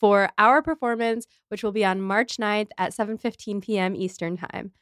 for 0.00 0.30
our 0.38 0.62
performance, 0.62 1.26
which 1.48 1.62
will 1.62 1.72
be 1.72 1.84
on 1.84 2.00
March 2.00 2.38
9th 2.38 2.70
at 2.78 2.92
7:15 2.92 3.62
p.m. 3.62 3.94
Eastern 3.94 4.36
Time. 4.36 4.72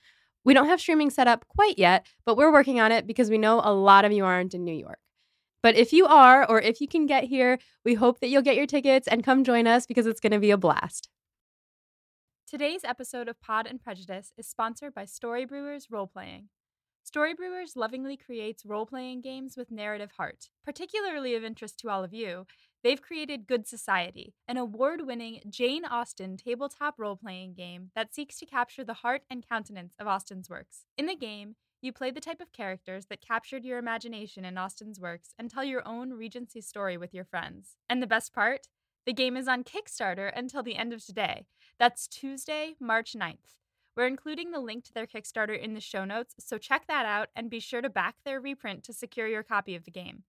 We 0.45 0.55
don't 0.55 0.69
have 0.69 0.81
streaming 0.81 1.11
set 1.11 1.29
up 1.29 1.47
quite 1.49 1.79
yet, 1.79 2.07
but 2.25 2.37
we're 2.37 2.53
working 2.53 2.81
on 2.81 2.93
it 2.93 3.07
because 3.07 3.29
we 3.29 3.37
know 3.37 3.61
a 3.63 3.75
lot 3.75 4.05
of 4.05 4.13
you 4.13 4.25
aren't 4.25 4.55
in 4.55 4.65
New 4.65 4.73
York. 4.73 5.01
But 5.63 5.75
if 5.75 5.93
you 5.93 6.07
are, 6.07 6.49
or 6.49 6.61
if 6.61 6.81
you 6.81 6.87
can 6.87 7.07
get 7.07 7.25
here, 7.25 7.59
we 7.85 7.95
hope 7.95 8.21
that 8.21 8.29
you'll 8.29 8.43
get 8.43 8.57
your 8.57 8.67
tickets 8.67 9.09
and 9.09 9.25
come 9.25 9.45
join 9.45 9.67
us 9.67 9.87
because 9.87 10.07
it's 10.07 10.21
going 10.21 10.33
to 10.33 10.39
be 10.39 10.53
a 10.53 10.57
blast. 10.57 11.09
Today's 12.47 12.85
episode 12.85 13.29
of 13.29 13.41
Pod 13.43 13.67
and 13.67 13.83
Prejudice 13.83 14.33
is 14.39 14.49
sponsored 14.49 14.95
by 14.95 15.05
Story 15.05 15.45
Brewers 15.45 15.89
Role 15.91 16.07
Playing. 16.07 16.49
Story 17.03 17.35
Brewers 17.35 17.75
lovingly 17.75 18.17
creates 18.17 18.65
role 18.65 18.87
playing 18.87 19.21
games 19.21 19.57
with 19.57 19.71
narrative 19.71 20.13
heart. 20.17 20.49
Particularly 20.65 21.35
of 21.35 21.45
interest 21.45 21.79
to 21.81 21.89
all 21.89 22.05
of 22.05 22.15
you, 22.15 22.47
they've 22.83 23.03
created 23.03 23.47
Good 23.47 23.67
Society, 23.67 24.35
an 24.47 24.57
award 24.57 25.07
winning 25.07 25.41
Jane 25.49 25.85
Austen 25.85 26.37
tabletop 26.37 26.95
role 26.99 27.17
playing 27.17 27.55
game 27.55 27.91
that 27.95 28.15
seeks 28.15 28.39
to 28.39 28.47
capture 28.47 28.85
the 28.85 28.95
heart 28.95 29.23
and 29.31 29.47
countenance 29.47 29.95
of 29.99 30.07
Austen's 30.07 30.49
works. 30.49 30.85
In 30.97 31.07
the 31.07 31.17
game, 31.17 31.57
you 31.81 31.93
play 31.93 32.11
the 32.11 32.21
type 32.21 32.41
of 32.41 32.53
characters 32.53 33.07
that 33.07 33.21
captured 33.21 33.65
your 33.65 33.79
imagination 33.79 34.45
in 34.45 34.59
Austen's 34.59 34.99
works 34.99 35.35
and 35.39 35.51
tell 35.51 35.65
your 35.65 35.87
own 35.87 36.13
Regency 36.13 36.61
story 36.61 36.97
with 36.97 37.15
your 37.15 37.25
friends. 37.25 37.77
And 37.89 38.03
the 38.03 38.07
best 38.07 38.35
part? 38.35 38.67
The 39.07 39.13
game 39.13 39.37
is 39.37 39.49
on 39.49 39.65
Kickstarter 39.65 40.33
until 40.37 40.63
the 40.63 40.77
end 40.77 40.93
of 40.93 41.05
today. 41.05 41.47
That's 41.79 42.09
Tuesday, 42.09 42.75
March 42.81 43.15
9th. 43.15 43.57
We're 43.97 44.07
including 44.07 44.51
the 44.51 44.61
link 44.61 44.85
to 44.85 44.95
their 44.95 45.07
Kickstarter 45.07 45.59
in 45.59 45.75
the 45.75 45.81
show 45.81 46.05
notes, 46.05 46.35
so 46.39 46.59
check 46.59 46.87
that 46.89 47.07
out 47.07 47.29
and 47.35 47.51
be 47.51 47.59
sure 47.59 47.81
to 47.81 47.89
back 47.89 48.17
their 48.25 48.41
reprint 48.41 48.85
to 48.85 48.93
secure 48.93 49.27
your 49.27 49.43
copy 49.43 49.75
of 49.75 49.85
the 49.85 49.91
game. 49.91 50.25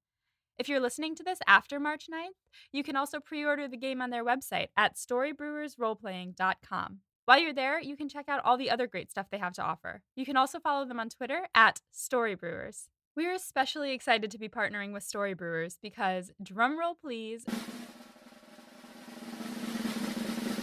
If 0.59 0.67
you're 0.67 0.81
listening 0.81 1.15
to 1.15 1.23
this 1.23 1.39
after 1.47 1.79
March 1.79 2.07
9th, 2.13 2.35
you 2.73 2.83
can 2.83 2.97
also 2.97 3.21
pre 3.21 3.45
order 3.45 3.69
the 3.69 3.77
game 3.77 4.02
on 4.02 4.09
their 4.09 4.25
website 4.25 4.67
at 4.75 4.97
storybrewersroleplaying.com. 4.97 6.97
While 7.23 7.39
you're 7.39 7.53
there, 7.53 7.79
you 7.79 7.95
can 7.95 8.09
check 8.09 8.27
out 8.27 8.41
all 8.43 8.57
the 8.57 8.69
other 8.69 8.85
great 8.85 9.09
stuff 9.09 9.27
they 9.31 9.38
have 9.38 9.53
to 9.53 9.63
offer. 9.63 10.01
You 10.17 10.25
can 10.25 10.35
also 10.35 10.59
follow 10.59 10.85
them 10.85 10.99
on 10.99 11.07
Twitter 11.07 11.47
at 11.55 11.79
StoryBrewers. 11.93 12.89
We're 13.16 13.33
especially 13.33 13.93
excited 13.93 14.29
to 14.31 14.38
be 14.38 14.49
partnering 14.49 14.91
with 14.91 15.03
Storybrewers 15.03 15.77
because, 15.81 16.33
drumroll 16.43 16.95
please, 17.01 17.45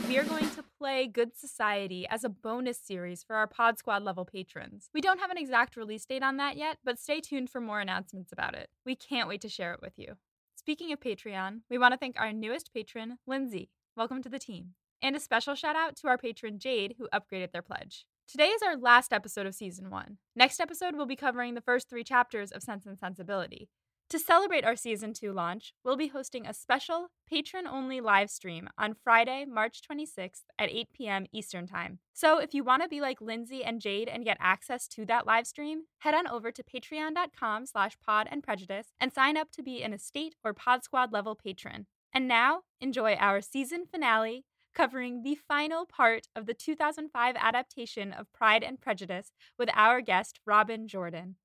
we 0.08 0.18
are 0.18 0.24
going 0.24 0.50
to 0.50 0.62
play 0.78 1.06
Good 1.06 1.36
Society 1.36 2.06
as 2.08 2.24
a 2.24 2.28
bonus 2.28 2.78
series 2.78 3.22
for 3.22 3.36
our 3.36 3.46
Pod 3.46 3.78
Squad 3.78 4.02
level 4.02 4.24
patrons. 4.24 4.90
We 4.92 5.00
don't 5.00 5.20
have 5.20 5.30
an 5.30 5.38
exact 5.38 5.76
release 5.76 6.04
date 6.04 6.22
on 6.22 6.36
that 6.36 6.56
yet, 6.56 6.78
but 6.84 6.98
stay 6.98 7.20
tuned 7.20 7.50
for 7.50 7.60
more 7.60 7.80
announcements 7.80 8.32
about 8.32 8.54
it. 8.54 8.68
We 8.84 8.94
can't 8.94 9.28
wait 9.28 9.40
to 9.42 9.48
share 9.48 9.72
it 9.72 9.80
with 9.80 9.94
you. 9.96 10.14
Speaking 10.54 10.92
of 10.92 11.00
Patreon, 11.00 11.60
we 11.70 11.78
want 11.78 11.92
to 11.92 11.98
thank 11.98 12.18
our 12.18 12.32
newest 12.32 12.74
patron, 12.74 13.18
Lindsay. 13.26 13.70
Welcome 13.96 14.22
to 14.22 14.28
the 14.28 14.38
team. 14.38 14.74
And 15.02 15.16
a 15.16 15.20
special 15.20 15.54
shout 15.54 15.76
out 15.76 15.96
to 15.96 16.08
our 16.08 16.18
patron 16.18 16.58
Jade, 16.58 16.96
who 16.98 17.08
upgraded 17.08 17.52
their 17.52 17.62
pledge. 17.62 18.06
Today 18.28 18.48
is 18.48 18.62
our 18.62 18.76
last 18.76 19.12
episode 19.12 19.46
of 19.46 19.54
season 19.54 19.88
one. 19.88 20.18
Next 20.34 20.60
episode, 20.60 20.96
we'll 20.96 21.06
be 21.06 21.16
covering 21.16 21.54
the 21.54 21.60
first 21.60 21.88
three 21.88 22.04
chapters 22.04 22.50
of 22.50 22.62
Sense 22.62 22.84
and 22.84 22.98
Sensibility. 22.98 23.68
To 24.10 24.20
celebrate 24.20 24.64
our 24.64 24.76
season 24.76 25.12
two 25.14 25.32
launch, 25.32 25.74
we'll 25.84 25.96
be 25.96 26.06
hosting 26.06 26.46
a 26.46 26.54
special 26.54 27.08
patron 27.28 27.66
only 27.66 28.00
live 28.00 28.30
stream 28.30 28.68
on 28.78 28.94
Friday, 28.94 29.44
March 29.44 29.80
26th 29.82 30.42
at 30.60 30.70
8 30.70 30.88
p.m. 30.92 31.26
Eastern 31.32 31.66
Time. 31.66 31.98
So 32.12 32.38
if 32.38 32.54
you 32.54 32.62
want 32.62 32.84
to 32.84 32.88
be 32.88 33.00
like 33.00 33.20
Lindsay 33.20 33.64
and 33.64 33.80
Jade 33.80 34.08
and 34.08 34.24
get 34.24 34.36
access 34.38 34.86
to 34.88 35.06
that 35.06 35.26
live 35.26 35.44
stream, 35.44 35.86
head 35.98 36.14
on 36.14 36.28
over 36.28 36.52
to 36.52 36.62
patreon.com 36.62 37.66
slash 37.66 37.98
pod 37.98 38.28
and 38.30 38.44
prejudice 38.44 38.92
and 39.00 39.12
sign 39.12 39.36
up 39.36 39.50
to 39.50 39.62
be 39.62 39.82
an 39.82 39.92
estate 39.92 40.36
or 40.44 40.54
pod 40.54 40.84
squad 40.84 41.12
level 41.12 41.34
patron. 41.34 41.86
And 42.12 42.28
now, 42.28 42.60
enjoy 42.80 43.14
our 43.14 43.40
season 43.40 43.86
finale 43.90 44.44
covering 44.72 45.24
the 45.24 45.36
final 45.48 45.84
part 45.84 46.28
of 46.36 46.46
the 46.46 46.54
2005 46.54 47.34
adaptation 47.36 48.12
of 48.12 48.32
Pride 48.32 48.62
and 48.62 48.80
Prejudice 48.80 49.32
with 49.58 49.68
our 49.74 50.00
guest, 50.00 50.38
Robin 50.46 50.86
Jordan. 50.86 51.36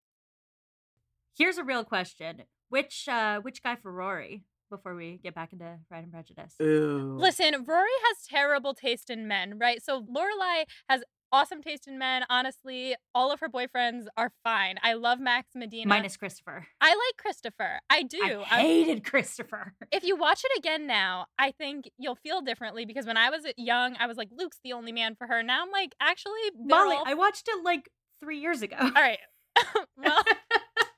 Here's 1.38 1.58
a 1.58 1.64
real 1.64 1.84
question: 1.84 2.44
Which 2.70 3.08
uh, 3.08 3.40
which 3.42 3.64
guy 3.64 3.76
for 3.76 3.92
Rory? 3.92 4.44
Before 4.70 4.96
we 4.96 5.20
get 5.22 5.36
back 5.36 5.52
into 5.52 5.80
Pride 5.90 6.04
and 6.04 6.14
Prejudice. 6.14 6.56
Ooh. 6.62 7.18
Listen, 7.20 7.66
Rory 7.68 7.90
has 8.08 8.26
terrible 8.26 8.74
taste 8.74 9.10
in 9.10 9.28
men, 9.28 9.60
right? 9.60 9.84
So 9.84 10.02
Lorelai 10.04 10.64
has 10.90 11.04
awesome 11.32 11.62
taste 11.62 11.88
in 11.88 11.98
men. 11.98 12.24
Honestly, 12.30 12.96
all 13.14 13.32
of 13.32 13.40
her 13.40 13.50
boyfriends 13.50 14.06
are 14.18 14.32
fine. 14.44 14.76
I 14.84 14.94
love 14.94 15.20
Max 15.20 15.50
Medina. 15.56 15.88
Minus 15.88 16.18
Christopher. 16.18 16.68
I 16.80 16.90
like 16.90 17.18
Christopher. 17.18 17.80
I 17.90 18.04
do. 18.04 18.44
I 18.50 18.62
hated 18.62 19.04
Christopher. 19.04 19.74
if 19.92 20.04
you 20.04 20.16
watch 20.16 20.42
it 20.44 20.58
again 20.58 20.88
now, 20.88 21.26
I 21.38 21.52
think 21.52 21.90
you'll 21.98 22.16
feel 22.16 22.42
differently 22.42 22.86
because 22.86 23.06
when 23.06 23.18
I 23.18 23.30
was 23.30 23.46
young, 23.58 23.96
I 24.00 24.08
was 24.08 24.18
like, 24.18 24.30
Luke's 24.32 24.60
the 24.64 24.74
only 24.74 24.92
man 24.92 25.16
for 25.16 25.28
her. 25.28 25.44
Now 25.44 25.64
I'm 25.64 25.72
like, 25.72 25.96
actually, 26.00 26.40
Molly, 26.58 26.96
all- 26.96 27.04
I 27.06 27.14
watched 27.14 27.48
it 27.48 27.64
like 27.64 27.90
three 28.22 28.40
years 28.40 28.62
ago. 28.62 28.78
all 28.80 28.92
right. 28.92 29.20
well, 29.98 30.24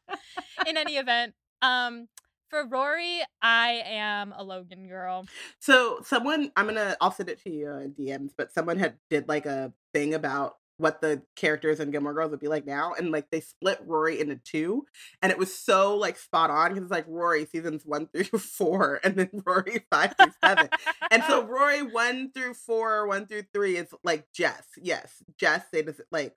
in 0.68 0.78
any 0.78 0.98
event, 0.98 1.34
um, 1.62 2.08
for 2.50 2.68
Rory, 2.68 3.22
I 3.42 3.82
am 3.86 4.34
a 4.38 4.44
Logan 4.44 4.88
girl. 4.88 5.26
So 5.60 6.02
someone, 6.06 6.52
I'm 6.56 6.68
gonna, 6.68 6.96
I'll 7.02 7.12
send 7.12 7.30
it 7.30 7.42
to 7.44 7.50
you 7.50 7.72
in 7.78 7.94
DMs, 7.94 8.32
but 8.38 8.54
someone 8.54 8.78
had 8.78 8.96
did 9.10 9.28
like 9.28 9.46
a 9.46 9.74
thing 9.94 10.14
about 10.14 10.56
what 10.78 11.02
the 11.02 11.22
characters 11.36 11.80
in 11.80 11.92
Gilmore 11.92 12.14
Girls 12.14 12.32
would 12.32 12.40
be 12.40 12.48
like 12.48 12.66
now, 12.66 12.94
and 12.94 13.12
like 13.12 13.30
they 13.32 13.42
split 13.42 13.80
Rory 13.86 14.20
into 14.20 14.36
two, 14.36 14.86
and 15.22 15.32
it 15.32 15.38
was 15.38 15.54
so 15.54 15.96
like 15.96 16.18
spot 16.18 16.50
on 16.50 16.70
because 16.70 16.84
it's 16.84 16.92
like 16.92 17.06
Rory 17.08 17.46
seasons 17.46 17.84
one 17.86 18.08
through 18.08 18.24
four, 18.40 19.00
and 19.04 19.16
then 19.16 19.30
Rory 19.46 19.86
five 19.92 20.16
through 20.16 20.34
seven, 20.44 20.70
and 21.12 21.24
so 21.24 21.44
Rory 21.48 21.84
one 21.84 22.32
through 22.32 22.56
four, 22.56 23.08
one 23.08 23.28
through 23.28 23.44
three 23.54 23.78
is 23.78 23.88
like 24.04 24.26
Jess. 24.34 24.66
Yes, 24.82 25.24
Jess. 25.38 25.64
They 25.72 25.84
just 25.84 26.02
like 26.12 26.36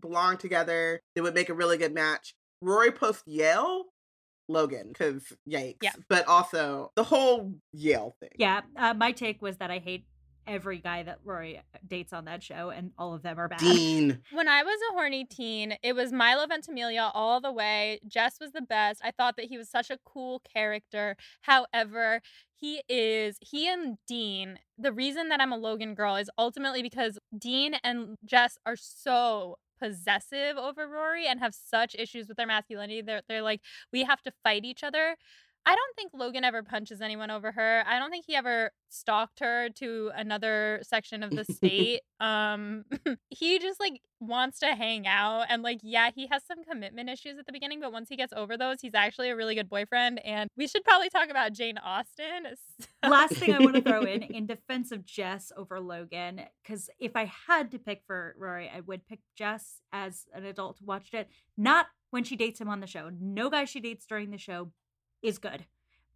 belong 0.00 0.38
together. 0.38 1.00
They 1.14 1.20
would 1.20 1.34
make 1.34 1.48
a 1.48 1.54
really 1.54 1.78
good 1.78 1.94
match. 1.94 2.34
Rory 2.64 2.90
post 2.90 3.22
Yale, 3.26 3.84
Logan, 4.48 4.88
because 4.88 5.22
yikes. 5.48 5.76
Yeah. 5.82 5.92
But 6.08 6.26
also 6.26 6.92
the 6.96 7.04
whole 7.04 7.52
Yale 7.72 8.16
thing. 8.20 8.30
yeah, 8.38 8.62
uh, 8.76 8.94
my 8.94 9.12
take 9.12 9.42
was 9.42 9.58
that 9.58 9.70
I 9.70 9.78
hate 9.78 10.06
every 10.46 10.78
guy 10.78 11.02
that 11.02 11.18
Rory 11.24 11.60
dates 11.86 12.12
on 12.12 12.26
that 12.26 12.42
show, 12.42 12.70
and 12.70 12.92
all 12.98 13.14
of 13.14 13.22
them 13.22 13.38
are 13.38 13.48
bad. 13.48 13.60
Dean. 13.60 14.20
When 14.32 14.48
I 14.48 14.62
was 14.62 14.78
a 14.90 14.94
horny 14.94 15.24
teen, 15.24 15.76
it 15.82 15.94
was 15.94 16.12
Milo 16.12 16.46
Ventimiglia 16.46 17.10
all 17.14 17.40
the 17.40 17.52
way. 17.52 18.00
Jess 18.06 18.36
was 18.40 18.52
the 18.52 18.62
best. 18.62 19.00
I 19.02 19.10
thought 19.10 19.36
that 19.36 19.46
he 19.46 19.56
was 19.56 19.70
such 19.70 19.90
a 19.90 19.98
cool 20.04 20.42
character. 20.52 21.16
However, 21.42 22.20
he 22.54 22.82
is 22.88 23.36
he 23.40 23.68
and 23.68 23.96
Dean. 24.06 24.58
The 24.78 24.92
reason 24.92 25.28
that 25.28 25.40
I'm 25.40 25.52
a 25.52 25.56
Logan 25.56 25.94
girl 25.94 26.16
is 26.16 26.30
ultimately 26.36 26.82
because 26.82 27.18
Dean 27.36 27.74
and 27.82 28.16
Jess 28.24 28.58
are 28.66 28.76
so 28.76 29.56
possessive 29.80 30.56
over 30.56 30.86
Rory 30.88 31.26
and 31.26 31.40
have 31.40 31.54
such 31.54 31.94
issues 31.98 32.28
with 32.28 32.36
their 32.36 32.46
masculinity. 32.46 33.02
They're 33.02 33.22
they're 33.28 33.42
like 33.42 33.60
we 33.92 34.04
have 34.04 34.22
to 34.22 34.32
fight 34.42 34.64
each 34.64 34.82
other. 34.84 35.16
I 35.66 35.74
don't 35.74 35.96
think 35.96 36.12
Logan 36.12 36.44
ever 36.44 36.62
punches 36.62 37.00
anyone 37.00 37.30
over 37.30 37.50
her. 37.52 37.84
I 37.86 37.98
don't 37.98 38.10
think 38.10 38.26
he 38.26 38.36
ever 38.36 38.70
stalked 38.90 39.40
her 39.40 39.70
to 39.76 40.10
another 40.14 40.80
section 40.82 41.22
of 41.22 41.30
the 41.30 41.44
state. 41.52 42.00
um 42.20 42.84
he 43.30 43.58
just 43.58 43.80
like 43.80 44.00
wants 44.20 44.58
to 44.60 44.66
hang 44.66 45.06
out 45.06 45.46
and 45.48 45.62
like 45.62 45.78
yeah, 45.82 46.10
he 46.14 46.26
has 46.30 46.44
some 46.44 46.62
commitment 46.64 47.08
issues 47.08 47.38
at 47.38 47.46
the 47.46 47.52
beginning, 47.52 47.80
but 47.80 47.92
once 47.92 48.08
he 48.08 48.16
gets 48.16 48.32
over 48.34 48.56
those, 48.56 48.80
he's 48.80 48.94
actually 48.94 49.30
a 49.30 49.36
really 49.36 49.54
good 49.54 49.68
boyfriend 49.68 50.24
and 50.24 50.48
we 50.56 50.66
should 50.66 50.84
probably 50.84 51.08
talk 51.08 51.30
about 51.30 51.52
Jane 51.52 51.78
Austen. 51.78 52.46
Last 53.02 53.34
thing 53.34 53.54
I 53.54 53.58
want 53.58 53.76
to 53.76 53.82
throw 53.82 54.02
in 54.02 54.22
in 54.22 54.46
defense 54.46 54.92
of 54.92 55.06
Jess 55.06 55.50
over 55.56 55.80
Logan, 55.80 56.42
because 56.62 56.90
if 56.98 57.16
I 57.16 57.30
had 57.46 57.70
to 57.72 57.78
pick 57.78 58.02
for 58.06 58.34
Rory, 58.38 58.70
I 58.74 58.80
would 58.80 59.06
pick 59.06 59.20
Jess 59.36 59.80
as 59.92 60.26
an 60.34 60.44
adult 60.44 60.78
who 60.80 60.86
watched 60.86 61.14
it, 61.14 61.28
not 61.56 61.86
when 62.10 62.24
she 62.24 62.36
dates 62.36 62.60
him 62.60 62.68
on 62.68 62.80
the 62.80 62.86
show. 62.86 63.10
No 63.20 63.50
guy 63.50 63.64
she 63.64 63.80
dates 63.80 64.06
during 64.06 64.30
the 64.30 64.38
show 64.38 64.70
is 65.24 65.38
good. 65.38 65.64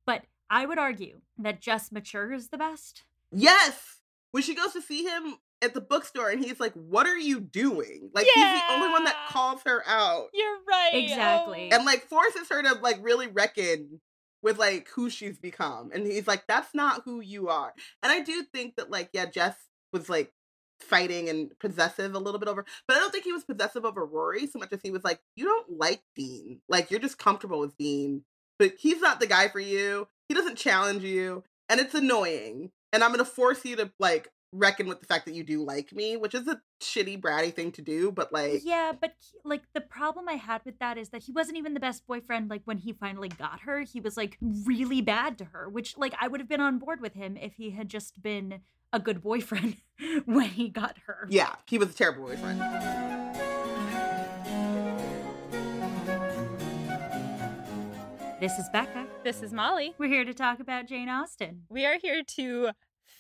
But 0.07 0.23
I 0.51 0.67
would 0.67 0.79
argue 0.79 1.21
that 1.39 1.61
Jess 1.61 1.91
matures 1.91 2.49
the 2.49 2.59
best. 2.59 3.03
Yes. 3.33 4.01
When 4.31 4.43
she 4.43 4.55
goes 4.55 4.73
to 4.75 4.83
see 4.83 5.05
him 5.05 5.39
at 5.63 5.75
the 5.75 5.81
bookstore 5.81 6.31
and 6.31 6.45
he's 6.45 6.61
like, 6.61 6.75
What 6.75 7.07
are 7.07 7.19
you 7.19 7.41
doing? 7.41 8.11
Like 8.15 8.27
he's 8.33 8.45
the 8.45 8.73
only 8.73 8.89
one 8.91 9.05
that 9.05 9.17
calls 9.31 9.61
her 9.67 9.83
out 9.87 10.29
You're 10.33 10.59
right. 10.69 10.91
Exactly. 10.95 11.71
Oh. 11.73 11.77
and 11.77 11.85
like 11.85 12.05
forces 12.05 12.49
her 12.51 12.63
to 12.63 12.75
like 12.75 12.99
really 13.03 13.27
reckon 13.27 14.01
with 14.43 14.59
like 14.59 14.89
who 14.95 15.11
she's 15.11 15.39
become. 15.39 15.91
And 15.93 16.07
he's 16.07 16.29
like, 16.29 16.45
That's 16.47 16.75
not 16.75 17.03
who 17.05 17.21
you 17.21 17.49
are. 17.49 17.73
And 18.03 18.13
I 18.13 18.21
do 18.21 18.45
think 18.45 18.77
that 18.77 18.91
like, 18.91 19.11
yeah, 19.13 19.27
Jess 19.27 19.57
was 19.93 20.09
like 20.09 20.33
fighting 20.81 21.29
and 21.29 21.51
possessive 21.59 22.15
a 22.15 22.19
little 22.21 22.39
bit 22.39 22.49
over 22.49 22.65
but 22.87 22.97
I 22.97 23.01
don't 23.01 23.11
think 23.11 23.25
he 23.25 23.33
was 23.33 23.43
possessive 23.43 23.85
over 23.85 24.07
Rory 24.07 24.47
so 24.47 24.61
much 24.61 24.73
as 24.73 24.81
he 24.83 24.91
was 24.91 25.03
like, 25.03 25.21
You 25.35 25.47
don't 25.47 25.79
like 25.79 26.03
Dean. 26.15 26.61
Like 26.69 26.91
you're 26.91 27.01
just 27.01 27.19
comfortable 27.19 27.61
with 27.61 27.77
Dean. 27.77 28.23
But 28.59 28.73
he's 28.79 29.01
not 29.01 29.21
the 29.21 29.27
guy 29.27 29.49
for 29.49 29.61
you. 29.61 30.09
He 30.29 30.35
doesn't 30.35 30.57
challenge 30.57 31.03
you. 31.05 31.45
And 31.69 31.81
it's 31.81 31.95
annoying. 31.95 32.71
And 32.93 33.05
I'm 33.05 33.11
gonna 33.11 33.25
force 33.25 33.65
you 33.65 33.77
to 33.77 33.91
like 33.99 34.29
reckon 34.53 34.87
with 34.89 34.99
the 35.01 35.07
fact 35.07 35.27
that 35.27 35.35
you 35.35 35.45
do 35.45 35.63
like 35.63 35.93
me, 35.93 36.17
which 36.17 36.35
is 36.35 36.49
a 36.49 36.61
shitty 36.83 37.21
bratty 37.21 37.53
thing 37.55 37.71
to 37.73 37.83
do, 37.83 38.11
but 38.11 38.33
like 38.33 38.63
Yeah, 38.65 38.93
but 38.99 39.13
he- 39.21 39.39
like 39.45 39.63
the 39.75 39.83
problem 39.83 40.27
I 40.29 40.35
had 40.35 40.63
with 40.65 40.79
that 40.79 40.97
is 40.97 41.11
that 41.11 41.25
he 41.25 41.33
wasn't 41.33 41.59
even 41.59 41.75
the 41.75 41.81
best 41.81 42.07
boyfriend 42.07 42.49
like 42.49 42.63
when 42.65 42.79
he 42.79 42.93
finally 42.95 43.29
got 43.29 43.61
her. 43.61 43.81
He 43.83 44.01
was 44.01 44.17
like 44.17 44.39
really 44.41 45.03
bad 45.03 45.37
to 45.39 45.45
her, 45.47 45.69
which 45.69 45.99
like 45.99 46.15
I 46.19 46.29
would 46.29 46.41
have 46.41 46.49
been 46.49 46.63
on 46.63 46.79
board 46.79 47.01
with 47.03 47.13
him 47.15 47.37
if 47.37 47.55
he 47.55 47.71
had 47.71 47.89
just 47.91 48.23
been 48.23 48.61
a 48.91 48.99
good 48.99 49.23
boyfriend 49.23 49.77
when 50.25 50.49
he 50.49 50.71
got 50.71 50.97
her. 51.07 51.27
yeah, 51.31 51.57
he 51.67 51.77
was 51.77 51.91
a 51.91 51.95
terrible 51.95 52.25
boyfriend. 52.25 52.59
This 58.41 58.57
is 58.57 58.69
Becca. 58.69 59.05
This 59.25 59.43
is 59.43 59.53
Molly. 59.53 59.95
We're 59.99 60.09
here 60.09 60.25
to 60.25 60.33
talk 60.33 60.61
about 60.61 60.87
Jane 60.87 61.09
Austen. 61.09 61.65
We 61.69 61.85
are 61.87 61.99
here 62.01 62.23
to 62.37 62.71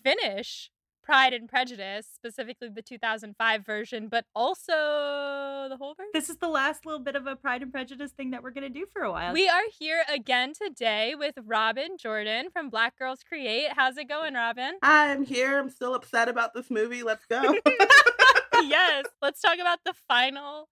finish 0.04 0.70
Pride 1.02 1.32
and 1.32 1.48
Prejudice, 1.48 2.06
specifically 2.14 2.68
the 2.68 2.82
2005 2.82 3.66
version, 3.66 4.06
but 4.08 4.26
also 4.32 5.66
the 5.68 5.76
whole 5.76 5.94
version. 5.94 6.10
This 6.14 6.30
is 6.30 6.36
the 6.36 6.46
last 6.46 6.86
little 6.86 7.00
bit 7.00 7.16
of 7.16 7.26
a 7.26 7.34
Pride 7.34 7.62
and 7.62 7.72
Prejudice 7.72 8.12
thing 8.12 8.30
that 8.30 8.44
we're 8.44 8.52
going 8.52 8.72
to 8.72 8.78
do 8.78 8.86
for 8.92 9.02
a 9.02 9.10
while. 9.10 9.32
We 9.32 9.48
are 9.48 9.64
here 9.76 10.04
again 10.08 10.52
today 10.54 11.16
with 11.18 11.34
Robin 11.44 11.96
Jordan 11.98 12.50
from 12.52 12.70
Black 12.70 12.96
Girls 12.96 13.24
Create. 13.28 13.70
How's 13.74 13.96
it 13.96 14.08
going, 14.08 14.34
Robin? 14.34 14.74
I'm 14.82 15.24
here. 15.24 15.58
I'm 15.58 15.70
still 15.70 15.96
upset 15.96 16.28
about 16.28 16.54
this 16.54 16.70
movie. 16.70 17.02
Let's 17.02 17.26
go. 17.26 17.56
yes, 18.62 19.06
let's 19.20 19.40
talk 19.40 19.58
about 19.60 19.80
the 19.84 19.94
final, 20.06 20.68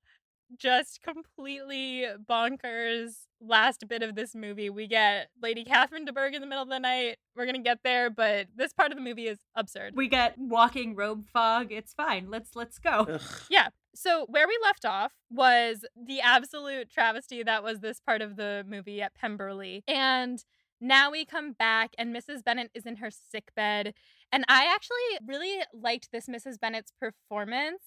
just 0.59 1.03
completely 1.03 2.07
bonkers 2.29 3.13
last 3.41 3.87
bit 3.89 4.03
of 4.03 4.15
this 4.15 4.35
movie. 4.35 4.71
We 4.71 4.87
get 4.87 5.29
Lady 5.43 5.65
Catherine 5.65 6.05
de 6.05 6.13
Bourgh 6.13 6.35
in 6.35 6.41
the 6.41 6.47
middle 6.47 6.63
of 6.63 6.69
the 6.69 6.79
night. 6.79 7.17
We're 7.35 7.47
gonna 7.47 7.59
get 7.59 7.81
there, 7.85 8.11
but 8.11 8.47
this 8.57 8.73
part 8.73 8.93
of 8.93 8.97
the 8.99 9.05
movie 9.05 9.27
is 9.29 9.39
absurd. 9.55 9.95
we 9.97 10.09
get 10.09 10.37
walking 10.39 10.95
robe 10.95 11.27
fog. 11.33 11.71
It's 11.71 11.93
fine. 11.93 12.31
Let's 12.31 12.55
let's 12.55 12.79
go. 12.79 13.07
Ugh. 13.09 13.21
Yeah. 13.51 13.69
So 13.95 14.27
where 14.29 14.47
we 14.47 14.59
left 14.63 14.85
off 14.85 15.13
was 15.31 15.85
the 15.97 16.21
absolute 16.21 16.91
travesty 16.91 17.43
that 17.43 17.63
was 17.63 17.81
this 17.81 18.01
part 18.01 18.21
of 18.23 18.37
the 18.37 18.65
movie 18.69 19.01
at 19.03 19.15
Pemberley. 19.15 19.83
And 19.89 20.45
now 20.81 21.11
we 21.11 21.25
come 21.25 21.53
back 21.53 21.95
and 21.97 22.15
Mrs. 22.15 22.45
Bennet 22.45 22.71
is 22.75 22.85
in 22.85 22.97
her 22.97 23.11
sick 23.11 23.55
bed. 23.57 23.95
And 24.33 24.45
I 24.49 24.67
actually 24.73 25.27
really 25.27 25.61
liked 25.73 26.11
this 26.13 26.27
Mrs. 26.27 26.61
Bennet's 26.61 26.93
performance. 27.01 27.83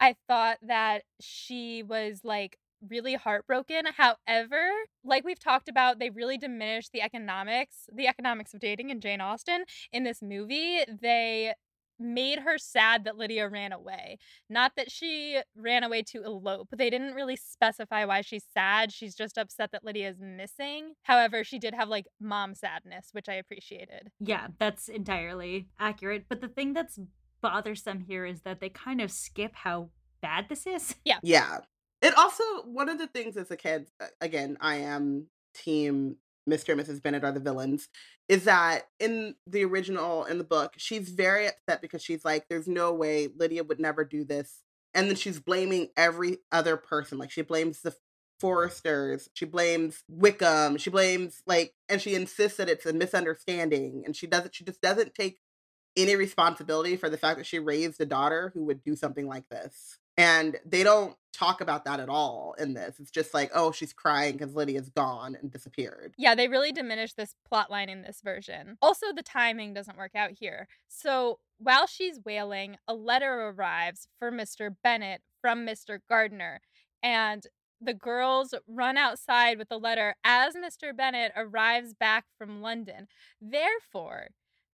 I 0.00 0.16
thought 0.28 0.58
that 0.62 1.02
she 1.20 1.82
was 1.82 2.20
like 2.24 2.58
really 2.90 3.14
heartbroken. 3.14 3.86
However, 3.96 4.68
like 5.04 5.24
we've 5.24 5.38
talked 5.38 5.68
about, 5.68 5.98
they 5.98 6.10
really 6.10 6.38
diminished 6.38 6.92
the 6.92 7.02
economics, 7.02 7.88
the 7.92 8.06
economics 8.06 8.54
of 8.54 8.60
dating 8.60 8.90
in 8.90 9.00
Jane 9.00 9.20
Austen 9.20 9.64
in 9.92 10.04
this 10.04 10.20
movie. 10.22 10.80
They 11.00 11.54
made 11.98 12.40
her 12.40 12.58
sad 12.58 13.04
that 13.04 13.16
Lydia 13.16 13.48
ran 13.48 13.72
away. 13.72 14.18
Not 14.48 14.72
that 14.76 14.90
she 14.90 15.40
ran 15.56 15.84
away 15.84 16.02
to 16.02 16.22
elope. 16.24 16.68
They 16.76 16.90
didn't 16.90 17.14
really 17.14 17.36
specify 17.36 18.04
why 18.04 18.20
she's 18.20 18.44
sad. 18.52 18.92
She's 18.92 19.14
just 19.14 19.38
upset 19.38 19.72
that 19.72 19.84
Lydia 19.84 20.10
is 20.10 20.20
missing. 20.20 20.94
However, 21.02 21.44
she 21.44 21.58
did 21.58 21.74
have 21.74 21.88
like 21.88 22.06
mom 22.20 22.54
sadness, 22.54 23.08
which 23.12 23.28
I 23.28 23.34
appreciated. 23.34 24.10
Yeah, 24.20 24.48
that's 24.58 24.88
entirely 24.88 25.68
accurate. 25.78 26.26
But 26.28 26.40
the 26.40 26.48
thing 26.48 26.72
that's 26.72 26.98
bothersome 27.40 28.00
here 28.00 28.24
is 28.24 28.42
that 28.42 28.60
they 28.60 28.70
kind 28.70 29.00
of 29.00 29.10
skip 29.10 29.52
how 29.54 29.90
bad 30.20 30.48
this 30.48 30.66
is. 30.66 30.94
Yeah. 31.04 31.18
Yeah. 31.22 31.58
It 32.00 32.16
also 32.16 32.44
one 32.64 32.88
of 32.88 32.98
the 32.98 33.06
things 33.06 33.36
as 33.36 33.50
a 33.50 33.56
kid, 33.56 33.88
uh, 34.00 34.06
again, 34.20 34.56
I 34.60 34.76
am 34.76 35.28
team 35.54 36.16
Mr. 36.48 36.70
and 36.70 36.80
Mrs. 36.80 37.02
Bennet 37.02 37.24
are 37.24 37.32
the 37.32 37.40
villains, 37.40 37.88
is 38.28 38.44
that 38.44 38.88
in 39.00 39.34
the 39.46 39.64
original 39.64 40.24
in 40.24 40.38
the 40.38 40.44
book, 40.44 40.74
she's 40.76 41.08
very 41.08 41.46
upset 41.46 41.80
because 41.80 42.02
she's 42.02 42.24
like, 42.24 42.46
there's 42.48 42.68
no 42.68 42.92
way 42.92 43.28
Lydia 43.34 43.64
would 43.64 43.80
never 43.80 44.04
do 44.04 44.24
this. 44.24 44.60
And 44.92 45.08
then 45.08 45.16
she's 45.16 45.40
blaming 45.40 45.88
every 45.96 46.38
other 46.52 46.76
person. 46.76 47.18
Like 47.18 47.30
she 47.30 47.42
blames 47.42 47.80
the 47.80 47.94
Forsters, 48.40 49.28
she 49.32 49.44
blames 49.44 50.02
Wickham, 50.08 50.76
she 50.76 50.90
blames 50.90 51.42
like 51.46 51.72
and 51.88 52.00
she 52.00 52.14
insists 52.14 52.58
that 52.58 52.68
it's 52.68 52.84
a 52.84 52.92
misunderstanding. 52.92 54.02
And 54.04 54.14
she 54.14 54.26
doesn't 54.26 54.54
she 54.54 54.64
just 54.64 54.80
doesn't 54.80 55.14
take 55.14 55.38
any 55.96 56.16
responsibility 56.16 56.96
for 56.96 57.08
the 57.08 57.16
fact 57.16 57.38
that 57.38 57.46
she 57.46 57.58
raised 57.58 58.00
a 58.00 58.06
daughter 58.06 58.50
who 58.54 58.64
would 58.64 58.82
do 58.82 58.96
something 58.96 59.26
like 59.26 59.48
this. 59.48 59.98
And 60.16 60.56
they 60.64 60.82
don't 60.82 61.16
talk 61.32 61.60
about 61.60 61.84
that 61.84 62.00
at 62.00 62.08
all 62.08 62.54
in 62.58 62.74
this. 62.74 63.00
It's 63.00 63.10
just 63.10 63.34
like, 63.34 63.50
oh, 63.54 63.72
she's 63.72 63.92
crying 63.92 64.32
because 64.36 64.54
Lydia's 64.54 64.88
gone 64.88 65.36
and 65.40 65.50
disappeared. 65.50 66.14
Yeah, 66.16 66.34
they 66.34 66.48
really 66.48 66.72
diminished 66.72 67.16
this 67.16 67.34
plot 67.46 67.70
line 67.70 67.88
in 67.88 68.02
this 68.02 68.20
version. 68.22 68.78
Also, 68.80 69.06
the 69.12 69.22
timing 69.22 69.74
doesn't 69.74 69.98
work 69.98 70.14
out 70.14 70.30
here. 70.38 70.68
So, 70.88 71.40
while 71.58 71.86
she's 71.86 72.20
wailing, 72.24 72.76
a 72.86 72.94
letter 72.94 73.48
arrives 73.48 74.08
for 74.18 74.30
Mr. 74.30 74.74
Bennet 74.82 75.22
from 75.40 75.66
Mr. 75.66 75.98
Gardiner. 76.08 76.60
And 77.02 77.46
the 77.80 77.94
girls 77.94 78.54
run 78.66 78.96
outside 78.96 79.58
with 79.58 79.68
the 79.68 79.78
letter 79.78 80.14
as 80.24 80.54
Mr. 80.54 80.96
Bennet 80.96 81.32
arrives 81.36 81.94
back 81.94 82.24
from 82.38 82.62
London. 82.62 83.08
Therefore, 83.40 84.28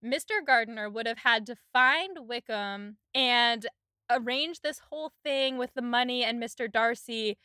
Mr. 0.04 0.44
Gardiner 0.44 0.88
would 0.88 1.06
have 1.06 1.18
had 1.18 1.44
to 1.46 1.56
find 1.72 2.28
Wickham 2.28 2.96
and 3.14 3.66
arrange 4.10 4.60
this 4.60 4.80
whole 4.90 5.12
thing 5.24 5.58
with 5.58 5.74
the 5.74 5.82
money 5.82 6.24
and 6.24 6.42
Mr. 6.42 6.70
Darcy 6.70 7.36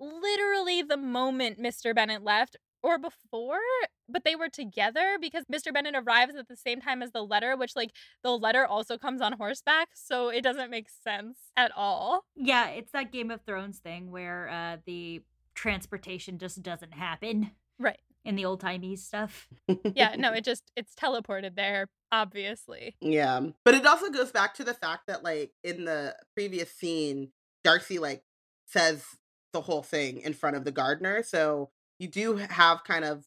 literally 0.00 0.82
the 0.82 0.96
moment 0.96 1.60
Mr. 1.60 1.94
Bennet 1.94 2.22
left 2.22 2.56
or 2.82 2.98
before, 2.98 3.60
but 4.08 4.24
they 4.24 4.34
were 4.34 4.48
together 4.48 5.16
because 5.20 5.44
Mr. 5.44 5.72
Bennet 5.72 5.94
arrives 5.94 6.34
at 6.34 6.48
the 6.48 6.56
same 6.56 6.80
time 6.80 7.00
as 7.00 7.12
the 7.12 7.22
letter, 7.22 7.56
which, 7.56 7.76
like, 7.76 7.92
the 8.24 8.36
letter 8.36 8.66
also 8.66 8.98
comes 8.98 9.20
on 9.20 9.34
horseback. 9.34 9.90
So 9.94 10.28
it 10.28 10.42
doesn't 10.42 10.70
make 10.70 10.88
sense 10.88 11.38
at 11.56 11.70
all. 11.76 12.24
Yeah, 12.34 12.68
it's 12.70 12.90
that 12.90 13.12
Game 13.12 13.30
of 13.30 13.42
Thrones 13.42 13.78
thing 13.78 14.10
where 14.10 14.48
uh, 14.48 14.78
the 14.84 15.22
transportation 15.54 16.38
just 16.38 16.62
doesn't 16.62 16.94
happen 16.94 17.52
Right. 17.78 18.00
In 18.24 18.36
the 18.36 18.44
old 18.44 18.60
timey 18.60 18.96
stuff. 18.96 19.48
Yeah, 19.94 20.14
no, 20.16 20.32
it 20.32 20.44
just, 20.44 20.70
it's 20.76 20.94
teleported 20.94 21.54
there, 21.56 21.88
obviously. 22.10 22.94
Yeah. 23.00 23.40
But 23.64 23.74
it 23.74 23.86
also 23.86 24.10
goes 24.10 24.30
back 24.30 24.54
to 24.54 24.64
the 24.64 24.74
fact 24.74 25.06
that, 25.06 25.22
like, 25.22 25.52
in 25.64 25.84
the 25.84 26.14
previous 26.34 26.72
scene, 26.72 27.32
Darcy, 27.64 27.98
like, 27.98 28.22
says 28.66 29.04
the 29.52 29.60
whole 29.60 29.82
thing 29.82 30.20
in 30.20 30.34
front 30.34 30.56
of 30.56 30.64
the 30.64 30.72
gardener. 30.72 31.22
So 31.22 31.70
you 31.98 32.08
do 32.08 32.36
have 32.36 32.84
kind 32.84 33.04
of, 33.04 33.24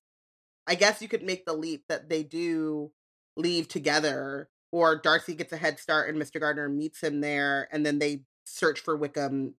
I 0.68 0.75
guess 0.75 1.02
you 1.02 1.08
could 1.08 1.24
make 1.24 1.46
the 1.46 1.54
leap 1.54 1.84
that 1.90 2.10
they 2.10 2.24
do 2.24 2.92
leave 3.38 3.68
together, 3.68 4.50
or 4.72 4.96
Darcy 4.96 5.36
gets 5.36 5.54
a 5.54 5.58
head 5.58 5.80
start 5.80 6.10
and 6.10 6.22
Mr. 6.22 6.40
Gardiner 6.40 6.70
meets 6.70 7.02
him 7.02 7.22
there, 7.22 7.68
and 7.72 7.86
then 7.86 8.00
they 8.00 8.22
search 8.46 8.80
for 8.80 8.96
Wickham 8.96 9.56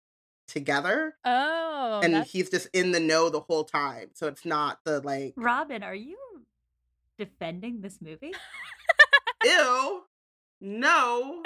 together. 0.48 1.16
Oh, 1.26 2.02
and 2.04 2.14
that's- 2.14 2.32
he's 2.32 2.50
just 2.50 2.68
in 2.74 2.92
the 2.92 3.00
know 3.00 3.30
the 3.30 3.40
whole 3.42 3.64
time. 3.64 4.10
So 4.14 4.28
it's 4.28 4.46
not 4.46 4.80
the, 4.84 5.00
like, 5.02 5.34
Robin, 5.36 5.84
are 5.84 5.96
you 5.96 6.18
defending 7.18 7.82
this 7.82 8.00
movie? 8.02 8.34
ew, 9.44 10.04
no. 10.62 11.44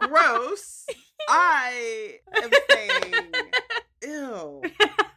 gross. 0.00 0.86
I 1.28 2.18
am 2.42 2.50
saying, 2.70 3.32
ew. 4.02 4.62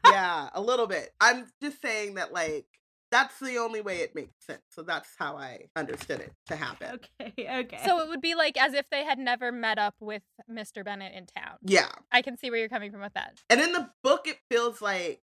Yeah, 0.08 0.50
a 0.54 0.62
little 0.62 0.88
bit. 0.88 1.14
I'm 1.22 1.48
just 1.62 1.82
saying 1.82 2.16
that, 2.16 2.34
like, 2.34 2.66
that's 3.12 3.40
the 3.40 3.58
only 3.58 3.82
way 3.82 3.98
it 3.98 4.16
makes 4.16 4.46
sense. 4.46 4.62
So 4.70 4.82
that's 4.82 5.10
how 5.20 5.36
I 5.36 5.66
understood 5.76 6.22
it 6.22 6.34
to 6.48 6.56
happen. 6.56 7.00
okay, 7.22 7.60
okay. 7.60 7.80
so 7.86 8.00
it 8.00 8.08
would 8.08 8.22
be 8.22 8.36
like 8.36 8.58
as 8.58 8.74
if 8.74 8.86
they 8.90 9.04
had 9.04 9.20
never 9.20 9.52
met 9.52 9.78
up 9.78 9.96
with 10.00 10.24
Mr. 10.50 10.84
Bennet 10.84 11.14
in 11.14 11.26
town. 11.26 11.58
Yeah. 11.62 11.90
I 12.12 12.22
can 12.22 12.38
see 12.38 12.50
where 12.50 12.60
you're 12.60 12.70
coming 12.70 12.92
from 12.92 13.02
with 13.02 13.14
that. 13.14 13.40
And 13.50 13.60
in 13.60 13.74
the 13.74 13.90
book, 14.04 14.28
it 14.28 14.40
feels 14.50 14.82
like 14.82 15.22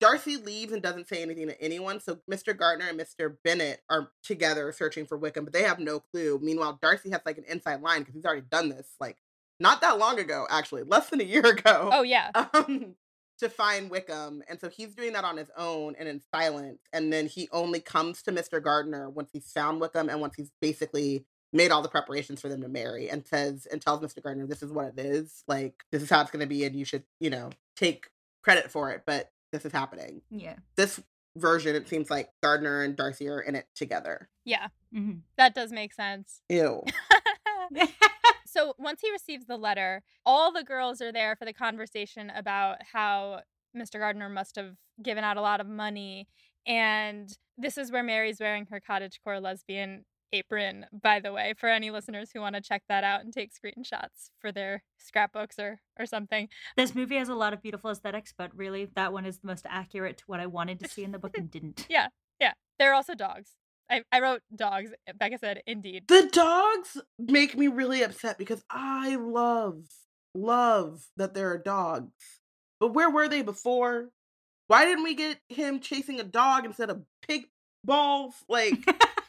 Darcy 0.00 0.36
leaves 0.36 0.72
and 0.72 0.82
doesn't 0.82 1.08
say 1.08 1.22
anything 1.22 1.48
to 1.48 1.60
anyone. 1.62 2.00
So 2.00 2.18
Mr. 2.30 2.56
Gardiner 2.56 2.90
and 2.90 3.00
Mr. 3.00 3.36
Bennet 3.42 3.80
are 3.88 4.10
together 4.22 4.70
searching 4.72 5.06
for 5.06 5.16
Wickham, 5.16 5.44
but 5.44 5.52
they 5.52 5.62
have 5.62 5.78
no 5.78 6.00
clue. 6.00 6.38
Meanwhile, 6.42 6.78
Darcy 6.82 7.10
has 7.10 7.20
like 7.24 7.38
an 7.38 7.44
inside 7.48 7.82
line 7.82 8.00
because 8.00 8.14
he's 8.14 8.24
already 8.24 8.46
done 8.50 8.68
this, 8.68 8.94
like, 9.00 9.16
not 9.62 9.82
that 9.82 9.98
long 9.98 10.18
ago, 10.18 10.46
actually, 10.48 10.84
less 10.84 11.10
than 11.10 11.20
a 11.20 11.24
year 11.24 11.44
ago. 11.44 11.90
Oh, 11.92 12.02
yeah. 12.02 12.30
um, 12.54 12.94
to 13.40 13.48
find 13.48 13.90
Wickham. 13.90 14.42
And 14.48 14.60
so 14.60 14.68
he's 14.68 14.94
doing 14.94 15.12
that 15.14 15.24
on 15.24 15.36
his 15.36 15.50
own 15.56 15.94
and 15.98 16.08
in 16.08 16.20
silence. 16.34 16.78
And 16.92 17.12
then 17.12 17.26
he 17.26 17.48
only 17.52 17.80
comes 17.80 18.22
to 18.22 18.32
Mr. 18.32 18.62
Gardiner 18.62 19.10
once 19.10 19.30
he's 19.32 19.50
found 19.52 19.80
Wickham 19.80 20.08
and 20.08 20.20
once 20.20 20.34
he's 20.36 20.50
basically 20.60 21.24
made 21.52 21.70
all 21.72 21.82
the 21.82 21.88
preparations 21.88 22.40
for 22.40 22.48
them 22.48 22.62
to 22.62 22.68
marry 22.68 23.10
and 23.10 23.26
says 23.26 23.66
and 23.70 23.82
tells 23.82 24.00
Mr. 24.00 24.22
Gardiner 24.22 24.46
this 24.46 24.62
is 24.62 24.70
what 24.72 24.86
it 24.96 25.00
is. 25.04 25.42
Like 25.48 25.74
this 25.90 26.02
is 26.02 26.08
how 26.10 26.20
it's 26.20 26.30
gonna 26.30 26.46
be 26.46 26.64
and 26.64 26.76
you 26.76 26.84
should, 26.84 27.02
you 27.18 27.28
know, 27.30 27.50
take 27.76 28.06
credit 28.42 28.70
for 28.70 28.90
it, 28.92 29.02
but 29.04 29.30
this 29.52 29.64
is 29.64 29.72
happening. 29.72 30.22
yeah. 30.30 30.54
This 30.76 31.00
version 31.36 31.74
it 31.76 31.88
seems 31.88 32.10
like 32.10 32.28
Gardiner 32.42 32.82
and 32.82 32.94
Darcy 32.96 33.28
are 33.28 33.40
in 33.40 33.54
it 33.56 33.66
together. 33.74 34.28
Yeah, 34.44 34.68
Mhm. 34.94 35.20
that 35.38 35.54
does 35.54 35.70
make 35.72 35.92
sense. 35.92 36.40
Ew. 36.48 36.82
once 38.78 39.00
he 39.00 39.10
receives 39.10 39.46
the 39.46 39.56
letter, 39.56 40.02
all 40.26 40.52
the 40.52 40.64
girls 40.64 41.00
are 41.00 41.12
there 41.12 41.36
for 41.36 41.44
the 41.44 41.52
conversation 41.52 42.30
about 42.30 42.78
how 42.92 43.40
Mr. 43.76 43.98
Gardiner 43.98 44.28
must 44.28 44.56
have 44.56 44.74
given 45.02 45.24
out 45.24 45.36
a 45.36 45.42
lot 45.42 45.60
of 45.60 45.66
money. 45.66 46.28
And 46.66 47.30
this 47.56 47.78
is 47.78 47.92
where 47.92 48.02
Mary's 48.02 48.40
wearing 48.40 48.66
her 48.70 48.80
cottagecore 48.80 49.40
lesbian 49.40 50.04
apron, 50.32 50.86
by 50.92 51.20
the 51.20 51.32
way, 51.32 51.54
for 51.58 51.68
any 51.68 51.90
listeners 51.90 52.30
who 52.32 52.40
want 52.40 52.54
to 52.54 52.60
check 52.60 52.82
that 52.88 53.04
out 53.04 53.22
and 53.22 53.32
take 53.32 53.50
screenshots 53.52 54.30
for 54.38 54.52
their 54.52 54.82
scrapbooks 54.98 55.58
or 55.58 55.80
or 55.98 56.06
something. 56.06 56.48
This 56.76 56.94
movie 56.94 57.16
has 57.16 57.28
a 57.28 57.34
lot 57.34 57.52
of 57.52 57.62
beautiful 57.62 57.90
aesthetics, 57.90 58.32
but 58.36 58.56
really 58.56 58.88
that 58.94 59.12
one 59.12 59.26
is 59.26 59.38
the 59.38 59.46
most 59.46 59.66
accurate 59.68 60.18
to 60.18 60.24
what 60.26 60.40
I 60.40 60.46
wanted 60.46 60.80
to 60.80 60.88
see 60.88 61.04
in 61.04 61.12
the 61.12 61.18
book 61.18 61.36
and 61.36 61.50
didn't. 61.50 61.86
Yeah, 61.88 62.08
yeah. 62.40 62.52
There 62.78 62.90
are 62.90 62.94
also 62.94 63.14
dogs. 63.14 63.56
I, 63.90 64.02
I 64.12 64.20
wrote 64.20 64.42
dogs. 64.54 64.90
Becca 65.18 65.38
said, 65.38 65.62
indeed. 65.66 66.04
The 66.08 66.28
dogs 66.32 66.98
make 67.18 67.56
me 67.56 67.68
really 67.68 68.02
upset 68.02 68.38
because 68.38 68.62
I 68.70 69.16
love, 69.16 69.84
love 70.34 71.04
that 71.16 71.34
there 71.34 71.50
are 71.50 71.58
dogs. 71.58 72.12
But 72.78 72.94
where 72.94 73.10
were 73.10 73.28
they 73.28 73.42
before? 73.42 74.10
Why 74.68 74.84
didn't 74.84 75.04
we 75.04 75.14
get 75.14 75.38
him 75.48 75.80
chasing 75.80 76.20
a 76.20 76.24
dog 76.24 76.64
instead 76.64 76.90
of 76.90 77.02
pig 77.26 77.46
balls? 77.84 78.34
Like, 78.48 78.78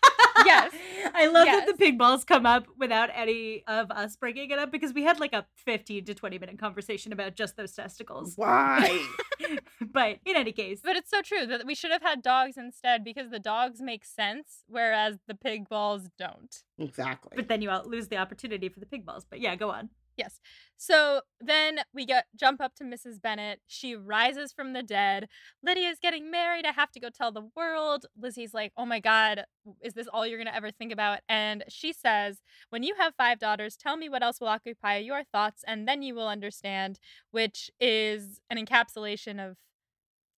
yes. 0.45 0.73
I 1.13 1.27
love 1.27 1.45
Yes. 1.47 1.65
that 1.65 1.71
the 1.71 1.77
pig 1.77 1.97
balls 1.97 2.23
come 2.23 2.45
up 2.45 2.67
without 2.77 3.09
any 3.13 3.63
of 3.67 3.89
us 3.91 4.15
bringing 4.15 4.51
it 4.51 4.59
up 4.59 4.71
because 4.71 4.93
we 4.93 5.03
had 5.03 5.19
like 5.19 5.33
a 5.33 5.45
15 5.57 6.05
to 6.05 6.13
20 6.13 6.37
minute 6.39 6.59
conversation 6.59 7.11
about 7.11 7.35
just 7.35 7.57
those 7.57 7.71
testicles. 7.73 8.33
why? 8.35 9.05
but 9.93 10.17
in 10.25 10.35
any 10.35 10.51
case, 10.51 10.79
But 10.83 10.95
it's 10.95 11.09
so 11.09 11.21
true 11.21 11.45
that 11.47 11.65
we 11.65 11.75
should 11.75 11.91
have 11.91 12.01
had 12.03 12.21
dogs 12.21 12.57
instead 12.57 13.03
because 13.03 13.29
the 13.31 13.39
dogs 13.39 13.81
make 13.81 14.05
sense, 14.05 14.63
whereas 14.67 15.17
the 15.27 15.35
pig 15.35 15.67
balls 15.69 16.03
don't. 16.17 16.55
exactly. 16.77 17.31
but 17.35 17.47
then 17.47 17.61
you 17.61 17.69
out- 17.69 17.87
lose 17.87 18.07
the 18.07 18.17
opportunity 18.17 18.69
for 18.69 18.79
the 18.79 18.85
pig 18.85 19.05
balls. 19.05 19.25
But 19.29 19.39
yeah, 19.41 19.55
go 19.55 19.71
on. 19.71 19.89
Yes. 20.17 20.39
So 20.77 21.21
then 21.39 21.79
we 21.93 22.05
get 22.05 22.25
jump 22.35 22.59
up 22.59 22.75
to 22.75 22.83
Mrs. 22.83 23.21
Bennett. 23.21 23.61
She 23.67 23.95
rises 23.95 24.51
from 24.51 24.73
the 24.73 24.83
dead. 24.83 25.27
Lydia's 25.63 25.99
getting 26.01 26.29
married. 26.31 26.65
I 26.65 26.71
have 26.71 26.91
to 26.91 26.99
go 26.99 27.09
tell 27.09 27.31
the 27.31 27.49
world. 27.55 28.05
Lizzie's 28.19 28.53
like, 28.53 28.73
"Oh 28.75 28.85
my 28.85 28.99
god, 28.99 29.45
is 29.81 29.93
this 29.93 30.07
all 30.07 30.25
you're 30.25 30.37
going 30.37 30.47
to 30.47 30.55
ever 30.55 30.71
think 30.71 30.91
about?" 30.91 31.19
And 31.29 31.63
she 31.69 31.93
says, 31.93 32.41
"When 32.69 32.83
you 32.83 32.95
have 32.99 33.15
five 33.15 33.39
daughters, 33.39 33.75
tell 33.77 33.95
me 33.97 34.09
what 34.09 34.23
else 34.23 34.39
will 34.41 34.47
occupy 34.47 34.97
your 34.97 35.23
thoughts 35.23 35.63
and 35.67 35.87
then 35.87 36.01
you 36.01 36.15
will 36.15 36.27
understand," 36.27 36.99
which 37.31 37.69
is 37.79 38.41
an 38.49 38.63
encapsulation 38.63 39.39
of 39.45 39.57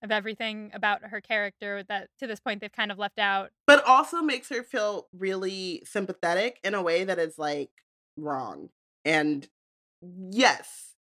of 0.04 0.12
everything 0.12 0.70
about 0.74 1.02
her 1.06 1.22
character 1.22 1.82
that 1.88 2.10
to 2.20 2.28
this 2.28 2.42
point 2.42 2.60
they've 2.60 2.72
kind 2.74 2.92
of 2.92 3.00
left 3.00 3.18
out. 3.20 3.52
but 3.66 3.82
also 3.86 4.22
makes 4.22 4.50
her 4.50 4.62
feel 4.62 5.08
really 5.18 5.82
sympathetic 5.86 6.60
in 6.64 6.74
a 6.74 6.82
way 6.82 7.06
that 7.06 7.18
is 7.18 7.38
like 7.40 7.72
wrong. 8.18 8.70
And 9.06 9.48
yes, 10.30 10.96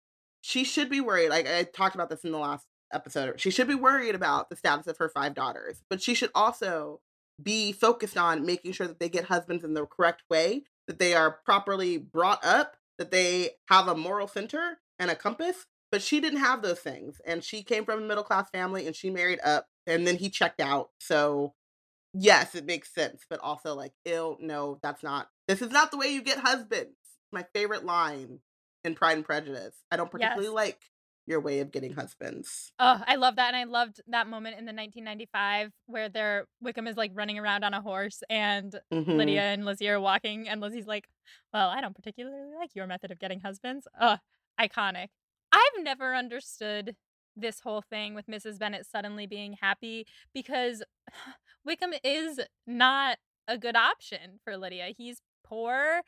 she 0.41 0.65
should 0.65 0.91
be 0.91 1.01
worried. 1.01 1.31
Like 1.31 1.49
I 1.49 1.65
talked 1.65 1.95
about 1.95 2.11
this 2.11 2.25
in 2.25 2.33
the 2.33 2.39
last 2.39 2.67
episode. 2.93 3.41
She 3.41 3.51
should 3.51 3.69
be 3.69 3.75
worried 3.75 4.15
about 4.15 4.51
the 4.51 4.57
status 4.57 4.87
of 4.87 4.99
her 4.99 5.09
five 5.09 5.35
daughters, 5.35 5.83
but 5.91 6.03
she 6.03 6.15
should 6.15 6.31
also 6.35 7.01
be 7.41 7.73
focused 7.73 8.17
on 8.17 8.45
making 8.45 8.73
sure 8.73 8.87
that 8.87 8.99
they 8.99 9.09
get 9.09 9.27
husbands 9.27 9.65
in 9.65 9.75
the 9.75 9.87
correct 9.87 10.23
way, 10.29 10.65
that 10.87 10.99
they 10.99 11.15
are 11.15 11.39
properly 11.45 11.99
brought 11.99 12.45
up, 12.45 12.77
that 12.99 13.11
they 13.11 13.51
have 13.69 13.89
a 13.89 13.95
moral 13.95 14.27
center 14.27 14.79
and 14.99 15.11
a 15.11 15.15
compass. 15.15 15.67
But 15.91 16.03
she 16.03 16.21
didn't 16.21 16.41
have 16.41 16.61
those 16.61 16.81
things. 16.81 17.21
And 17.25 17.43
she 17.43 17.63
came 17.63 17.85
from 17.85 18.03
a 18.03 18.07
middle 18.07 18.25
class 18.25 18.51
family 18.51 18.87
and 18.87 18.95
she 18.95 19.09
married 19.09 19.39
up 19.43 19.69
and 19.87 20.07
then 20.07 20.17
he 20.17 20.29
checked 20.29 20.61
out. 20.61 20.91
So 20.99 21.55
yes, 22.13 22.55
it 22.55 22.67
makes 22.67 22.93
sense, 22.93 23.25
but 23.29 23.41
also 23.41 23.75
like, 23.75 23.93
ill, 24.05 24.37
no, 24.41 24.79
that's 24.83 25.03
not. 25.03 25.29
This 25.47 25.63
is 25.63 25.71
not 25.71 25.91
the 25.91 25.97
way 25.97 26.09
you 26.09 26.23
get 26.23 26.39
husbands. 26.39 26.97
My 27.33 27.47
favorite 27.55 27.85
line 27.85 28.41
in 28.85 28.95
Pride 28.95 29.17
and 29.17 29.25
Prejudice. 29.25 29.77
I 29.91 29.97
don't 29.97 30.11
particularly 30.11 30.47
Yes. 30.47 30.55
like 30.55 30.81
your 31.27 31.41
way 31.41 31.61
of 31.61 31.71
getting 31.71 31.93
husbands. 31.93 32.73
Oh, 32.79 33.03
I 33.07 33.17
love 33.17 33.37
that. 33.37 33.49
And 33.49 33.57
I 33.57 33.65
loved 33.65 34.01
that 34.07 34.27
moment 34.29 34.59
in 34.59 34.65
the 34.65 34.73
1995 34.73 35.73
where 35.87 36.09
they're 36.09 36.47
Wickham 36.63 36.87
is 36.87 36.97
like 36.97 37.11
running 37.15 37.39
around 37.39 37.65
on 37.65 37.75
a 37.75 37.83
horse 37.83 38.23
and 38.31 38.81
Mhm. 38.91 39.19
Lydia 39.19 39.43
and 39.43 39.65
Lizzie 39.67 39.91
are 39.91 40.01
walking, 40.01 40.49
and 40.49 40.61
Lizzie's 40.61 40.87
like, 40.87 41.09
Well, 41.53 41.69
I 41.69 41.81
don't 41.83 41.95
particularly 41.95 42.55
like 42.55 42.75
your 42.75 42.87
method 42.87 43.11
of 43.11 43.19
getting 43.19 43.41
husbands. 43.41 43.87
Ugh, 44.01 44.19
iconic. 44.59 45.09
I've 45.53 45.83
never 45.83 46.15
understood 46.15 46.97
this 47.37 47.61
whole 47.61 47.83
thing 47.83 48.15
with 48.15 48.27
Mrs. 48.27 48.59
Bennet 48.59 48.87
suddenly 48.87 49.27
being 49.27 49.53
happy 49.61 50.07
because 50.33 50.83
Wickham 51.65 51.93
is 52.03 52.41
not 52.67 53.19
a 53.47 53.59
good 53.59 53.77
option 53.77 54.41
for 54.45 54.57
Lydia. 54.57 54.89
He's 54.97 55.21
poor. 55.45 56.03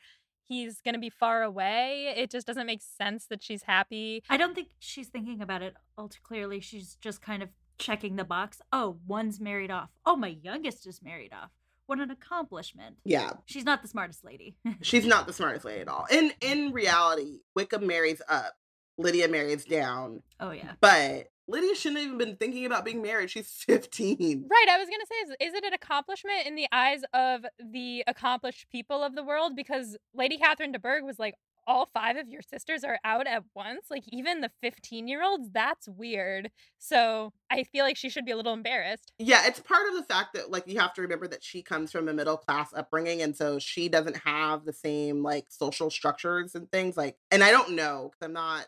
He's 0.47 0.81
going 0.81 0.95
to 0.95 0.99
be 0.99 1.09
far 1.09 1.43
away. 1.43 2.13
It 2.17 2.29
just 2.29 2.45
doesn't 2.45 2.65
make 2.67 2.81
sense 2.81 3.25
that 3.27 3.41
she's 3.41 3.63
happy. 3.63 4.23
I 4.29 4.37
don't 4.37 4.53
think 4.53 4.69
she's 4.79 5.07
thinking 5.07 5.41
about 5.41 5.61
it 5.61 5.75
all 5.97 6.09
too 6.09 6.19
clearly. 6.23 6.59
She's 6.59 6.95
just 7.01 7.21
kind 7.21 7.41
of 7.41 7.49
checking 7.77 8.15
the 8.17 8.23
box. 8.25 8.61
Oh, 8.71 8.97
one's 9.07 9.39
married 9.39 9.71
off. 9.71 9.89
Oh, 10.05 10.15
my 10.15 10.27
youngest 10.43 10.85
is 10.87 11.01
married 11.01 11.31
off. 11.33 11.51
What 11.87 11.99
an 11.99 12.11
accomplishment. 12.11 12.97
Yeah, 13.03 13.31
She's 13.45 13.65
not 13.65 13.81
the 13.81 13.87
smartest 13.87 14.23
lady. 14.23 14.55
she's 14.81 15.05
not 15.05 15.25
the 15.27 15.33
smartest 15.39 15.65
lady 15.65 15.81
at 15.81 15.87
all. 15.87 16.05
In 16.11 16.31
in 16.41 16.71
reality, 16.71 17.39
Wickham 17.55 17.85
marries 17.87 18.21
up, 18.29 18.53
Lydia 18.97 19.27
marries 19.27 19.65
down, 19.65 20.21
oh, 20.39 20.51
yeah. 20.51 20.73
but 20.79 21.27
Lydia 21.47 21.75
shouldn't 21.75 21.99
have 21.99 22.07
even 22.07 22.17
been 22.17 22.35
thinking 22.35 22.65
about 22.65 22.85
being 22.85 23.01
married. 23.01 23.29
She's 23.29 23.49
15. 23.49 24.47
Right. 24.49 24.65
I 24.69 24.77
was 24.77 24.87
going 24.87 24.99
to 24.99 25.07
say, 25.07 25.15
is, 25.45 25.51
is 25.51 25.53
it 25.55 25.65
an 25.65 25.73
accomplishment 25.73 26.45
in 26.45 26.55
the 26.55 26.67
eyes 26.71 27.01
of 27.13 27.45
the 27.59 28.03
accomplished 28.07 28.67
people 28.71 29.03
of 29.03 29.15
the 29.15 29.23
world? 29.23 29.55
Because 29.55 29.97
Lady 30.13 30.37
Catherine 30.37 30.71
de 30.71 30.79
Bourgh 30.79 31.03
was 31.03 31.19
like, 31.19 31.35
all 31.67 31.89
five 31.93 32.17
of 32.17 32.27
your 32.27 32.41
sisters 32.41 32.83
are 32.83 32.97
out 33.03 33.27
at 33.27 33.43
once. 33.55 33.85
Like, 33.89 34.03
even 34.07 34.41
the 34.41 34.49
15 34.61 35.07
year 35.07 35.23
olds, 35.23 35.49
that's 35.51 35.87
weird. 35.87 36.49
So 36.79 37.33
I 37.51 37.63
feel 37.63 37.85
like 37.85 37.97
she 37.97 38.09
should 38.09 38.25
be 38.25 38.31
a 38.31 38.35
little 38.35 38.53
embarrassed. 38.53 39.11
Yeah, 39.19 39.45
it's 39.45 39.59
part 39.59 39.87
of 39.89 39.95
the 39.95 40.03
fact 40.03 40.33
that 40.33 40.49
like 40.49 40.67
you 40.67 40.79
have 40.79 40.93
to 40.95 41.01
remember 41.01 41.27
that 41.27 41.43
she 41.43 41.61
comes 41.61 41.91
from 41.91 42.07
a 42.07 42.13
middle 42.13 42.37
class 42.37 42.69
upbringing 42.73 43.21
and 43.21 43.35
so 43.35 43.59
she 43.59 43.89
doesn't 43.89 44.17
have 44.17 44.65
the 44.65 44.73
same 44.73 45.21
like 45.21 45.45
social 45.49 45.89
structures 45.89 46.55
and 46.55 46.71
things 46.71 46.97
like 46.97 47.17
and 47.29 47.43
I 47.43 47.51
don't 47.51 47.71
know 47.71 48.11
cuz 48.11 48.25
I'm 48.25 48.33
not 48.33 48.67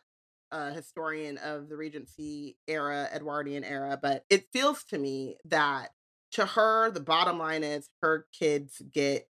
a 0.53 0.71
historian 0.71 1.37
of 1.39 1.67
the 1.67 1.75
Regency 1.75 2.55
era, 2.67 3.09
Edwardian 3.13 3.63
era, 3.63 3.99
but 4.01 4.23
it 4.29 4.45
feels 4.53 4.83
to 4.85 4.97
me 4.97 5.37
that 5.45 5.89
to 6.33 6.45
her 6.45 6.91
the 6.91 6.99
bottom 6.99 7.37
line 7.37 7.63
is 7.63 7.89
her 8.01 8.25
kids 8.37 8.81
get 8.91 9.27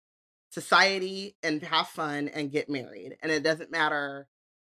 society 0.51 1.35
and 1.43 1.61
have 1.63 1.87
fun 1.87 2.27
and 2.29 2.51
get 2.51 2.69
married 2.69 3.17
and 3.21 3.31
it 3.31 3.43
doesn't 3.43 3.71
matter 3.71 4.27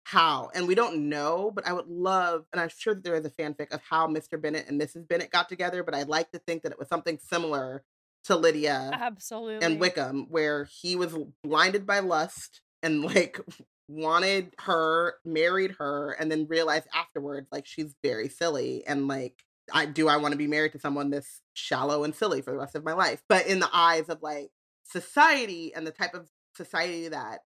how 0.04 0.50
and 0.54 0.66
we 0.66 0.74
don't 0.74 0.96
know 0.96 1.50
but 1.54 1.66
i 1.66 1.72
would 1.72 1.86
love 1.86 2.44
and 2.52 2.60
i'm 2.60 2.68
sure 2.68 2.94
that 2.94 3.04
there 3.04 3.14
is 3.14 3.24
a 3.24 3.30
fanfic 3.30 3.72
of 3.72 3.80
how 3.88 4.06
mr 4.06 4.40
bennet 4.40 4.66
and 4.68 4.80
mrs 4.80 5.06
bennet 5.06 5.30
got 5.30 5.48
together 5.48 5.82
but 5.82 5.94
i'd 5.94 6.08
like 6.08 6.30
to 6.30 6.38
think 6.38 6.62
that 6.62 6.72
it 6.72 6.78
was 6.78 6.88
something 6.88 7.18
similar 7.18 7.84
to 8.24 8.36
lydia 8.36 8.90
Absolutely. 8.92 9.64
and 9.64 9.80
wickham 9.80 10.26
where 10.28 10.64
he 10.64 10.96
was 10.96 11.16
blinded 11.42 11.86
by 11.86 12.00
lust 12.00 12.60
and 12.82 13.02
like 13.14 13.40
wanted 13.88 14.54
her 14.60 15.14
married 15.24 15.74
her 15.78 16.12
and 16.12 16.30
then 16.30 16.46
realized 16.46 16.86
afterwards 16.94 17.48
like 17.50 17.66
she's 17.66 17.94
very 18.02 18.28
silly 18.28 18.86
and 18.86 19.08
like 19.08 19.42
i 19.72 19.86
do 19.86 20.08
i 20.08 20.16
want 20.16 20.32
to 20.32 20.38
be 20.38 20.46
married 20.46 20.72
to 20.72 20.78
someone 20.78 21.10
this 21.10 21.40
shallow 21.54 22.04
and 22.04 22.14
silly 22.14 22.42
for 22.42 22.50
the 22.50 22.58
rest 22.58 22.74
of 22.74 22.84
my 22.84 22.92
life 22.92 23.22
but 23.28 23.46
in 23.46 23.60
the 23.60 23.70
eyes 23.72 24.08
of 24.08 24.22
like 24.22 24.50
society 24.84 25.72
and 25.74 25.86
the 25.86 25.90
type 25.90 26.14
of 26.14 26.28
society 26.54 27.08
that 27.08 27.40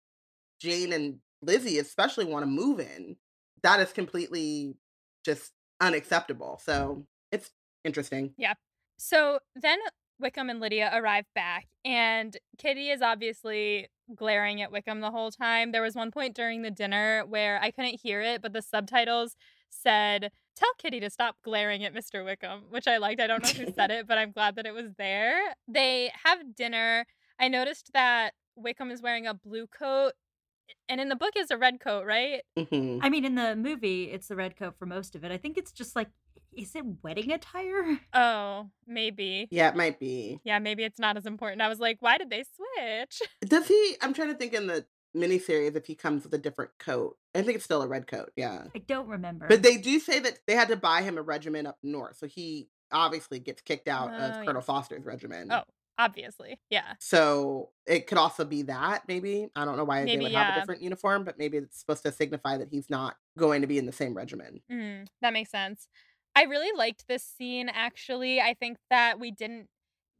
jane 0.61 0.93
and 0.93 1.19
Lizzie 1.41 1.79
especially 1.79 2.25
want 2.25 2.43
to 2.43 2.47
move 2.49 2.79
in, 2.79 3.15
that 3.63 3.79
is 3.79 3.91
completely 3.91 4.75
just 5.23 5.51
unacceptable. 5.81 6.59
So 6.63 7.05
it's 7.31 7.51
interesting. 7.83 8.33
Yeah. 8.37 8.53
So 8.97 9.39
then 9.55 9.79
Wickham 10.19 10.49
and 10.49 10.59
Lydia 10.59 10.91
arrive 10.93 11.25
back, 11.33 11.67
and 11.85 12.35
Kitty 12.57 12.89
is 12.89 13.01
obviously 13.01 13.87
glaring 14.15 14.61
at 14.61 14.71
Wickham 14.71 15.01
the 15.01 15.11
whole 15.11 15.31
time. 15.31 15.71
There 15.71 15.81
was 15.81 15.95
one 15.95 16.11
point 16.11 16.35
during 16.35 16.61
the 16.61 16.71
dinner 16.71 17.23
where 17.27 17.59
I 17.61 17.71
couldn't 17.71 17.99
hear 18.01 18.21
it, 18.21 18.41
but 18.41 18.53
the 18.53 18.61
subtitles 18.61 19.35
said, 19.69 20.31
Tell 20.55 20.73
Kitty 20.77 20.99
to 20.99 21.09
stop 21.09 21.37
glaring 21.43 21.83
at 21.85 21.93
Mr. 21.93 22.25
Wickham, 22.25 22.63
which 22.69 22.87
I 22.87 22.97
liked. 22.97 23.21
I 23.21 23.27
don't 23.27 23.43
know 23.43 23.49
who 23.65 23.71
said 23.73 23.91
it, 23.97 24.07
but 24.07 24.17
I'm 24.17 24.31
glad 24.31 24.55
that 24.55 24.65
it 24.65 24.73
was 24.73 24.91
there. 24.97 25.39
They 25.67 26.11
have 26.25 26.55
dinner. 26.55 27.05
I 27.39 27.47
noticed 27.47 27.91
that 27.93 28.33
Wickham 28.55 28.91
is 28.91 29.01
wearing 29.01 29.25
a 29.25 29.33
blue 29.33 29.67
coat, 29.67 30.13
and 30.89 30.99
in 30.99 31.09
the 31.09 31.15
book 31.15 31.33
is 31.37 31.51
a 31.51 31.57
red 31.57 31.79
coat, 31.79 32.05
right? 32.05 32.41
hmm 32.57 32.99
I 33.01 33.09
mean, 33.09 33.23
in 33.25 33.35
the 33.35 33.55
movie, 33.55 34.05
it's 34.05 34.27
the 34.27 34.35
red 34.35 34.57
coat 34.57 34.75
for 34.77 34.85
most 34.85 35.15
of 35.15 35.23
it. 35.23 35.31
I 35.31 35.37
think 35.37 35.57
it's 35.57 35.71
just 35.71 35.95
like, 35.95 36.09
is 36.59 36.75
it 36.75 36.85
wedding 37.03 37.31
attire? 37.31 37.99
Oh, 38.13 38.69
maybe. 38.87 39.47
Yeah, 39.51 39.69
it 39.69 39.75
might 39.75 39.99
be. 39.99 40.39
Yeah, 40.43 40.59
maybe 40.59 40.83
it's 40.83 40.99
not 40.99 41.15
as 41.17 41.25
important. 41.25 41.61
I 41.61 41.69
was 41.69 41.79
like, 41.79 41.97
why 42.01 42.17
did 42.17 42.29
they 42.29 42.43
switch? 42.43 43.21
Does 43.41 43.67
he? 43.67 43.95
I'm 44.01 44.13
trying 44.13 44.29
to 44.29 44.33
think 44.35 44.53
in 44.53 44.67
the 44.67 44.85
miniseries 45.15 45.75
if 45.75 45.85
he 45.85 45.95
comes 45.95 46.23
with 46.23 46.33
a 46.33 46.37
different 46.37 46.71
coat. 46.79 47.17
I 47.35 47.41
think 47.41 47.55
it's 47.55 47.65
still 47.65 47.81
a 47.81 47.87
red 47.87 48.07
coat. 48.07 48.31
Yeah. 48.35 48.63
I 48.75 48.79
don't 48.79 49.07
remember. 49.07 49.47
But 49.47 49.63
they 49.63 49.77
do 49.77 49.99
say 49.99 50.19
that 50.19 50.39
they 50.47 50.55
had 50.55 50.67
to 50.69 50.75
buy 50.75 51.01
him 51.01 51.17
a 51.17 51.21
regiment 51.21 51.67
up 51.67 51.77
north. 51.83 52.17
So 52.17 52.27
he 52.27 52.69
obviously 52.91 53.39
gets 53.39 53.61
kicked 53.61 53.87
out 53.87 54.09
Oh, 54.11 54.17
of 54.17 54.35
yeah. 54.35 54.45
Colonel 54.45 54.61
Forster's 54.61 55.05
regiment. 55.05 55.51
Oh, 55.51 55.63
Obviously. 55.99 56.57
Yeah. 56.69 56.93
So 56.99 57.71
it 57.85 58.07
could 58.07 58.17
also 58.17 58.45
be 58.45 58.61
that 58.63 59.03
maybe. 59.09 59.49
I 59.53 59.65
don't 59.65 59.75
know 59.75 59.83
why 59.83 60.05
Maybe, 60.05 60.15
they 60.15 60.23
would 60.23 60.31
have 60.31 60.55
a 60.55 60.59
different 60.61 60.81
uniform, 60.81 61.25
but 61.25 61.37
maybe 61.37 61.57
it's 61.57 61.77
supposed 61.77 62.03
to 62.03 62.11
signify 62.13 62.55
that 62.57 62.69
he's 62.71 62.89
not 62.89 63.17
going 63.37 63.61
to 63.61 63.67
be 63.67 63.77
in 63.77 63.85
the 63.85 63.91
same 63.91 64.15
regimen. 64.15 64.61
Mm, 64.71 65.07
that 65.21 65.33
makes 65.33 65.51
sense. 65.51 65.89
I 66.35 66.43
really 66.43 66.75
liked 66.77 67.07
this 67.07 67.23
scene 67.23 67.69
actually. 67.69 68.39
I 68.39 68.53
think 68.53 68.77
that 68.89 69.19
we 69.19 69.31
didn't 69.31 69.67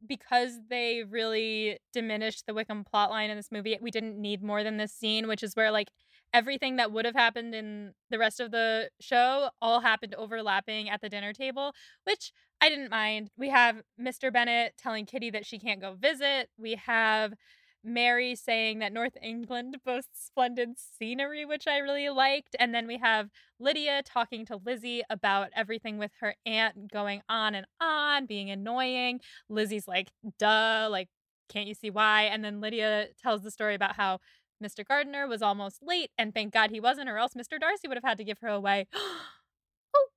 because 0.06 0.58
they 0.68 1.04
really 1.08 1.78
diminished 1.92 2.44
the 2.46 2.54
Wickham 2.54 2.84
plotline 2.84 3.28
in 3.28 3.36
this 3.36 3.52
movie, 3.52 3.76
we 3.80 3.90
didn't 3.90 4.20
need 4.20 4.42
more 4.42 4.64
than 4.64 4.76
this 4.76 4.92
scene, 4.92 5.28
which 5.28 5.42
is 5.42 5.54
where 5.54 5.70
like 5.70 5.88
everything 6.32 6.76
that 6.76 6.92
would 6.92 7.04
have 7.04 7.14
happened 7.14 7.54
in 7.54 7.92
the 8.08 8.18
rest 8.18 8.40
of 8.40 8.50
the 8.50 8.88
show 9.00 9.50
all 9.60 9.80
happened 9.80 10.14
overlapping 10.14 10.88
at 10.88 11.00
the 11.00 11.08
dinner 11.08 11.32
table, 11.32 11.72
which 12.04 12.32
I 12.60 12.68
didn't 12.68 12.90
mind. 12.90 13.30
We 13.36 13.50
have 13.50 13.82
Mr. 14.00 14.32
Bennet 14.32 14.74
telling 14.78 15.06
Kitty 15.06 15.30
that 15.30 15.46
she 15.46 15.58
can't 15.58 15.80
go 15.80 15.94
visit. 15.94 16.48
We 16.58 16.76
have 16.86 17.34
Mary 17.82 18.34
saying 18.34 18.80
that 18.80 18.92
North 18.92 19.16
England 19.22 19.78
boasts 19.84 20.26
splendid 20.26 20.70
scenery, 20.78 21.44
which 21.44 21.66
I 21.66 21.78
really 21.78 22.08
liked. 22.10 22.54
And 22.58 22.74
then 22.74 22.86
we 22.86 22.98
have 22.98 23.30
Lydia 23.58 24.02
talking 24.04 24.44
to 24.46 24.60
Lizzie 24.64 25.02
about 25.08 25.48
everything 25.56 25.98
with 25.98 26.12
her 26.20 26.34
aunt 26.44 26.90
going 26.92 27.22
on 27.28 27.54
and 27.54 27.66
on, 27.80 28.26
being 28.26 28.50
annoying. 28.50 29.20
Lizzie's 29.48 29.88
like, 29.88 30.10
duh, 30.38 30.88
like, 30.90 31.08
can't 31.48 31.66
you 31.66 31.74
see 31.74 31.90
why? 31.90 32.24
And 32.24 32.44
then 32.44 32.60
Lydia 32.60 33.08
tells 33.20 33.42
the 33.42 33.50
story 33.50 33.74
about 33.74 33.96
how 33.96 34.18
Mr. 34.62 34.86
Gardiner 34.86 35.26
was 35.26 35.42
almost 35.42 35.78
late, 35.82 36.10
and 36.18 36.34
thank 36.34 36.52
God 36.52 36.70
he 36.70 36.80
wasn't, 36.80 37.08
or 37.08 37.16
else 37.16 37.32
Mr. 37.34 37.58
Darcy 37.58 37.88
would 37.88 37.96
have 37.96 38.04
had 38.04 38.18
to 38.18 38.24
give 38.24 38.38
her 38.40 38.48
away. 38.48 38.86
oh, 38.94 40.08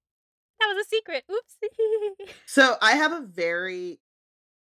that 0.59 0.73
was 0.75 0.85
a 0.85 0.89
secret. 0.89 1.23
Oopsie. 1.29 2.29
So 2.45 2.75
I 2.81 2.93
have 2.93 3.11
a 3.11 3.21
very, 3.21 3.99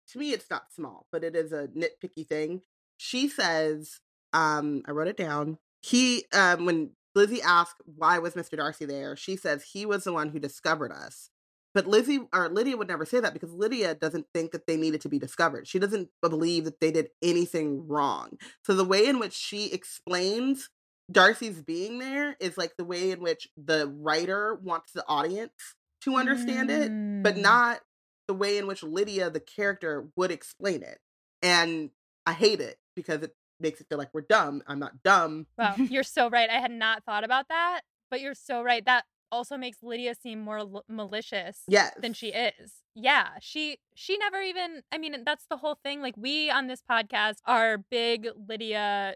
to 0.09 0.19
me, 0.19 0.33
it's 0.33 0.49
not 0.51 0.73
small, 0.73 1.07
but 1.13 1.25
it 1.25 1.37
is 1.37 1.53
a 1.53 1.69
nitpicky 1.69 2.27
thing. 2.27 2.63
She 3.03 3.27
says, 3.27 3.99
um, 4.33 4.83
I 4.87 4.93
wrote 4.93 5.09
it 5.09 5.17
down. 5.17 5.59
He, 5.83 6.25
um, 6.33 6.67
when 6.67 6.91
Lizzie 7.17 7.43
asked 7.43 7.83
why 7.85 8.21
was 8.21 8.35
Mr. 8.35 8.57
Darcy 8.57 8.85
there, 8.85 9.17
she 9.17 9.35
says 9.37 9.65
he 9.65 9.85
was 9.85 10.05
the 10.05 10.13
one 10.13 10.29
who 10.29 10.39
discovered 10.39 10.93
us. 10.93 11.29
But 11.75 11.89
Lizzie 11.89 12.21
or 12.33 12.49
Lydia 12.49 12.77
would 12.77 12.87
never 12.87 13.05
say 13.05 13.19
that 13.19 13.33
because 13.33 13.53
Lydia 13.53 13.97
doesn't 13.97 14.27
think 14.33 14.53
that 14.53 14.69
they 14.69 14.77
needed 14.77 15.01
to 15.01 15.09
be 15.09 15.19
discovered. 15.19 15.67
She 15.67 15.81
doesn't 15.81 16.11
believe 16.21 16.65
that 16.65 16.79
they 16.81 16.93
did 16.93 17.09
anything 17.23 17.89
wrong. 17.89 18.39
So 18.65 18.73
the 18.75 18.85
way 18.85 19.07
in 19.07 19.19
which 19.19 19.33
she 19.33 19.73
explains 19.73 20.69
Darcy's 21.11 21.61
being 21.61 21.99
there 21.99 22.37
is 22.39 22.57
like 22.57 22.77
the 22.77 22.85
way 22.85 23.11
in 23.11 23.21
which 23.21 23.49
the 23.57 23.89
writer 23.89 24.55
wants 24.63 24.93
the 24.93 25.05
audience 25.09 25.75
to 26.03 26.15
understand 26.17 26.71
it, 26.71 26.93
but 27.25 27.35
Mm. 27.35 27.43
not 27.43 27.81
the 28.29 28.35
way 28.35 28.59
in 28.59 28.69
which 28.69 28.85
Lydia, 28.85 29.29
the 29.29 29.41
character, 29.41 30.07
would 30.15 30.31
explain 30.31 30.83
it. 30.85 31.01
And 31.43 31.91
I 32.27 32.33
hate 32.33 32.61
it 32.61 32.79
because 32.95 33.23
it 33.23 33.35
makes 33.61 33.81
it 33.81 33.89
feel 33.89 33.99
like 33.99 34.11
we're 34.13 34.23
dumb. 34.23 34.63
I'm 34.67 34.79
not 34.79 35.03
dumb. 35.03 35.47
Wow, 35.59 35.75
you're 35.77 36.03
so 36.03 36.29
right. 36.31 36.49
I 36.51 36.59
had 36.61 36.71
not 36.71 37.05
thought 37.05 37.25
about 37.25 37.49
that, 37.49 37.83
but 38.11 38.21
you're 38.21 38.35
so 38.35 38.63
right. 38.63 38.85
That 38.85 39.05
also 39.31 39.57
makes 39.57 39.79
Lydia 39.83 40.15
seem 40.15 40.41
more 40.41 40.59
l- 40.59 40.85
malicious 40.89 41.63
Yes. 41.69 41.95
than 41.99 42.13
she 42.13 42.29
is. 42.29 42.75
Yeah, 42.95 43.29
she 43.41 43.79
she 43.95 44.19
never 44.19 44.41
even 44.43 44.83
I 44.93 44.99
mean, 44.99 45.17
that's 45.25 45.47
the 45.49 45.57
whole 45.57 45.79
thing. 45.83 46.03
Like 46.03 46.15
we 46.17 46.51
on 46.51 46.67
this 46.67 46.83
podcast 46.89 47.37
are 47.47 47.79
big 47.79 48.29
Lydia 48.49 49.15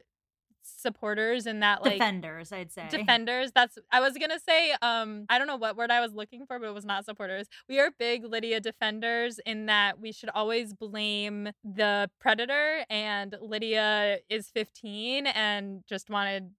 supporters 0.76 1.46
and 1.46 1.62
that 1.62 1.82
like 1.82 1.94
Defenders, 1.94 2.52
I'd 2.52 2.72
say. 2.72 2.86
defenders 2.90 3.50
that's 3.54 3.78
i 3.92 4.00
was 4.00 4.14
gonna 4.20 4.38
say 4.38 4.72
um 4.82 5.24
i 5.28 5.38
don't 5.38 5.46
know 5.46 5.56
what 5.56 5.76
word 5.76 5.90
i 5.90 6.00
was 6.00 6.12
looking 6.12 6.46
for 6.46 6.58
but 6.58 6.68
it 6.68 6.74
was 6.74 6.84
not 6.84 7.04
supporters 7.04 7.46
we 7.68 7.78
are 7.80 7.90
big 7.98 8.24
lydia 8.24 8.60
defenders 8.60 9.38
in 9.46 9.66
that 9.66 10.00
we 10.00 10.12
should 10.12 10.30
always 10.30 10.74
blame 10.74 11.48
the 11.64 12.10
predator 12.20 12.84
and 12.90 13.36
lydia 13.40 14.18
is 14.28 14.48
15 14.50 15.26
and 15.26 15.82
just 15.88 16.10
wanted 16.10 16.50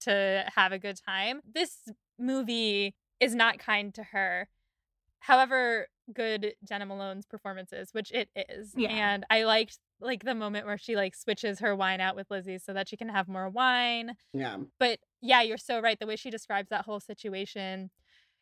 to 0.00 0.44
have 0.54 0.72
a 0.72 0.78
good 0.78 0.98
time 1.04 1.40
this 1.52 1.78
movie 2.18 2.94
is 3.20 3.34
not 3.34 3.58
kind 3.58 3.94
to 3.94 4.02
her 4.02 4.48
however 5.20 5.88
good 6.12 6.54
jena 6.68 6.86
malone's 6.86 7.26
performance 7.26 7.72
is 7.72 7.92
which 7.92 8.12
it 8.12 8.28
is 8.36 8.72
Yeah. 8.76 8.90
and 8.90 9.26
i 9.30 9.42
liked 9.44 9.78
like 10.00 10.24
the 10.24 10.34
moment 10.34 10.66
where 10.66 10.78
she 10.78 10.96
like 10.96 11.14
switches 11.14 11.60
her 11.60 11.74
wine 11.74 12.00
out 12.00 12.16
with 12.16 12.30
lizzie 12.30 12.58
so 12.58 12.72
that 12.72 12.88
she 12.88 12.96
can 12.96 13.08
have 13.08 13.28
more 13.28 13.48
wine 13.48 14.12
Yeah. 14.32 14.58
but 14.78 14.98
yeah, 15.22 15.42
you're 15.42 15.56
so 15.58 15.80
right. 15.80 15.98
The 15.98 16.06
way 16.06 16.14
she 16.16 16.30
describes 16.30 16.68
that 16.68 16.84
whole 16.84 17.00
situation, 17.00 17.90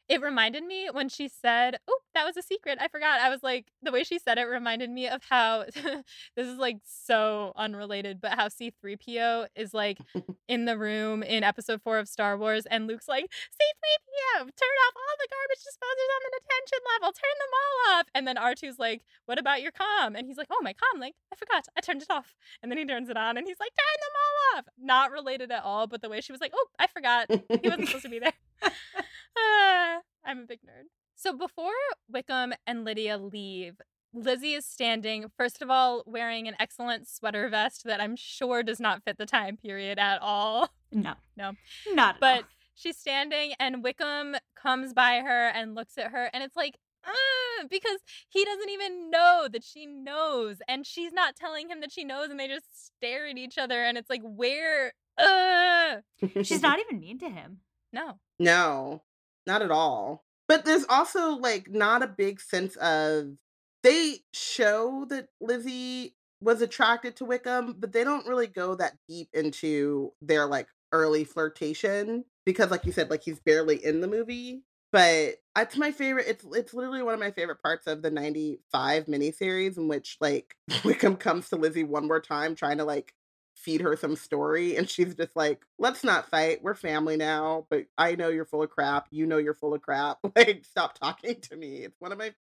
it 0.09 0.21
reminded 0.21 0.65
me 0.65 0.89
when 0.93 1.09
she 1.09 1.29
said, 1.29 1.79
"Oh, 1.89 2.01
that 2.15 2.27
was 2.27 2.37
a 2.37 2.43
secret. 2.43 2.79
I 2.81 2.89
forgot." 2.89 3.21
I 3.21 3.31
was 3.31 3.43
like, 3.43 3.67
the 3.83 3.93
way 3.93 4.05
she 4.05 4.19
said 4.19 4.39
it 4.39 4.45
reminded 4.45 4.91
me 4.91 5.09
of 5.09 5.23
how 5.29 5.65
this 5.75 6.47
is 6.47 6.59
like 6.59 6.79
so 6.85 7.53
unrelated, 7.57 8.21
but 8.21 8.33
how 8.33 8.49
C3PO 8.49 9.47
is 9.57 9.73
like 9.73 9.99
in 10.49 10.67
the 10.67 10.77
room 10.77 11.23
in 11.23 11.43
episode 11.43 11.81
4 11.83 11.99
of 11.99 12.09
Star 12.09 12.37
Wars 12.37 12.67
and 12.67 12.87
Luke's 12.87 13.09
like, 13.09 13.25
"C3PO, 13.25 14.41
turn 14.41 14.77
off 14.87 14.95
all 14.95 15.17
the 15.19 15.29
garbage 15.31 15.65
disposers 15.65 16.11
on 16.15 16.23
the 16.25 16.41
detention 16.41 16.79
level. 16.95 17.13
Turn 17.13 17.37
them 17.39 17.55
all 17.55 17.99
off." 17.99 18.07
And 18.15 18.29
then 18.29 18.37
R2's 18.37 18.79
like, 18.79 19.03
"What 19.27 19.39
about 19.39 19.63
your 19.63 19.73
comm?" 19.73 20.19
And 20.19 20.27
he's 20.27 20.37
like, 20.37 20.49
"Oh, 20.51 20.61
my 20.63 20.75
comm 20.75 21.01
link. 21.01 21.15
I 21.33 21.37
forgot. 21.37 21.65
I 21.77 21.81
turned 21.81 22.03
it 22.03 22.11
off." 22.11 22.35
And 22.63 22.71
then 22.71 22.79
he 22.79 22.85
turns 22.85 23.09
it 23.09 23.17
on 23.17 23.39
and 23.39 23.47
he's 23.47 23.61
like, 23.61 23.73
"Turn 23.77 24.01
them 24.01 24.15
all 24.21 24.59
off." 24.59 24.65
Not 24.79 25.13
related 25.13 25.51
at 25.51 25.63
all, 25.63 25.87
but 25.87 26.03
the 26.03 26.11
way 26.11 26.21
she 26.21 26.33
was 26.33 26.43
like, 26.43 26.53
"Oh, 26.55 26.67
I 26.79 26.89
forgot. 26.89 27.31
He 27.31 27.69
wasn't 27.69 27.89
supposed 27.89 28.05
to 28.05 28.11
be 28.11 28.19
there." 28.19 28.33
Ah, 29.37 29.99
I'm 30.25 30.41
a 30.41 30.47
big 30.47 30.61
nerd. 30.63 30.85
So 31.17 31.33
before 31.37 31.73
Wickham 32.09 32.55
and 32.67 32.85
Lydia 32.85 33.19
leave, 33.19 33.81
Lizzie 34.13 34.53
is 34.55 34.65
standing, 34.67 35.27
first 35.37 35.61
of 35.63 35.71
all, 35.71 36.03
wearing 36.07 36.47
an 36.49 36.55
excellent 36.61 37.09
sweater 37.09 37.49
vest 37.49 37.83
that 37.85 38.01
I'm 38.01 38.15
sure 38.17 38.63
does 38.63 38.79
not 38.81 39.03
fit 39.05 39.19
the 39.19 39.27
time 39.27 39.57
period 39.57 39.99
at 39.99 40.21
all. 40.23 40.71
No. 40.97 41.15
No. 41.37 41.55
Not 41.93 42.15
at 42.17 42.21
But 42.21 42.37
all. 42.43 42.49
she's 42.77 42.97
standing, 42.97 43.53
and 43.59 43.83
Wickham 43.83 44.37
comes 44.55 44.93
by 44.93 45.19
her 45.27 45.49
and 45.49 45.75
looks 45.75 45.99
at 45.99 46.13
her, 46.13 46.31
and 46.33 46.45
it's 46.45 46.55
like, 46.55 46.77
"Ugh," 47.05 47.67
because 47.69 47.99
he 48.29 48.45
doesn't 48.45 48.71
even 48.71 49.11
know 49.11 49.49
that 49.51 49.65
she 49.65 49.87
knows, 49.87 50.59
and 50.69 50.87
she's 50.87 51.13
not 51.13 51.35
telling 51.35 51.69
him 51.69 51.81
that 51.81 51.91
she 51.91 52.05
knows, 52.05 52.31
and 52.31 52.39
they 52.39 52.47
just 52.47 52.87
stare 52.97 53.27
at 53.27 53.37
each 53.37 53.59
other, 53.59 53.83
and 53.83 53.99
it's 53.99 54.09
like, 54.09 54.23
where? 54.23 54.93
Uh, 55.19 55.97
She's 56.45 56.63
not 56.63 56.79
even 56.79 57.01
mean 57.01 57.19
to 57.19 57.29
him. 57.29 57.59
no. 57.93 58.21
No, 58.39 59.03
not 59.47 59.63
at 59.63 59.71
all. 59.71 60.25
But 60.49 60.65
there's 60.65 60.85
also 60.89 61.37
like 61.37 61.71
not 61.71 62.03
a 62.03 62.07
big 62.09 62.41
sense 62.41 62.77
of 62.77 63.33
they 63.83 64.19
show 64.33 65.07
that 65.11 65.29
Lizzie 65.41 66.17
was 66.41 66.61
attracted 66.61 67.17
to 67.17 67.25
Wickham, 67.25 67.77
but 67.79 67.93
they 67.93 68.05
don't 68.05 68.27
really 68.27 68.47
go 68.47 68.75
that 68.75 68.95
deep 69.09 69.29
into 69.33 70.13
their 70.21 70.47
like 70.47 70.69
early 70.93 71.25
flirtation 71.25 72.25
because 72.45 72.71
like 72.71 72.85
you 72.85 72.93
said 72.93 73.11
like 73.11 73.23
he's 73.23 73.41
barely 73.41 73.85
in 73.85 74.01
the 74.01 74.09
movie. 74.09 74.63
But 74.93 75.37
it's 75.57 75.77
my 75.77 75.91
favorite. 75.91 76.27
It's 76.29 76.45
it's 76.53 76.73
literally 76.73 77.03
one 77.03 77.15
of 77.15 77.21
my 77.21 77.33
favorite 77.33 77.61
parts 77.63 77.89
of 77.89 78.03
the 78.03 78.11
'95 78.11 79.07
miniseries 79.07 79.77
in 79.77 79.89
which 79.89 80.19
like 80.21 80.55
Wickham 80.85 81.17
comes 81.17 81.49
to 81.49 81.57
Lizzie 81.57 81.83
one 81.85 82.07
more 82.07 82.21
time 82.21 82.55
trying 82.55 82.79
to 82.79 82.85
like 82.85 83.13
feed 83.65 83.81
her 83.81 83.97
some 83.97 84.15
story 84.15 84.77
and 84.77 84.89
she's 84.91 85.15
just 85.15 85.35
like 85.35 85.65
let's 85.79 86.05
not 86.05 86.29
fight 86.29 86.63
we're 86.63 86.75
family 86.75 87.17
now 87.17 87.67
but 87.71 87.87
i 87.97 88.15
know 88.15 88.29
you're 88.29 88.45
full 88.45 88.63
of 88.63 88.69
crap 88.69 89.07
you 89.11 89.27
know 89.27 89.39
you're 89.39 89.55
full 89.55 89.73
of 89.73 89.81
crap 89.81 90.19
like 90.37 90.65
stop 90.65 90.99
talking 90.99 91.41
to 91.41 91.57
me 91.57 91.79
it's 91.79 91.99
one 91.99 92.13
of 92.13 92.19
my 92.19 92.33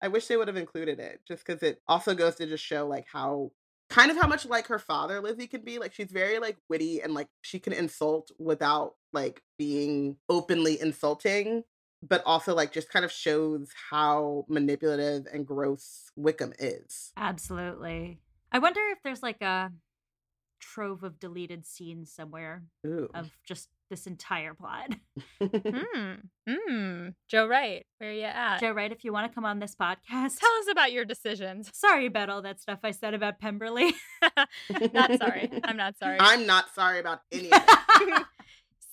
i 0.00 0.08
wish 0.08 0.26
they 0.26 0.36
would 0.36 0.46
have 0.46 0.56
included 0.56 1.00
it 1.00 1.20
just 1.26 1.44
because 1.44 1.62
it 1.62 1.82
also 1.88 2.14
goes 2.14 2.36
to 2.36 2.46
just 2.46 2.64
show 2.64 2.86
like 2.86 3.06
how 3.12 3.50
kind 3.90 4.10
of 4.10 4.16
how 4.16 4.28
much 4.28 4.46
like 4.46 4.68
her 4.68 4.78
father 4.78 5.20
lizzie 5.20 5.48
can 5.48 5.62
be 5.62 5.78
like 5.78 5.92
she's 5.92 6.12
very 6.12 6.38
like 6.38 6.56
witty 6.68 7.02
and 7.02 7.12
like 7.12 7.28
she 7.42 7.58
can 7.58 7.72
insult 7.72 8.30
without 8.38 8.94
like 9.12 9.42
being 9.58 10.16
openly 10.28 10.80
insulting 10.80 11.64
but 12.06 12.22
also 12.24 12.54
like 12.54 12.70
just 12.70 12.88
kind 12.90 13.04
of 13.04 13.10
shows 13.10 13.70
how 13.90 14.44
manipulative 14.48 15.26
and 15.32 15.44
gross 15.44 16.12
wickham 16.14 16.52
is 16.60 17.12
Absolutely. 17.16 18.20
I 18.50 18.60
wonder 18.60 18.80
if 18.92 18.98
there's 19.02 19.22
like 19.22 19.42
a 19.42 19.70
trove 20.58 21.02
of 21.02 21.18
deleted 21.20 21.66
scenes 21.66 22.12
somewhere 22.12 22.62
Ooh. 22.86 23.08
of 23.14 23.30
just 23.46 23.68
this 23.90 24.06
entire 24.06 24.54
plot. 24.54 24.94
Hmm. 25.40 26.14
Hmm. 26.48 27.08
Joe 27.28 27.46
Wright, 27.46 27.86
where 27.98 28.12
you 28.12 28.24
at? 28.24 28.58
Joe, 28.60 28.72
Wright, 28.72 28.90
If 28.92 29.04
you 29.04 29.12
want 29.12 29.30
to 29.30 29.34
come 29.34 29.44
on 29.44 29.58
this 29.60 29.74
podcast, 29.74 30.38
Tell 30.38 30.52
us 30.60 30.68
about 30.70 30.92
your 30.92 31.04
decisions. 31.04 31.70
sorry 31.74 32.06
about 32.06 32.28
all 32.30 32.42
that 32.42 32.60
stuff 32.60 32.80
I 32.82 32.90
said 32.90 33.14
about 33.14 33.38
Pemberley. 33.38 33.94
not 34.92 35.18
sorry. 35.18 35.50
I'm 35.64 35.76
not 35.76 35.96
sorry. 35.98 36.18
i'm 36.20 36.46
not 36.46 36.74
sorry 36.74 36.98
about 37.00 37.20
any 37.32 37.52
of 37.52 37.62
it 38.00 38.26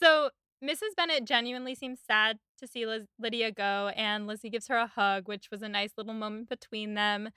so 0.02 0.30
Mrs. 0.64 0.96
Bennet 0.96 1.26
genuinely 1.26 1.76
seems 1.76 2.00
sad 2.06 2.40
to 2.58 2.66
see 2.68 2.86
Liz- 2.86 3.08
Lydia 3.20 3.52
go, 3.52 3.92
and 3.96 4.26
Lizzie 4.26 4.50
gives 4.50 4.68
her 4.68 4.78
a 4.78 4.88
hug, 4.88 5.28
which 5.28 5.50
was 5.52 5.62
a 5.62 5.70
nice 5.70 5.92
little 5.98 6.14
moment 6.14 6.50
between 6.50 6.94
them. 6.96 7.30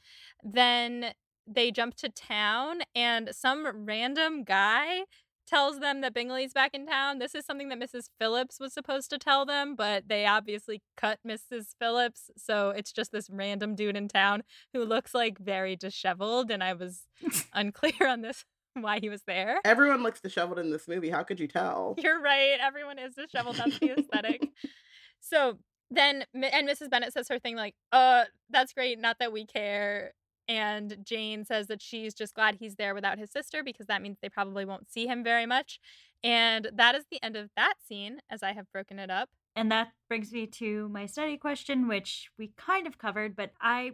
Then 0.43 1.13
they 1.49 1.71
jump 1.71 1.95
to 1.97 2.09
town, 2.09 2.81
and 2.95 3.31
some 3.33 3.87
random 3.87 4.45
guy 4.45 5.05
tells 5.49 5.81
them 5.81 6.03
that 6.03 6.13
Bingley's 6.13 6.53
back 6.53 6.75
in 6.75 6.87
town. 6.87 7.19
This 7.19 7.35
is 7.35 7.47
something 7.47 7.71
that 7.71 7.81
Mrs. 7.81 8.11
Phillips 8.19 8.61
was 8.61 8.75
supposed 8.75 9.09
to 9.11 9.19
tell 9.19 9.47
them, 9.47 9.75
but 9.75 10.07
they 10.07 10.27
obviously 10.27 10.83
cut 10.97 11.19
Mrs. 11.27 11.69
Phillips. 11.79 12.31
So 12.37 12.71
it's 12.71 12.93
just 12.93 13.13
this 13.13 13.31
random 13.31 13.75
dude 13.75 13.97
in 13.97 14.09
town 14.09 14.43
who 14.75 14.85
looks 14.85 15.15
like 15.15 15.39
very 15.39 15.75
disheveled. 15.75 16.51
And 16.51 16.63
I 16.63 16.75
was 16.75 17.07
unclear 17.55 18.07
on 18.07 18.21
this 18.21 18.45
why 18.75 19.01
he 19.01 19.09
was 19.09 19.23
there. 19.27 19.61
Everyone 19.65 20.03
looks 20.03 20.21
disheveled 20.21 20.59
in 20.59 20.71
this 20.71 20.87
movie. 20.87 21.11
How 21.11 21.23
could 21.23 21.41
you 21.41 21.49
tell? 21.49 21.95
You're 21.99 22.21
right. 22.21 22.59
Everyone 22.61 22.99
is 22.99 23.15
disheveled. 23.15 23.57
That's 23.57 23.79
the 23.79 23.99
aesthetic. 23.99 24.49
so 25.21 25.59
then, 25.91 26.25
and 26.35 26.69
Mrs. 26.69 26.91
Bennet 26.91 27.15
says 27.15 27.29
her 27.29 27.39
thing 27.39 27.57
like, 27.57 27.75
uh, 27.93 28.25
that's 28.51 28.75
great. 28.75 28.99
Not 28.99 29.17
that 29.21 29.33
we 29.33 29.47
care. 29.47 30.13
And 30.49 30.97
Jane 31.05 31.45
says 31.45 31.67
that 31.67 31.83
she's 31.83 32.15
just 32.15 32.35
glad 32.35 32.57
he's 32.57 32.77
there 32.77 32.95
without 32.95 33.19
his 33.19 33.31
sister 33.31 33.63
because 33.63 33.87
that 33.87 34.01
means 34.01 34.17
they 34.21 34.31
probably 34.31 34.65
won't 34.65 34.91
see 34.91 35.07
him 35.07 35.23
very 35.23 35.45
much. 35.45 35.79
And 36.25 36.71
that 36.75 36.95
is 36.95 37.05
the 37.11 37.23
end 37.23 37.37
of 37.37 37.51
that 37.55 37.75
scene 37.87 38.21
as 38.31 38.43
I 38.43 38.53
have 38.53 38.73
broken 38.73 38.99
it 38.99 39.11
up. 39.11 39.29
And 39.55 39.71
that 39.71 39.93
brings 40.09 40.33
me 40.33 40.47
to 40.47 40.89
my 40.89 41.07
study 41.07 41.37
question, 41.37 41.87
which 41.87 42.31
we 42.39 42.53
kind 42.57 42.87
of 42.87 42.97
covered, 42.97 43.37
but 43.37 43.53
I 43.61 43.93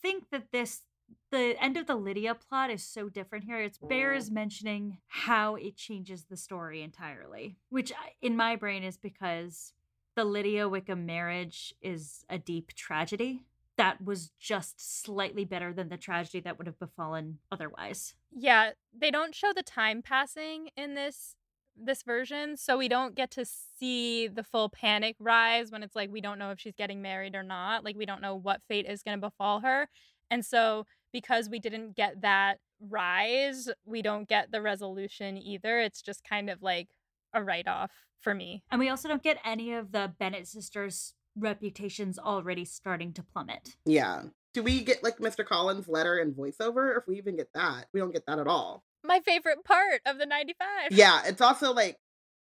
think 0.00 0.24
that 0.32 0.52
this 0.52 0.82
the 1.30 1.54
end 1.60 1.76
of 1.76 1.86
the 1.86 1.94
Lydia 1.94 2.34
plot 2.34 2.70
is 2.70 2.82
so 2.82 3.08
different 3.08 3.44
here. 3.44 3.60
It 3.60 3.78
bears 3.86 4.30
mentioning 4.30 4.98
how 5.08 5.56
it 5.56 5.76
changes 5.76 6.24
the 6.24 6.36
story 6.36 6.82
entirely, 6.82 7.56
which 7.68 7.92
in 8.22 8.36
my 8.36 8.56
brain 8.56 8.82
is 8.82 8.96
because 8.96 9.74
the 10.16 10.24
Lydia 10.24 10.68
Wickham 10.68 11.06
marriage 11.06 11.74
is 11.80 12.24
a 12.28 12.38
deep 12.38 12.72
tragedy 12.74 13.44
that 13.76 14.04
was 14.04 14.30
just 14.38 15.02
slightly 15.04 15.44
better 15.44 15.72
than 15.72 15.88
the 15.88 15.96
tragedy 15.96 16.40
that 16.40 16.58
would 16.58 16.66
have 16.66 16.78
befallen 16.78 17.38
otherwise. 17.50 18.14
Yeah, 18.30 18.70
they 18.96 19.10
don't 19.10 19.34
show 19.34 19.52
the 19.54 19.62
time 19.62 20.02
passing 20.02 20.68
in 20.76 20.94
this 20.94 21.36
this 21.74 22.02
version, 22.02 22.58
so 22.58 22.76
we 22.76 22.86
don't 22.86 23.14
get 23.14 23.30
to 23.30 23.46
see 23.46 24.28
the 24.28 24.44
full 24.44 24.68
panic 24.68 25.16
rise 25.18 25.70
when 25.70 25.82
it's 25.82 25.96
like 25.96 26.10
we 26.10 26.20
don't 26.20 26.38
know 26.38 26.50
if 26.50 26.60
she's 26.60 26.76
getting 26.76 27.00
married 27.00 27.34
or 27.34 27.42
not. 27.42 27.82
Like 27.82 27.96
we 27.96 28.04
don't 28.04 28.20
know 28.20 28.34
what 28.34 28.60
fate 28.68 28.86
is 28.86 29.02
going 29.02 29.18
to 29.18 29.26
befall 29.26 29.60
her. 29.60 29.88
And 30.30 30.44
so 30.44 30.86
because 31.12 31.48
we 31.48 31.58
didn't 31.58 31.96
get 31.96 32.20
that 32.20 32.58
rise, 32.80 33.70
we 33.86 34.02
don't 34.02 34.28
get 34.28 34.52
the 34.52 34.60
resolution 34.60 35.38
either. 35.38 35.80
It's 35.80 36.02
just 36.02 36.24
kind 36.24 36.50
of 36.50 36.62
like 36.62 36.88
a 37.32 37.42
write 37.42 37.68
off 37.68 37.90
for 38.20 38.34
me. 38.34 38.62
And 38.70 38.78
we 38.78 38.88
also 38.88 39.08
don't 39.08 39.22
get 39.22 39.38
any 39.44 39.72
of 39.72 39.92
the 39.92 40.12
Bennet 40.18 40.46
sisters 40.46 41.14
reputations 41.36 42.18
already 42.18 42.64
starting 42.64 43.12
to 43.14 43.22
plummet. 43.22 43.76
Yeah. 43.84 44.22
Do 44.54 44.62
we 44.62 44.82
get 44.82 45.02
like 45.02 45.18
Mr. 45.18 45.44
Collins' 45.46 45.88
letter 45.88 46.18
and 46.18 46.34
voiceover? 46.34 46.96
If 46.96 47.06
we 47.06 47.16
even 47.16 47.36
get 47.36 47.52
that, 47.54 47.86
we 47.92 48.00
don't 48.00 48.12
get 48.12 48.26
that 48.26 48.38
at 48.38 48.46
all. 48.46 48.84
My 49.04 49.20
favorite 49.20 49.64
part 49.64 50.00
of 50.06 50.18
the 50.18 50.26
95. 50.26 50.66
Yeah, 50.90 51.22
it's 51.24 51.40
also 51.40 51.72
like 51.72 51.96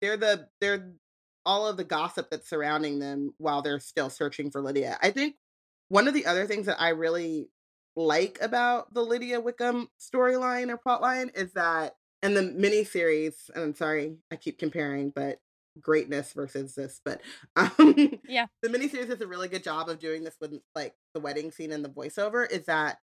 they're 0.01 0.17
the 0.17 0.47
they're 0.59 0.91
all 1.45 1.67
of 1.67 1.77
the 1.77 1.83
gossip 1.83 2.29
that's 2.29 2.49
surrounding 2.49 2.99
them 2.99 3.33
while 3.37 3.61
they're 3.61 3.79
still 3.79 4.09
searching 4.09 4.51
for 4.51 4.61
Lydia. 4.61 4.97
I 5.01 5.11
think 5.11 5.35
one 5.89 6.07
of 6.07 6.13
the 6.13 6.25
other 6.25 6.45
things 6.45 6.65
that 6.65 6.81
I 6.81 6.89
really 6.89 7.49
like 7.95 8.37
about 8.41 8.93
the 8.93 9.01
Lydia 9.01 9.39
Wickham 9.39 9.87
storyline 9.99 10.69
or 10.69 10.77
plotline 10.77 11.35
is 11.37 11.53
that 11.53 11.95
in 12.21 12.33
the 12.33 12.41
miniseries, 12.41 13.49
and 13.53 13.63
I'm 13.63 13.75
sorry, 13.75 14.15
I 14.31 14.37
keep 14.37 14.57
comparing, 14.57 15.11
but 15.13 15.39
greatness 15.81 16.33
versus 16.33 16.75
this, 16.75 17.01
but 17.03 17.21
um 17.55 18.19
yeah, 18.27 18.47
the 18.61 18.69
miniseries 18.69 19.07
does 19.07 19.21
a 19.21 19.27
really 19.27 19.47
good 19.47 19.63
job 19.63 19.89
of 19.89 19.99
doing 19.99 20.23
this 20.23 20.35
with 20.39 20.53
like 20.75 20.93
the 21.13 21.19
wedding 21.19 21.51
scene 21.51 21.71
and 21.71 21.83
the 21.83 21.89
voiceover. 21.89 22.49
Is 22.49 22.65
that 22.65 22.97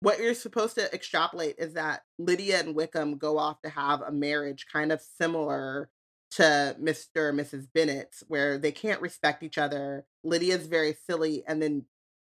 what 0.00 0.18
you're 0.18 0.34
supposed 0.34 0.74
to 0.74 0.92
extrapolate 0.92 1.56
is 1.58 1.74
that 1.74 2.02
Lydia 2.18 2.60
and 2.60 2.74
Wickham 2.74 3.16
go 3.16 3.38
off 3.38 3.62
to 3.62 3.70
have 3.70 4.02
a 4.02 4.12
marriage 4.12 4.66
kind 4.70 4.92
of 4.92 5.00
similar 5.00 5.88
to 6.32 6.76
Mr. 6.80 7.30
and 7.30 7.38
Mrs. 7.38 7.68
Bennet's, 7.72 8.24
where 8.28 8.58
they 8.58 8.72
can't 8.72 9.00
respect 9.00 9.42
each 9.42 9.56
other. 9.56 10.04
Lydia's 10.24 10.66
very 10.66 10.96
silly, 11.06 11.44
and 11.46 11.62
then 11.62 11.86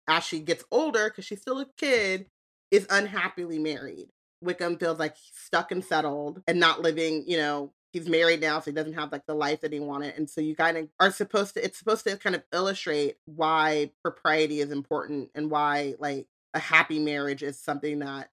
as 0.08 0.24
she 0.24 0.40
gets 0.40 0.64
older, 0.72 1.10
because 1.10 1.26
she's 1.26 1.42
still 1.42 1.60
a 1.60 1.66
kid, 1.78 2.28
is 2.72 2.86
unhappily 2.90 3.60
married. 3.60 4.10
Wickham 4.42 4.78
feels 4.78 5.00
like 5.00 5.18
he's 5.18 5.32
stuck 5.36 5.72
and 5.72 5.84
settled 5.84 6.44
and 6.48 6.60
not 6.60 6.82
living, 6.82 7.24
you 7.28 7.38
know, 7.38 7.74
he's 7.98 8.10
married 8.10 8.42
now, 8.42 8.60
so 8.60 8.72
he 8.72 8.76
doesn't 8.76 8.94
have 8.94 9.12
like 9.12 9.26
the 9.26 9.34
life 9.34 9.62
that 9.62 9.74
he 9.74 9.80
wanted. 9.80 10.16
And 10.16 10.30
so 10.30 10.42
you 10.42 10.56
kind 10.56 10.78
of 10.78 10.88
are 11.00 11.12
supposed 11.12 11.56
to, 11.56 11.64
it's 11.64 11.78
supposed 11.80 12.06
to 12.06 12.18
kind 12.18 12.36
of 12.36 12.44
illustrate 12.54 13.18
why 13.26 13.92
propriety 14.04 14.60
is 14.60 14.72
important 14.72 15.32
and 15.34 15.50
why 15.50 15.96
like 16.00 16.28
a 16.54 16.60
happy 16.60 17.00
marriage 17.00 17.44
is 17.44 17.60
something 17.60 18.00
that 18.00 18.30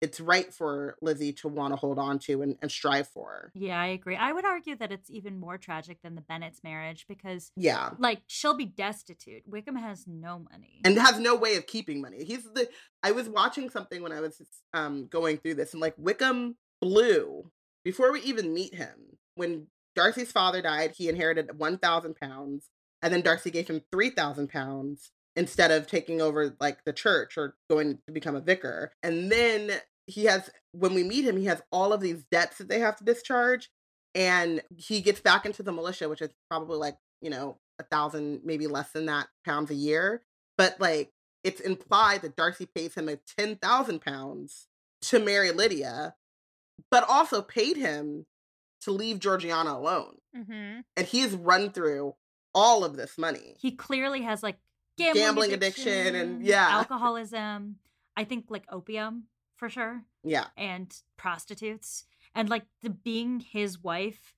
it's 0.00 0.20
right 0.20 0.54
for 0.54 0.96
Lizzie 1.02 1.32
to 1.32 1.48
want 1.48 1.72
to 1.72 1.76
hold 1.76 1.98
on 1.98 2.20
to 2.20 2.40
and, 2.42 2.56
and 2.62 2.70
strive 2.70 3.08
for. 3.08 3.50
Yeah, 3.54 3.80
I 3.80 3.86
agree. 3.86 4.14
I 4.14 4.32
would 4.32 4.44
argue 4.44 4.76
that 4.76 4.92
it's 4.92 5.10
even 5.10 5.40
more 5.40 5.58
tragic 5.58 6.02
than 6.02 6.14
the 6.14 6.20
Bennet's 6.20 6.62
marriage 6.62 7.04
because, 7.08 7.50
yeah, 7.56 7.90
like 7.98 8.20
she'll 8.28 8.54
be 8.54 8.64
destitute. 8.64 9.42
Wickham 9.44 9.74
has 9.74 10.06
no 10.06 10.46
money 10.52 10.82
and 10.84 10.96
has 10.98 11.18
no 11.18 11.34
way 11.34 11.56
of 11.56 11.66
keeping 11.66 12.00
money. 12.00 12.22
He's 12.24 12.44
the. 12.44 12.68
I 13.02 13.10
was 13.10 13.28
watching 13.28 13.70
something 13.70 14.00
when 14.00 14.12
I 14.12 14.20
was 14.20 14.40
um 14.72 15.08
going 15.08 15.38
through 15.38 15.54
this, 15.54 15.72
and 15.72 15.80
like 15.80 15.94
Wickham 15.96 16.56
blew 16.80 17.50
before 17.88 18.12
we 18.12 18.20
even 18.20 18.52
meet 18.52 18.74
him. 18.74 19.16
When 19.34 19.68
Darcy's 19.96 20.30
father 20.30 20.60
died, 20.60 20.92
he 20.98 21.08
inherited 21.08 21.58
one 21.58 21.78
thousand 21.78 22.16
pounds, 22.16 22.68
and 23.00 23.10
then 23.10 23.22
Darcy 23.22 23.50
gave 23.50 23.66
him 23.66 23.80
three 23.90 24.10
thousand 24.10 24.50
pounds 24.50 25.10
instead 25.36 25.70
of 25.70 25.86
taking 25.86 26.20
over 26.20 26.54
like 26.60 26.84
the 26.84 26.92
church 26.92 27.38
or 27.38 27.56
going 27.70 27.98
to 28.06 28.12
become 28.12 28.36
a 28.36 28.42
vicar. 28.42 28.92
And 29.02 29.32
then 29.32 29.70
he 30.06 30.26
has 30.26 30.50
when 30.72 30.92
we 30.92 31.02
meet 31.02 31.24
him, 31.24 31.38
he 31.38 31.46
has 31.46 31.62
all 31.72 31.94
of 31.94 32.02
these 32.02 32.26
debts 32.30 32.58
that 32.58 32.68
they 32.68 32.80
have 32.80 32.96
to 32.96 33.04
discharge. 33.04 33.70
And 34.14 34.60
he 34.76 35.00
gets 35.00 35.20
back 35.20 35.46
into 35.46 35.62
the 35.62 35.72
militia, 35.72 36.10
which 36.10 36.20
is 36.20 36.34
probably 36.50 36.76
like, 36.76 36.98
you 37.22 37.30
know, 37.30 37.56
a 37.78 37.84
thousand, 37.84 38.42
maybe 38.44 38.66
less 38.66 38.90
than 38.90 39.06
that 39.06 39.28
pounds 39.46 39.70
a 39.70 39.74
year. 39.74 40.20
But 40.58 40.78
like 40.78 41.10
it's 41.42 41.62
implied 41.62 42.20
that 42.20 42.36
Darcy 42.36 42.66
pays 42.66 42.96
him 42.96 43.08
a 43.08 43.16
ten 43.38 43.56
thousand 43.56 44.02
pounds 44.02 44.66
to 45.00 45.18
marry 45.18 45.52
Lydia, 45.52 46.16
but 46.90 47.04
also 47.08 47.42
paid 47.42 47.76
him 47.76 48.26
to 48.82 48.90
leave 48.92 49.18
Georgiana 49.18 49.72
alone. 49.72 50.16
Mm-hmm. 50.36 50.80
And 50.96 51.06
he's 51.06 51.34
run 51.34 51.70
through 51.70 52.14
all 52.54 52.84
of 52.84 52.96
this 52.96 53.18
money. 53.18 53.56
He 53.60 53.72
clearly 53.72 54.22
has 54.22 54.42
like 54.42 54.58
gambling, 54.96 55.24
Gambling 55.24 55.52
addiction, 55.52 55.88
addiction 55.88 56.14
and- 56.14 56.44
yeah. 56.44 56.68
alcoholism. 56.70 57.76
I 58.16 58.24
think 58.24 58.46
like 58.48 58.64
opium 58.70 59.24
for 59.56 59.68
sure, 59.68 60.02
Yeah. 60.24 60.46
and 60.56 60.92
prostitutes, 61.16 62.04
and 62.34 62.48
like 62.48 62.64
the 62.82 62.90
being 62.90 63.40
his 63.40 63.82
wife, 63.82 64.34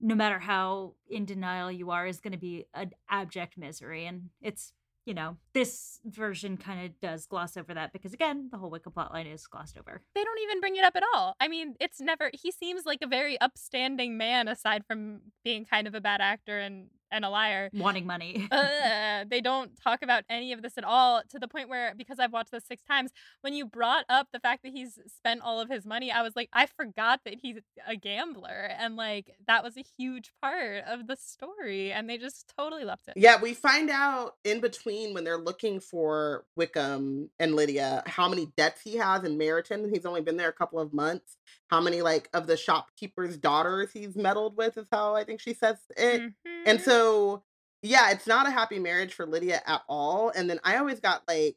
no 0.00 0.14
matter 0.14 0.38
how 0.38 0.94
in 1.10 1.24
denial 1.24 1.70
you 1.72 1.90
are, 1.90 2.06
is 2.06 2.20
going 2.20 2.32
to 2.32 2.38
be 2.38 2.66
an 2.74 2.92
abject 3.08 3.56
misery, 3.58 4.06
and 4.06 4.28
it's 4.42 4.72
you 5.08 5.14
know 5.14 5.38
this 5.54 6.00
version 6.04 6.58
kind 6.58 6.84
of 6.84 7.00
does 7.00 7.24
gloss 7.24 7.56
over 7.56 7.72
that 7.72 7.94
because 7.94 8.12
again 8.12 8.48
the 8.52 8.58
whole 8.58 8.70
Wickham 8.70 8.92
plotline 8.92 9.32
is 9.32 9.46
glossed 9.46 9.78
over. 9.78 10.02
They 10.14 10.22
don't 10.22 10.38
even 10.42 10.60
bring 10.60 10.76
it 10.76 10.84
up 10.84 10.94
at 10.96 11.02
all. 11.14 11.34
I 11.40 11.48
mean, 11.48 11.74
it's 11.80 11.98
never, 12.00 12.30
he 12.34 12.52
seems 12.52 12.84
like 12.84 12.98
a 13.02 13.06
very 13.06 13.40
upstanding 13.40 14.18
man 14.18 14.48
aside 14.48 14.84
from 14.86 15.20
being 15.44 15.64
kind 15.64 15.86
of 15.86 15.94
a 15.94 16.00
bad 16.00 16.20
actor 16.20 16.58
and, 16.58 16.88
and 17.10 17.24
a 17.24 17.30
liar. 17.30 17.70
Wanting 17.72 18.06
money. 18.06 18.48
uh, 18.50 19.24
they 19.30 19.40
don't 19.40 19.70
talk 19.82 20.02
about 20.02 20.24
any 20.28 20.52
of 20.52 20.62
this 20.62 20.76
at 20.78 20.84
all 20.84 21.22
to 21.30 21.38
the 21.38 21.48
point 21.48 21.68
where 21.68 21.94
because 21.96 22.18
I've 22.18 22.32
watched 22.32 22.50
this 22.52 22.64
six 22.66 22.82
times, 22.82 23.10
when 23.42 23.54
you 23.54 23.66
brought 23.66 24.04
up 24.08 24.28
the 24.32 24.40
fact 24.40 24.62
that 24.64 24.72
he's 24.72 24.98
spent 25.06 25.40
all 25.42 25.60
of 25.60 25.68
his 25.68 25.84
money, 25.86 26.10
I 26.10 26.22
was 26.22 26.34
like, 26.36 26.48
I 26.52 26.66
forgot 26.66 27.20
that 27.24 27.34
he's 27.40 27.58
a 27.86 27.96
gambler, 27.96 28.70
and 28.78 28.96
like 28.96 29.34
that 29.46 29.62
was 29.64 29.76
a 29.76 29.84
huge 29.98 30.32
part 30.42 30.84
of 30.86 31.06
the 31.06 31.16
story, 31.16 31.92
and 31.92 32.08
they 32.08 32.18
just 32.18 32.52
totally 32.58 32.84
left 32.84 33.08
it. 33.08 33.14
Yeah, 33.16 33.40
we 33.40 33.54
find 33.54 33.90
out 33.90 34.36
in 34.44 34.60
between 34.60 35.14
when 35.14 35.24
they're 35.24 35.38
looking 35.38 35.80
for 35.80 36.44
Wickham 36.56 37.30
and 37.38 37.54
Lydia 37.54 38.02
how 38.06 38.28
many 38.28 38.46
debts 38.56 38.80
he 38.82 38.96
has 38.96 39.24
in 39.24 39.38
Meryton. 39.38 39.84
and 39.84 39.94
He's 39.94 40.06
only 40.06 40.20
been 40.20 40.36
there 40.36 40.48
a 40.48 40.52
couple 40.52 40.78
of 40.80 40.92
months. 40.92 41.36
How 41.68 41.80
many 41.80 42.02
like 42.02 42.28
of 42.34 42.46
the 42.46 42.56
shopkeeper's 42.56 43.36
daughters 43.36 43.90
he's 43.92 44.16
meddled 44.16 44.56
with 44.56 44.76
is 44.78 44.86
how 44.90 45.14
I 45.14 45.24
think 45.24 45.40
she 45.40 45.54
says 45.54 45.76
it. 45.96 46.22
And 46.66 46.78
Mhm. 46.78 46.84
So 46.98 47.42
yeah, 47.82 48.10
it's 48.10 48.26
not 48.26 48.46
a 48.46 48.50
happy 48.50 48.78
marriage 48.78 49.14
for 49.14 49.26
Lydia 49.26 49.60
at 49.66 49.82
all. 49.88 50.30
And 50.34 50.50
then 50.50 50.58
I 50.64 50.76
always 50.78 51.00
got 51.00 51.22
like 51.28 51.56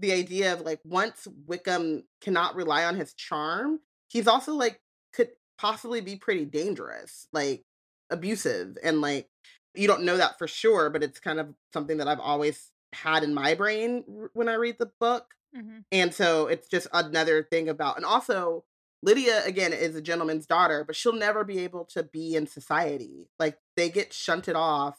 the 0.00 0.12
idea 0.12 0.52
of 0.52 0.60
like 0.62 0.80
once 0.84 1.26
Wickham 1.46 2.04
cannot 2.20 2.56
rely 2.56 2.84
on 2.84 2.96
his 2.96 3.14
charm, 3.14 3.80
he's 4.08 4.28
also 4.28 4.54
like 4.54 4.80
could 5.14 5.30
possibly 5.58 6.00
be 6.00 6.16
pretty 6.16 6.44
dangerous, 6.44 7.26
like 7.32 7.64
abusive 8.10 8.76
and 8.82 9.00
like 9.00 9.28
you 9.74 9.88
don't 9.88 10.04
know 10.04 10.18
that 10.18 10.38
for 10.38 10.46
sure, 10.46 10.90
but 10.90 11.02
it's 11.02 11.18
kind 11.20 11.40
of 11.40 11.54
something 11.72 11.96
that 11.96 12.08
I've 12.08 12.20
always 12.20 12.70
had 12.92 13.22
in 13.24 13.32
my 13.32 13.54
brain 13.54 14.04
when 14.34 14.48
I 14.48 14.54
read 14.54 14.76
the 14.78 14.90
book. 15.00 15.26
Mhm. 15.56 15.84
And 15.90 16.14
so 16.14 16.46
it's 16.46 16.68
just 16.68 16.88
another 16.92 17.42
thing 17.42 17.68
about, 17.68 17.96
and 17.96 18.04
also 18.04 18.64
Lydia 19.02 19.44
again 19.44 19.72
is 19.72 19.96
a 19.96 20.02
gentleman's 20.02 20.46
daughter, 20.46 20.84
but 20.84 20.94
she'll 20.96 21.12
never 21.14 21.44
be 21.44 21.58
able 21.60 21.84
to 21.86 22.02
be 22.02 22.36
in 22.36 22.46
society. 22.46 23.28
Like 23.38 23.58
they 23.76 23.88
get 23.88 24.12
shunted 24.12 24.56
off, 24.56 24.98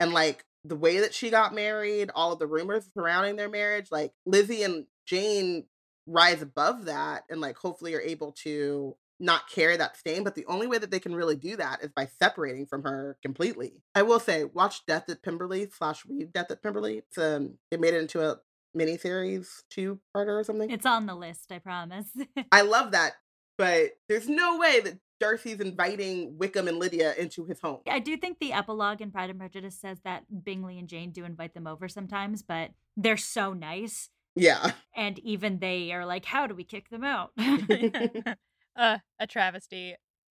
and 0.00 0.12
like 0.12 0.44
the 0.64 0.76
way 0.76 1.00
that 1.00 1.14
she 1.14 1.30
got 1.30 1.54
married, 1.54 2.10
all 2.14 2.32
of 2.32 2.38
the 2.38 2.46
rumors 2.46 2.88
surrounding 2.94 3.36
their 3.36 3.48
marriage, 3.48 3.88
like 3.90 4.12
Lizzie 4.26 4.62
and 4.62 4.86
Jane 5.06 5.64
rise 6.06 6.42
above 6.42 6.86
that, 6.86 7.24
and 7.28 7.40
like 7.40 7.56
hopefully 7.56 7.94
are 7.94 8.00
able 8.00 8.32
to 8.44 8.96
not 9.22 9.48
carry 9.48 9.76
that 9.76 9.96
stain, 9.96 10.24
but 10.24 10.34
the 10.34 10.46
only 10.46 10.66
way 10.66 10.78
that 10.78 10.90
they 10.90 10.98
can 10.98 11.14
really 11.14 11.36
do 11.36 11.56
that 11.56 11.82
is 11.82 11.90
by 11.94 12.08
separating 12.20 12.66
from 12.66 12.82
her 12.82 13.16
completely. 13.22 13.82
I 13.94 14.02
will 14.02 14.18
say, 14.18 14.44
watch 14.44 14.84
Death 14.84 15.08
at 15.08 15.22
Pemberley 15.22 15.68
slash 15.70 16.04
read 16.04 16.32
Death 16.32 16.50
at 16.50 16.62
Pemberley. 16.62 16.98
It's 16.98 17.18
um 17.18 17.58
it 17.70 17.80
made 17.80 17.94
it 17.94 18.00
into 18.02 18.20
a 18.20 18.38
miniseries, 18.76 19.48
two 19.70 20.00
parter 20.14 20.40
or 20.40 20.44
something. 20.44 20.70
It's 20.70 20.86
on 20.86 21.06
the 21.06 21.14
list, 21.14 21.52
I 21.52 21.60
promise. 21.60 22.06
I 22.52 22.62
love 22.62 22.92
that, 22.92 23.12
but 23.56 23.92
there's 24.08 24.28
no 24.28 24.58
way 24.58 24.80
that 24.80 24.98
Darcy's 25.22 25.60
inviting 25.60 26.36
Wickham 26.36 26.66
and 26.66 26.78
Lydia 26.78 27.14
into 27.14 27.44
his 27.44 27.60
home. 27.60 27.78
I 27.88 28.00
do 28.00 28.16
think 28.16 28.38
the 28.40 28.52
epilogue 28.52 29.00
in 29.00 29.12
Pride 29.12 29.30
and 29.30 29.38
Prejudice 29.38 29.78
says 29.78 30.00
that 30.04 30.24
Bingley 30.44 30.78
and 30.78 30.88
Jane 30.88 31.12
do 31.12 31.24
invite 31.24 31.54
them 31.54 31.68
over 31.68 31.88
sometimes, 31.88 32.42
but 32.42 32.70
they're 32.96 33.16
so 33.16 33.52
nice. 33.52 34.10
Yeah. 34.34 34.72
And 34.96 35.18
even 35.20 35.60
they 35.60 35.92
are 35.92 36.04
like, 36.04 36.24
how 36.24 36.48
do 36.48 36.54
we 36.54 36.64
kick 36.64 36.90
them 36.90 37.04
out? 37.04 37.30
uh, 38.76 38.98
a 39.20 39.26
travesty. 39.28 39.94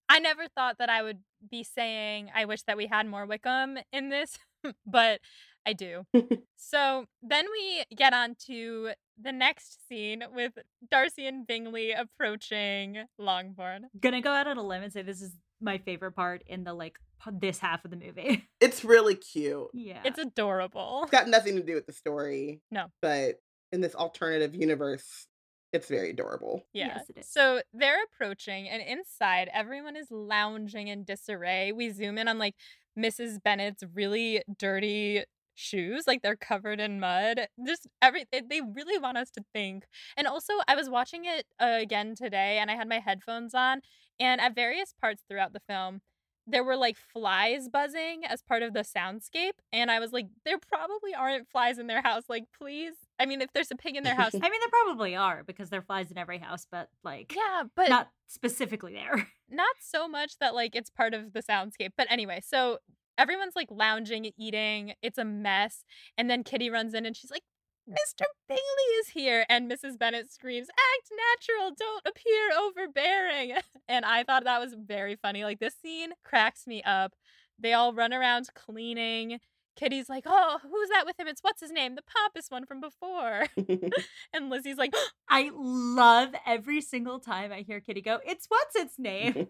I 0.08 0.20
never 0.20 0.46
thought 0.46 0.78
that 0.78 0.88
I 0.88 1.02
would 1.02 1.18
be 1.50 1.64
saying 1.64 2.30
I 2.32 2.44
wish 2.44 2.62
that 2.62 2.76
we 2.76 2.86
had 2.86 3.08
more 3.08 3.26
Wickham 3.26 3.78
in 3.92 4.08
this, 4.08 4.38
but 4.86 5.20
I 5.66 5.72
do. 5.72 6.04
so 6.56 7.06
then 7.22 7.46
we 7.50 7.84
get 7.94 8.12
on 8.12 8.36
to 8.46 8.90
the 9.20 9.32
next 9.32 9.88
scene 9.88 10.22
with 10.34 10.52
Darcy 10.90 11.26
and 11.26 11.46
Bingley 11.46 11.92
approaching 11.92 13.04
Longbourn. 13.18 13.86
Gonna 14.00 14.20
go 14.22 14.30
out 14.30 14.46
on 14.46 14.56
a 14.56 14.62
limb 14.62 14.82
and 14.82 14.92
say 14.92 15.02
this 15.02 15.20
is 15.20 15.32
my 15.60 15.78
favorite 15.78 16.12
part 16.12 16.42
in 16.46 16.64
the 16.64 16.74
like 16.74 16.98
this 17.32 17.58
half 17.58 17.84
of 17.84 17.90
the 17.90 17.96
movie. 17.96 18.48
It's 18.60 18.84
really 18.84 19.14
cute. 19.14 19.68
yeah. 19.74 20.00
It's 20.04 20.18
adorable. 20.18 21.00
It's 21.02 21.12
got 21.12 21.28
nothing 21.28 21.56
to 21.56 21.62
do 21.62 21.74
with 21.74 21.86
the 21.86 21.92
story. 21.92 22.62
No. 22.70 22.86
But 23.02 23.36
in 23.70 23.80
this 23.80 23.94
alternative 23.94 24.54
universe, 24.54 25.26
it's 25.72 25.88
very 25.88 26.10
adorable. 26.10 26.64
Yeah. 26.72 26.94
Yes, 26.96 27.10
it 27.10 27.18
is. 27.18 27.28
So 27.28 27.60
they're 27.72 28.02
approaching, 28.04 28.68
and 28.68 28.82
inside, 28.82 29.50
everyone 29.52 29.94
is 29.94 30.10
lounging 30.10 30.88
in 30.88 31.04
disarray. 31.04 31.72
We 31.72 31.90
zoom 31.90 32.18
in 32.18 32.28
on 32.28 32.38
like 32.38 32.54
Mrs. 32.98 33.42
Bennet's 33.42 33.84
really 33.94 34.42
dirty 34.58 35.24
shoes, 35.56 36.04
like 36.06 36.22
they're 36.22 36.36
covered 36.36 36.80
in 36.80 37.00
mud. 37.00 37.48
Just 37.66 37.88
every 38.00 38.24
they 38.30 38.42
they 38.42 38.60
really 38.60 38.98
want 38.98 39.18
us 39.18 39.30
to 39.32 39.44
think. 39.52 39.84
And 40.16 40.26
also, 40.26 40.52
I 40.68 40.76
was 40.76 40.88
watching 40.88 41.24
it 41.24 41.46
uh, 41.60 41.78
again 41.80 42.14
today, 42.14 42.58
and 42.58 42.70
I 42.70 42.76
had 42.76 42.88
my 42.88 43.00
headphones 43.00 43.54
on, 43.54 43.80
and 44.20 44.40
at 44.40 44.54
various 44.54 44.94
parts 45.00 45.22
throughout 45.28 45.52
the 45.52 45.60
film. 45.68 46.00
There 46.48 46.62
were 46.62 46.76
like 46.76 46.96
flies 46.96 47.68
buzzing 47.68 48.22
as 48.24 48.40
part 48.40 48.62
of 48.62 48.72
the 48.72 48.84
soundscape, 48.84 49.58
and 49.72 49.90
I 49.90 49.98
was 49.98 50.12
like, 50.12 50.26
there 50.44 50.58
probably 50.58 51.12
aren't 51.12 51.48
flies 51.48 51.76
in 51.76 51.88
their 51.88 52.02
house. 52.02 52.22
Like, 52.28 52.44
please. 52.56 52.92
I 53.18 53.26
mean, 53.26 53.40
if 53.40 53.52
there's 53.52 53.72
a 53.72 53.74
pig 53.74 53.96
in 53.96 54.04
their 54.04 54.14
house, 54.14 54.32
I 54.32 54.38
mean, 54.38 54.60
there 54.60 54.84
probably 54.84 55.16
are 55.16 55.42
because 55.44 55.70
there 55.70 55.80
are 55.80 55.82
flies 55.82 56.12
in 56.12 56.18
every 56.18 56.38
house, 56.38 56.64
but 56.70 56.88
like, 57.02 57.34
yeah, 57.34 57.64
but 57.74 57.88
not 57.88 58.10
specifically 58.28 58.92
there. 58.92 59.26
not 59.48 59.76
so 59.80 60.06
much 60.08 60.38
that 60.38 60.54
like 60.54 60.74
it's 60.74 60.90
part 60.90 61.14
of 61.14 61.32
the 61.32 61.42
soundscape 61.42 61.90
but 61.96 62.06
anyway 62.10 62.40
so 62.44 62.78
everyone's 63.18 63.56
like 63.56 63.68
lounging 63.70 64.30
eating 64.38 64.94
it's 65.02 65.18
a 65.18 65.24
mess 65.24 65.84
and 66.16 66.30
then 66.30 66.42
kitty 66.44 66.70
runs 66.70 66.94
in 66.94 67.06
and 67.06 67.16
she's 67.16 67.30
like 67.30 67.42
mm. 67.88 67.94
mr 67.94 68.24
bingley 68.48 68.62
is 69.00 69.08
here 69.08 69.44
and 69.48 69.70
mrs 69.70 69.98
Bennet 69.98 70.32
screams 70.32 70.68
act 70.68 71.10
natural 71.10 71.74
don't 71.76 72.06
appear 72.06 72.50
overbearing. 72.58 73.52
And 73.88 74.04
i 74.04 74.24
thought 74.24 74.44
that 74.44 74.60
was 74.60 74.74
very 74.74 75.14
funny 75.14 75.44
like 75.44 75.60
this 75.60 75.74
scene 75.80 76.10
cracks 76.24 76.66
me 76.66 76.82
up. 76.82 77.12
They 77.58 77.72
all 77.72 77.94
run 77.94 78.12
around 78.12 78.48
cleaning. 78.54 79.38
Kitty's 79.76 80.08
like 80.08 80.24
oh 80.26 80.58
who's 80.62 80.88
that 80.88 81.06
with 81.06 81.20
him? 81.20 81.28
It's 81.28 81.42
what's 81.42 81.60
his 81.60 81.70
name? 81.70 81.94
The 81.94 82.02
pompous 82.02 82.46
one 82.48 82.66
from 82.66 82.80
before. 82.80 83.46
And 84.32 84.50
lizzie's 84.50 84.76
like 84.76 84.92
I 85.28 85.50
love 85.54 86.30
every 86.46 86.80
single 86.80 87.20
time 87.20 87.52
I 87.52 87.60
hear 87.60 87.80
Kitty 87.80 88.02
go, 88.02 88.18
it's 88.26 88.46
what's 88.48 88.74
its 88.74 88.98
name? 88.98 89.46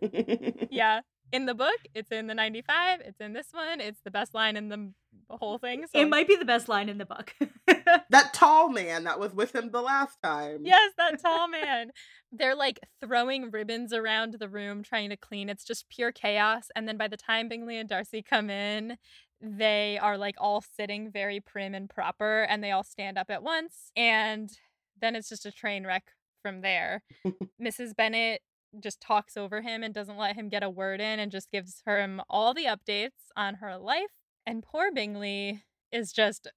yeah 0.71 1.01
in 1.33 1.47
the 1.47 1.55
book 1.55 1.79
it's 1.95 2.11
in 2.13 2.27
the 2.27 2.35
95 2.35 3.01
it's 3.01 3.21
in 3.21 3.33
this 3.33 3.49
one 3.53 3.81
it's 3.81 4.01
the 4.05 4.11
best 4.11 4.33
line 4.35 4.57
in 4.57 4.69
the 4.69 4.91
whole 5.31 5.59
thing 5.59 5.85
so 5.93 5.99
It 6.01 6.09
might 6.09 6.29
be 6.29 6.37
the 6.37 6.45
best 6.45 6.69
line 6.69 6.89
in 6.89 6.99
the 6.99 7.07
book. 7.07 7.35
that 8.11 8.33
tall 8.33 8.69
man 8.69 9.05
that 9.05 9.19
was 9.19 9.33
with 9.35 9.55
him 9.55 9.71
the 9.73 9.81
last 9.83 10.19
time. 10.23 10.61
yes 10.65 10.93
that 10.99 11.21
tall 11.23 11.49
man 11.49 11.91
they're 12.33 12.55
like 12.55 12.79
throwing 13.05 13.51
ribbons 13.51 13.93
around 13.93 14.37
the 14.39 14.49
room 14.49 14.83
trying 14.83 15.11
to 15.11 15.17
clean 15.17 15.49
it's 15.49 15.65
just 15.65 15.89
pure 15.89 16.13
chaos 16.13 16.69
and 16.77 16.87
then 16.87 16.97
by 16.97 17.09
the 17.09 17.17
time 17.17 17.49
bingley 17.49 17.77
and 17.79 17.89
darcy 17.89 18.23
come 18.23 18.49
in 18.51 18.97
they 19.41 19.99
are 20.01 20.17
like 20.17 20.37
all 20.39 20.63
sitting 20.77 21.11
very 21.11 21.41
prim 21.41 21.75
and 21.75 21.91
proper 21.91 22.43
and 22.43 22.63
they 22.63 22.71
all 22.71 22.85
stand 22.85 23.19
up 23.19 23.31
at 23.31 23.43
once 23.43 23.91
and 23.97 24.51
then 25.01 25.15
it's 25.17 25.29
just 25.29 25.45
a 25.45 25.53
train 25.53 25.85
wreck 25.87 26.05
from 26.43 26.61
there 26.61 27.03
mrs 27.61 27.95
bennet 27.97 28.41
just 28.81 29.01
talks 29.01 29.37
over 29.37 29.61
him 29.63 29.83
and 29.83 29.95
doesn't 29.95 30.19
let 30.19 30.37
him 30.37 30.49
get 30.49 30.63
a 30.63 30.71
word 30.71 31.01
in 31.01 31.19
and 31.19 31.31
just 31.31 31.51
gives 31.51 31.83
her 31.87 32.01
him 32.01 32.21
all 32.29 32.55
the 32.55 32.65
updates 32.65 33.31
on 33.37 33.57
her 33.57 33.77
life. 33.77 34.25
And 34.47 34.63
poor 34.63 34.93
Bingley 34.93 35.65
is 35.93 36.13
just 36.13 36.49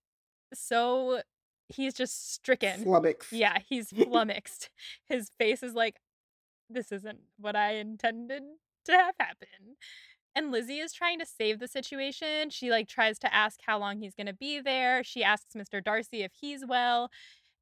so 0.53 1.21
he's 1.67 1.93
just 1.93 2.33
stricken. 2.33 2.83
Flummox. 2.83 3.27
Yeah, 3.31 3.57
he's 3.67 3.89
flummoxed. 3.89 4.69
His 5.05 5.31
face 5.37 5.63
is 5.63 5.73
like, 5.73 5.97
this 6.69 6.91
isn't 6.91 7.19
what 7.37 7.55
I 7.55 7.75
intended 7.75 8.43
to 8.85 8.91
have 8.91 9.15
happen. 9.19 9.77
And 10.35 10.51
Lizzie 10.51 10.79
is 10.79 10.93
trying 10.93 11.19
to 11.19 11.25
save 11.25 11.59
the 11.59 11.67
situation. 11.67 12.49
She 12.49 12.69
like 12.69 12.87
tries 12.87 13.17
to 13.19 13.33
ask 13.33 13.59
how 13.65 13.79
long 13.79 13.99
he's 13.99 14.15
going 14.15 14.27
to 14.27 14.33
be 14.33 14.59
there. 14.59 15.03
She 15.03 15.23
asks 15.23 15.55
Mr. 15.55 15.83
Darcy 15.83 16.21
if 16.21 16.33
he's 16.39 16.65
well. 16.65 17.09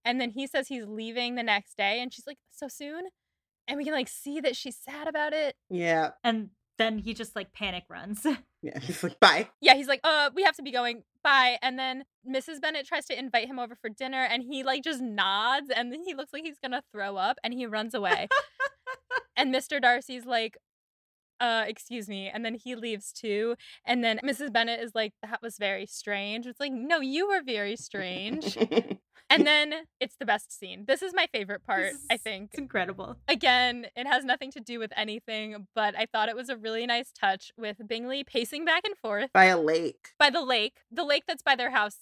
And 0.03 0.21
then 0.21 0.31
he 0.31 0.47
says 0.47 0.67
he's 0.67 0.85
leaving 0.85 1.35
the 1.35 1.43
next 1.43 1.77
day 1.77 2.01
and 2.01 2.13
she's 2.13 2.27
like, 2.27 2.37
"So 2.49 2.67
soon?" 2.67 3.07
And 3.67 3.77
we 3.77 3.83
can 3.83 3.93
like 3.93 4.07
see 4.07 4.39
that 4.41 4.55
she's 4.55 4.77
sad 4.77 5.07
about 5.07 5.33
it. 5.33 5.55
Yeah. 5.69 6.11
and 6.23 6.49
then 6.77 6.99
he 6.99 7.13
just 7.13 7.35
like 7.35 7.53
panic 7.53 7.83
runs. 7.89 8.25
Yeah. 8.61 8.79
He's 8.81 9.03
like, 9.03 9.19
bye. 9.19 9.49
Yeah, 9.61 9.73
he's 9.75 9.87
like, 9.87 10.01
"Uh, 10.03 10.29
we 10.35 10.43
have 10.43 10.55
to 10.57 10.61
be 10.63 10.71
going. 10.71 11.03
Bye." 11.23 11.57
And 11.61 11.77
then 11.77 12.03
Mrs. 12.27 12.61
Bennet 12.61 12.85
tries 12.85 13.05
to 13.05 13.17
invite 13.17 13.47
him 13.47 13.57
over 13.59 13.75
for 13.75 13.89
dinner 13.89 14.23
and 14.29 14.43
he 14.43 14.63
like 14.63 14.83
just 14.83 15.01
nods 15.01 15.69
and 15.75 15.91
then 15.91 16.01
he 16.05 16.13
looks 16.13 16.33
like 16.33 16.43
he's 16.43 16.59
going 16.59 16.71
to 16.71 16.83
throw 16.91 17.17
up 17.17 17.37
and 17.43 17.53
he 17.53 17.65
runs 17.65 17.93
away. 17.93 18.27
and 19.35 19.53
Mr. 19.53 19.81
Darcy's 19.81 20.25
like, 20.25 20.57
uh, 21.39 21.65
excuse 21.67 22.07
me. 22.07 22.29
And 22.33 22.43
then 22.45 22.55
he 22.55 22.75
leaves 22.75 23.11
too. 23.11 23.55
And 23.85 24.03
then 24.03 24.19
Mrs. 24.23 24.51
Bennet 24.51 24.79
is 24.79 24.93
like, 24.95 25.13
that 25.21 25.41
was 25.41 25.57
very 25.57 25.85
strange. 25.85 26.45
It's 26.45 26.59
like, 26.59 26.71
no, 26.71 26.99
you 26.99 27.27
were 27.27 27.41
very 27.43 27.75
strange. 27.75 28.57
and 29.29 29.45
then 29.47 29.73
it's 29.99 30.15
the 30.19 30.25
best 30.25 30.57
scene. 30.57 30.85
This 30.87 31.01
is 31.01 31.13
my 31.13 31.27
favorite 31.31 31.63
part, 31.63 31.91
This 31.93 32.05
I 32.09 32.17
think. 32.17 32.49
It's 32.53 32.59
incredible. 32.59 33.17
Again, 33.27 33.87
it 33.95 34.07
has 34.07 34.25
nothing 34.25 34.51
to 34.51 34.59
do 34.59 34.79
with 34.79 34.91
anything, 34.95 35.67
but 35.75 35.95
I 35.97 36.05
thought 36.05 36.29
it 36.29 36.35
was 36.35 36.49
a 36.49 36.57
really 36.57 36.85
nice 36.85 37.11
touch 37.11 37.51
with 37.57 37.77
Bingley 37.87 38.23
pacing 38.23 38.65
back 38.65 38.83
and 38.85 38.97
forth 38.97 39.31
By 39.33 39.45
a 39.45 39.59
lake. 39.59 40.09
by 40.19 40.29
the 40.29 40.41
lake, 40.43 40.77
the 40.91 41.03
lake 41.03 41.23
that's 41.27 41.43
by 41.43 41.55
their 41.55 41.71
house, 41.71 41.97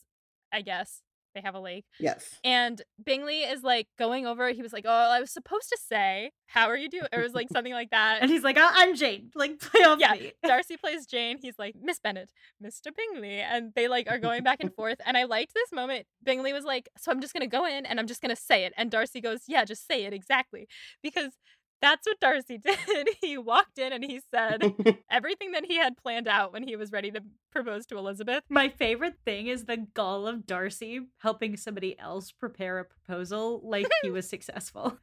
I 0.53 0.61
guess. 0.61 1.01
They 1.35 1.41
have 1.41 1.53
a 1.55 1.59
lake. 1.59 1.85
Yes. 1.99 2.39
And 2.43 2.81
Bingley 3.05 3.41
is 3.41 3.61
like 3.61 3.87
going 3.99 4.25
over. 4.25 4.49
He 4.51 4.61
was 4.61 4.73
like, 4.73 4.85
Oh, 4.87 5.11
I 5.11 5.19
was 5.19 5.31
supposed 5.31 5.69
to 5.69 5.77
say, 5.87 6.31
How 6.47 6.67
are 6.67 6.77
you 6.77 6.89
doing? 6.89 7.05
It 7.11 7.19
was 7.21 7.33
like 7.33 7.49
something 7.51 7.73
like 7.73 7.89
that. 7.91 8.21
And 8.21 8.31
he's 8.31 8.43
like, 8.43 8.57
oh, 8.57 8.69
I'm 8.71 8.95
Jane. 8.95 9.29
Like, 9.35 9.59
play 9.59 9.81
off 9.81 9.99
Yeah, 9.99 10.13
me. 10.13 10.31
Darcy 10.47 10.77
plays 10.77 11.05
Jane. 11.05 11.37
He's 11.41 11.59
like, 11.59 11.75
Miss 11.79 11.99
Bennet, 11.99 12.31
Mr. 12.63 12.87
Bingley. 12.95 13.39
And 13.41 13.73
they 13.75 13.87
like 13.87 14.09
are 14.09 14.17
going 14.17 14.43
back 14.43 14.59
and 14.61 14.73
forth. 14.75 14.97
And 15.05 15.17
I 15.17 15.25
liked 15.25 15.53
this 15.53 15.71
moment. 15.73 16.07
Bingley 16.23 16.53
was 16.53 16.63
like, 16.63 16.87
So 16.97 17.11
I'm 17.11 17.19
just 17.21 17.33
going 17.33 17.47
to 17.47 17.55
go 17.57 17.65
in 17.65 17.85
and 17.85 17.99
I'm 17.99 18.07
just 18.07 18.21
going 18.21 18.33
to 18.35 18.41
say 18.41 18.63
it. 18.65 18.73
And 18.77 18.89
Darcy 18.89 19.19
goes, 19.19 19.41
Yeah, 19.47 19.65
just 19.65 19.85
say 19.85 20.05
it 20.05 20.13
exactly. 20.13 20.67
Because 21.03 21.33
that's 21.81 22.07
what 22.07 22.19
Darcy 22.19 22.57
did. 22.65 23.09
he 23.21 23.37
walked 23.37 23.77
in 23.77 23.93
and 23.93 24.03
he 24.03 24.21
said 24.33 24.73
everything 25.09 25.51
that 25.51 25.65
he 25.65 25.77
had 25.77 25.97
planned 25.97 26.27
out 26.27 26.53
when 26.53 26.67
he 26.67 26.75
was 26.75 26.91
ready 26.91 27.11
to 27.11 27.21
propose 27.51 27.85
to 27.87 27.97
Elizabeth. 27.97 28.43
My 28.49 28.69
favorite 28.69 29.17
thing 29.25 29.47
is 29.47 29.65
the 29.65 29.77
gall 29.77 30.27
of 30.27 30.45
Darcy 30.45 31.01
helping 31.19 31.57
somebody 31.57 31.97
else 31.99 32.31
prepare 32.31 32.79
a 32.79 32.85
proposal 32.85 33.61
like 33.63 33.87
he 34.03 34.09
was 34.09 34.27
successful. 34.35 34.97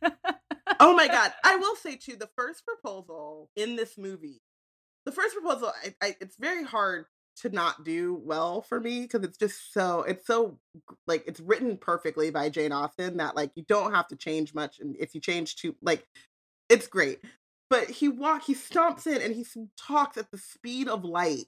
oh 0.80 0.94
my 0.94 1.06
god 1.06 1.32
i 1.44 1.56
will 1.56 1.76
say 1.76 1.96
too 1.96 2.16
the 2.16 2.28
first 2.37 2.64
proposal 2.64 3.50
in 3.56 3.76
this 3.76 3.96
movie 3.98 4.40
the 5.04 5.12
first 5.12 5.35
proposal 5.37 5.72
I, 5.85 5.94
I, 6.06 6.16
it's 6.20 6.37
very 6.37 6.64
hard 6.64 7.06
to 7.37 7.48
not 7.50 7.85
do 7.85 8.20
well 8.24 8.62
for 8.62 8.80
me 8.80 9.02
because 9.02 9.22
it's 9.24 9.38
just 9.38 9.72
so 9.72 10.02
it's 10.02 10.26
so 10.26 10.58
like 11.06 11.24
it's 11.26 11.40
written 11.40 11.76
perfectly 11.76 12.30
by 12.30 12.48
jane 12.48 12.72
austen 12.72 13.16
that 13.18 13.37
like 13.37 13.52
you 13.54 13.64
don't 13.68 13.94
have 13.94 14.08
to 14.08 14.16
change 14.16 14.54
much 14.54 14.80
and 14.80 14.96
if 14.98 15.14
you 15.14 15.20
change 15.20 15.56
too 15.56 15.74
like 15.82 16.06
it's 16.72 16.87
great 16.88 17.18
but 17.70 17.88
he 17.88 18.08
walk 18.08 18.42
he 18.44 18.54
stomps 18.54 19.06
in 19.06 19.20
and 19.22 19.35
he 19.35 19.46
talks 19.76 20.16
at 20.16 20.30
the 20.30 20.38
speed 20.38 20.88
of 20.88 21.04
light 21.04 21.46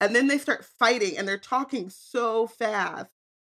and 0.00 0.14
then 0.14 0.26
they 0.28 0.38
start 0.38 0.64
fighting 0.78 1.16
and 1.16 1.26
they're 1.26 1.38
talking 1.38 1.88
so 1.90 2.46
fast 2.46 3.10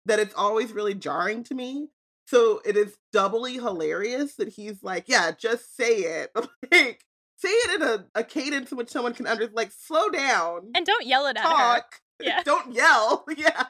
that 0.07 0.18
it's 0.18 0.35
always 0.35 0.72
really 0.72 0.94
jarring 0.94 1.42
to 1.44 1.54
me 1.54 1.88
so 2.26 2.61
it 2.64 2.76
is 2.76 2.96
doubly 3.12 3.54
hilarious 3.54 4.35
that 4.35 4.48
he's 4.50 4.83
like, 4.83 5.04
yeah, 5.07 5.31
just 5.31 5.74
say 5.74 5.94
it. 5.96 6.31
like, 6.70 7.02
say 7.38 7.48
it 7.48 7.81
in 7.81 7.88
a, 7.88 8.04
a 8.14 8.22
cadence 8.22 8.70
in 8.70 8.76
which 8.76 8.90
someone 8.90 9.14
can 9.14 9.26
under 9.26 9.48
like 9.54 9.72
slow 9.72 10.11
down, 10.11 10.70
And 10.74 10.85
don't 10.85 11.07
yell 11.07 11.24
it 11.26 11.38
at 11.38 11.42
her. 11.44 11.48
talk, 11.48 12.00
Yeah. 12.20 12.42
don't 12.44 12.74
yell. 12.74 13.24
Yeah. 13.37 13.64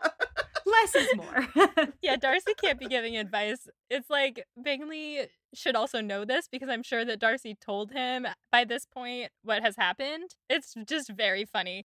Less 0.71 0.95
is 0.95 1.09
more. 1.17 1.49
yeah, 2.03 2.17
Darcy 2.17 2.55
can't 2.55 2.79
be 2.79 2.87
giving 2.87 3.17
advice. 3.17 3.69
It's 3.89 4.11
like 4.11 4.45
Bingley 4.63 5.29
should 5.55 5.77
also 5.77 6.01
know 6.01 6.25
this 6.25 6.49
because 6.49 6.69
I'm 6.69 6.83
sure 6.83 7.05
that 7.05 7.21
Darcy 7.21 7.57
told 7.59 7.93
him 7.93 8.27
by 8.53 8.65
this 8.65 8.85
point 8.85 9.31
what 9.43 9.63
has 9.63 9.77
happened. 9.77 10.35
It's 10.49 10.75
just 10.87 11.11
very 11.11 11.45
funny. 11.45 11.87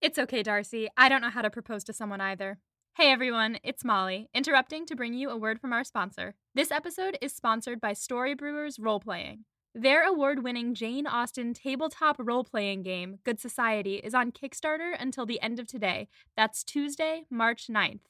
It's 0.00 0.18
okay, 0.18 0.42
Darcy. 0.42 0.88
I 0.96 1.08
don't 1.08 1.20
know 1.20 1.30
how 1.30 1.42
to 1.42 1.50
propose 1.50 1.84
to 1.84 1.92
someone 1.92 2.20
either. 2.20 2.58
Hey 2.96 3.10
everyone, 3.10 3.58
it's 3.62 3.84
Molly, 3.84 4.28
interrupting 4.34 4.84
to 4.86 4.96
bring 4.96 5.14
you 5.14 5.30
a 5.30 5.36
word 5.36 5.60
from 5.60 5.72
our 5.72 5.84
sponsor. 5.84 6.34
This 6.54 6.70
episode 6.70 7.16
is 7.22 7.32
sponsored 7.32 7.80
by 7.80 7.94
Story 7.94 8.34
Brewers 8.34 8.78
Role 8.78 9.00
Playing. 9.00 9.44
Their 9.74 10.06
award 10.06 10.44
winning 10.44 10.74
Jane 10.74 11.06
Austen 11.06 11.54
tabletop 11.54 12.16
role 12.18 12.44
playing 12.44 12.82
game, 12.82 13.20
Good 13.24 13.40
Society, 13.40 13.96
is 13.96 14.12
on 14.12 14.30
Kickstarter 14.30 14.92
until 14.98 15.24
the 15.24 15.40
end 15.40 15.58
of 15.58 15.66
today. 15.66 16.08
That's 16.36 16.62
Tuesday, 16.62 17.22
March 17.30 17.68
9th. 17.70 18.00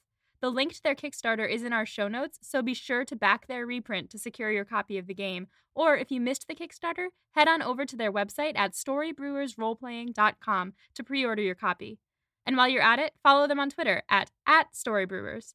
The 0.42 0.50
link 0.50 0.74
to 0.74 0.82
their 0.82 0.96
Kickstarter 0.96 1.48
is 1.48 1.62
in 1.62 1.72
our 1.72 1.86
show 1.86 2.08
notes, 2.08 2.40
so 2.42 2.62
be 2.62 2.74
sure 2.74 3.04
to 3.04 3.14
back 3.14 3.46
their 3.46 3.64
reprint 3.64 4.10
to 4.10 4.18
secure 4.18 4.50
your 4.50 4.64
copy 4.64 4.98
of 4.98 5.06
the 5.06 5.14
game. 5.14 5.46
Or 5.72 5.96
if 5.96 6.10
you 6.10 6.20
missed 6.20 6.48
the 6.48 6.56
Kickstarter, 6.56 7.10
head 7.30 7.46
on 7.46 7.62
over 7.62 7.86
to 7.86 7.96
their 7.96 8.12
website 8.12 8.54
at 8.56 8.72
storybrewersroleplaying.com 8.72 10.72
to 10.94 11.04
pre 11.04 11.24
order 11.24 11.42
your 11.42 11.54
copy. 11.54 12.00
And 12.44 12.56
while 12.56 12.68
you're 12.68 12.82
at 12.82 12.98
it, 12.98 13.12
follow 13.22 13.46
them 13.46 13.60
on 13.60 13.70
Twitter 13.70 14.02
at, 14.10 14.32
at 14.44 14.72
StoryBrewers. 14.72 15.54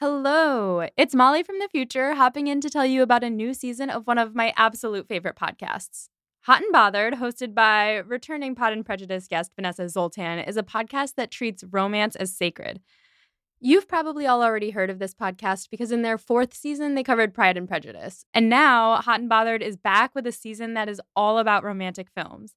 Hello, 0.00 0.88
it's 0.96 1.14
Molly 1.14 1.42
from 1.42 1.58
the 1.58 1.68
future 1.68 2.14
hopping 2.14 2.46
in 2.46 2.62
to 2.62 2.70
tell 2.70 2.86
you 2.86 3.02
about 3.02 3.22
a 3.22 3.28
new 3.28 3.52
season 3.52 3.90
of 3.90 4.06
one 4.06 4.16
of 4.16 4.34
my 4.34 4.54
absolute 4.56 5.08
favorite 5.08 5.36
podcasts. 5.36 6.08
Hot 6.44 6.62
and 6.62 6.72
Bothered, 6.72 7.12
hosted 7.14 7.54
by 7.54 7.96
returning 7.96 8.54
Pod 8.54 8.72
and 8.72 8.86
Prejudice 8.86 9.28
guest 9.28 9.52
Vanessa 9.56 9.90
Zoltan, 9.90 10.38
is 10.38 10.56
a 10.56 10.62
podcast 10.62 11.16
that 11.16 11.30
treats 11.30 11.64
romance 11.64 12.16
as 12.16 12.34
sacred. 12.34 12.80
You've 13.58 13.88
probably 13.88 14.26
all 14.26 14.42
already 14.42 14.70
heard 14.70 14.90
of 14.90 14.98
this 14.98 15.14
podcast 15.14 15.70
because 15.70 15.90
in 15.90 16.02
their 16.02 16.18
fourth 16.18 16.52
season, 16.52 16.94
they 16.94 17.02
covered 17.02 17.32
Pride 17.32 17.56
and 17.56 17.66
Prejudice. 17.66 18.24
And 18.34 18.50
now, 18.50 18.96
Hot 18.96 19.20
and 19.20 19.30
Bothered 19.30 19.62
is 19.62 19.78
back 19.78 20.14
with 20.14 20.26
a 20.26 20.32
season 20.32 20.74
that 20.74 20.90
is 20.90 21.00
all 21.14 21.38
about 21.38 21.64
romantic 21.64 22.08
films. 22.14 22.54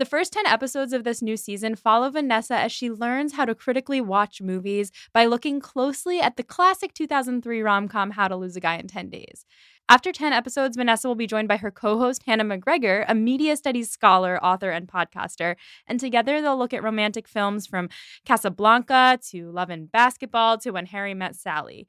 The 0.00 0.06
first 0.06 0.32
10 0.32 0.46
episodes 0.46 0.92
of 0.92 1.04
this 1.04 1.20
new 1.22 1.36
season 1.36 1.76
follow 1.76 2.10
Vanessa 2.10 2.56
as 2.56 2.72
she 2.72 2.90
learns 2.90 3.34
how 3.34 3.44
to 3.44 3.54
critically 3.54 4.00
watch 4.00 4.40
movies 4.40 4.90
by 5.12 5.26
looking 5.26 5.60
closely 5.60 6.20
at 6.20 6.36
the 6.36 6.42
classic 6.42 6.94
2003 6.94 7.62
rom 7.62 7.86
com 7.86 8.10
How 8.12 8.26
to 8.26 8.34
Lose 8.34 8.56
a 8.56 8.60
Guy 8.60 8.76
in 8.76 8.88
10 8.88 9.10
Days. 9.10 9.44
After 9.90 10.12
10 10.12 10.32
episodes, 10.32 10.76
Vanessa 10.76 11.08
will 11.08 11.16
be 11.16 11.26
joined 11.26 11.48
by 11.48 11.56
her 11.56 11.72
co 11.72 11.98
host, 11.98 12.22
Hannah 12.24 12.44
McGregor, 12.44 13.04
a 13.08 13.14
media 13.14 13.56
studies 13.56 13.90
scholar, 13.90 14.38
author, 14.40 14.70
and 14.70 14.86
podcaster. 14.86 15.56
And 15.88 15.98
together 15.98 16.40
they'll 16.40 16.56
look 16.56 16.72
at 16.72 16.84
romantic 16.84 17.26
films 17.26 17.66
from 17.66 17.88
Casablanca 18.24 19.18
to 19.30 19.50
Love 19.50 19.68
and 19.68 19.90
Basketball 19.90 20.58
to 20.58 20.70
When 20.70 20.86
Harry 20.86 21.12
Met 21.12 21.34
Sally. 21.34 21.88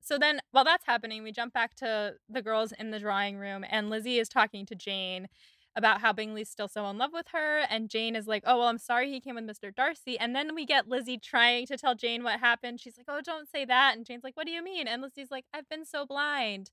So 0.00 0.18
then, 0.18 0.40
while 0.50 0.64
that's 0.64 0.86
happening, 0.86 1.22
we 1.22 1.32
jump 1.32 1.52
back 1.52 1.74
to 1.76 2.14
the 2.28 2.42
girls 2.42 2.72
in 2.72 2.90
the 2.90 2.98
drawing 2.98 3.36
room, 3.36 3.64
and 3.68 3.90
Lizzie 3.90 4.18
is 4.18 4.28
talking 4.28 4.66
to 4.66 4.74
Jane 4.74 5.28
about 5.76 6.00
how 6.00 6.12
Bingley's 6.12 6.50
still 6.50 6.68
so 6.68 6.86
in 6.88 6.98
love 6.98 7.10
with 7.12 7.28
her. 7.32 7.60
And 7.70 7.88
Jane 7.88 8.16
is 8.16 8.26
like, 8.26 8.42
Oh, 8.46 8.58
well, 8.58 8.68
I'm 8.68 8.78
sorry 8.78 9.10
he 9.10 9.20
came 9.20 9.36
with 9.36 9.46
Mr. 9.46 9.74
Darcy. 9.74 10.18
And 10.18 10.34
then 10.34 10.54
we 10.54 10.66
get 10.66 10.88
Lizzie 10.88 11.18
trying 11.18 11.66
to 11.66 11.76
tell 11.76 11.94
Jane 11.94 12.24
what 12.24 12.40
happened. 12.40 12.80
She's 12.80 12.96
like, 12.96 13.06
Oh, 13.08 13.20
don't 13.24 13.48
say 13.48 13.64
that. 13.64 13.96
And 13.96 14.04
Jane's 14.04 14.24
like, 14.24 14.36
What 14.36 14.46
do 14.46 14.52
you 14.52 14.64
mean? 14.64 14.88
And 14.88 15.02
Lizzie's 15.02 15.30
like, 15.30 15.44
I've 15.54 15.68
been 15.68 15.84
so 15.84 16.04
blind. 16.04 16.70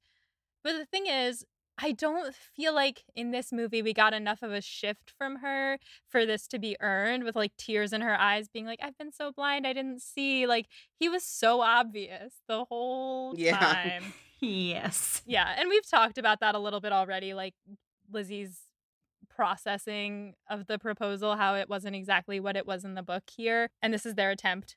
But 0.63 0.73
the 0.73 0.85
thing 0.85 1.07
is, 1.07 1.45
I 1.79 1.91
don't 1.91 2.33
feel 2.35 2.73
like 2.73 3.03
in 3.15 3.31
this 3.31 3.51
movie 3.51 3.81
we 3.81 3.93
got 3.93 4.13
enough 4.13 4.41
of 4.41 4.51
a 4.51 4.61
shift 4.61 5.13
from 5.17 5.37
her 5.37 5.77
for 6.09 6.25
this 6.25 6.47
to 6.47 6.59
be 6.59 6.75
earned 6.79 7.23
with 7.23 7.35
like 7.35 7.55
tears 7.57 7.93
in 7.93 8.01
her 8.01 8.19
eyes 8.19 8.47
being 8.47 8.65
like 8.65 8.79
I've 8.81 8.97
been 8.97 9.11
so 9.11 9.31
blind 9.31 9.67
I 9.67 9.73
didn't 9.73 10.01
see 10.01 10.47
like 10.47 10.67
he 10.99 11.07
was 11.07 11.23
so 11.23 11.61
obvious 11.61 12.33
the 12.47 12.65
whole 12.65 13.33
Yeah. 13.37 13.57
time. 13.57 14.13
yes. 14.39 15.21
yeah, 15.25 15.55
and 15.57 15.69
we've 15.69 15.87
talked 15.87 16.17
about 16.17 16.39
that 16.39 16.55
a 16.55 16.59
little 16.59 16.79
bit 16.79 16.91
already 16.91 17.33
like 17.33 17.53
Lizzie's 18.11 18.59
processing 19.29 20.33
of 20.49 20.67
the 20.67 20.79
proposal 20.79 21.35
how 21.35 21.53
it 21.55 21.69
wasn't 21.69 21.95
exactly 21.95 22.39
what 22.39 22.55
it 22.57 22.65
was 22.65 22.83
in 22.83 22.95
the 22.95 23.03
book 23.03 23.23
here 23.35 23.69
and 23.81 23.93
this 23.93 24.05
is 24.05 24.15
their 24.15 24.31
attempt 24.31 24.75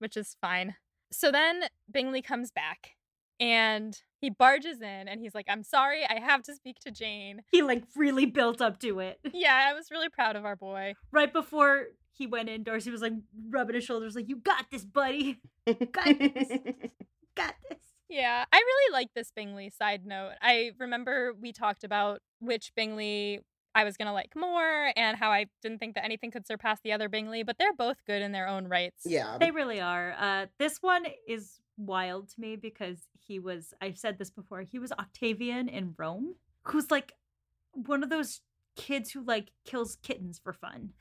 which 0.00 0.16
is 0.16 0.36
fine. 0.40 0.74
So 1.12 1.30
then 1.30 1.64
Bingley 1.90 2.22
comes 2.22 2.50
back 2.50 2.96
and 3.40 3.96
he 4.20 4.30
barges 4.30 4.80
in 4.80 5.08
and 5.08 5.20
he's 5.20 5.34
like, 5.34 5.46
I'm 5.48 5.62
sorry, 5.62 6.04
I 6.08 6.20
have 6.20 6.42
to 6.44 6.54
speak 6.54 6.78
to 6.80 6.90
Jane. 6.90 7.42
He 7.50 7.62
like 7.62 7.84
really 7.96 8.26
built 8.26 8.60
up 8.60 8.78
to 8.80 9.00
it. 9.00 9.18
Yeah, 9.34 9.68
I 9.70 9.72
was 9.72 9.90
really 9.90 10.08
proud 10.08 10.36
of 10.36 10.44
our 10.44 10.56
boy. 10.56 10.94
Right 11.10 11.32
before 11.32 11.86
he 12.12 12.26
went 12.26 12.48
in, 12.48 12.62
Darcy 12.62 12.90
was 12.90 13.02
like 13.02 13.14
rubbing 13.50 13.74
his 13.74 13.84
shoulders, 13.84 14.14
like, 14.14 14.28
You 14.28 14.36
got 14.36 14.66
this, 14.70 14.84
buddy. 14.84 15.40
Got 15.66 16.18
this. 16.18 16.48
Got 17.34 17.54
this. 17.68 17.78
Yeah, 18.10 18.44
I 18.52 18.56
really 18.56 18.92
like 18.92 19.08
this 19.14 19.32
Bingley 19.34 19.70
side 19.70 20.04
note. 20.04 20.32
I 20.42 20.72
remember 20.78 21.32
we 21.40 21.50
talked 21.52 21.82
about 21.82 22.20
which 22.40 22.72
Bingley 22.76 23.40
I 23.74 23.84
was 23.84 23.96
going 23.96 24.06
to 24.06 24.12
like 24.12 24.36
more 24.36 24.92
and 24.96 25.16
how 25.16 25.30
I 25.32 25.46
didn't 25.62 25.78
think 25.78 25.94
that 25.94 26.04
anything 26.04 26.30
could 26.30 26.46
surpass 26.46 26.78
the 26.84 26.92
other 26.92 27.08
Bingley, 27.08 27.42
but 27.42 27.56
they're 27.58 27.72
both 27.72 27.96
good 28.06 28.20
in 28.20 28.32
their 28.32 28.46
own 28.46 28.68
rights. 28.68 29.04
yeah. 29.06 29.38
They 29.40 29.50
really 29.50 29.80
are. 29.80 30.14
Uh, 30.18 30.46
this 30.58 30.76
one 30.82 31.06
is 31.26 31.58
wild 31.76 32.28
to 32.30 32.40
me 32.40 32.56
because 32.56 32.98
he 33.26 33.38
was, 33.38 33.74
I've 33.80 33.98
said 33.98 34.18
this 34.18 34.30
before, 34.30 34.62
he 34.62 34.78
was 34.78 34.92
Octavian 34.92 35.68
in 35.68 35.94
Rome, 35.98 36.34
who's 36.64 36.90
like 36.90 37.12
one 37.72 38.02
of 38.02 38.10
those 38.10 38.40
kids 38.76 39.10
who 39.10 39.22
like 39.22 39.50
kills 39.64 39.96
kittens 40.02 40.40
for 40.42 40.52
fun. 40.52 40.90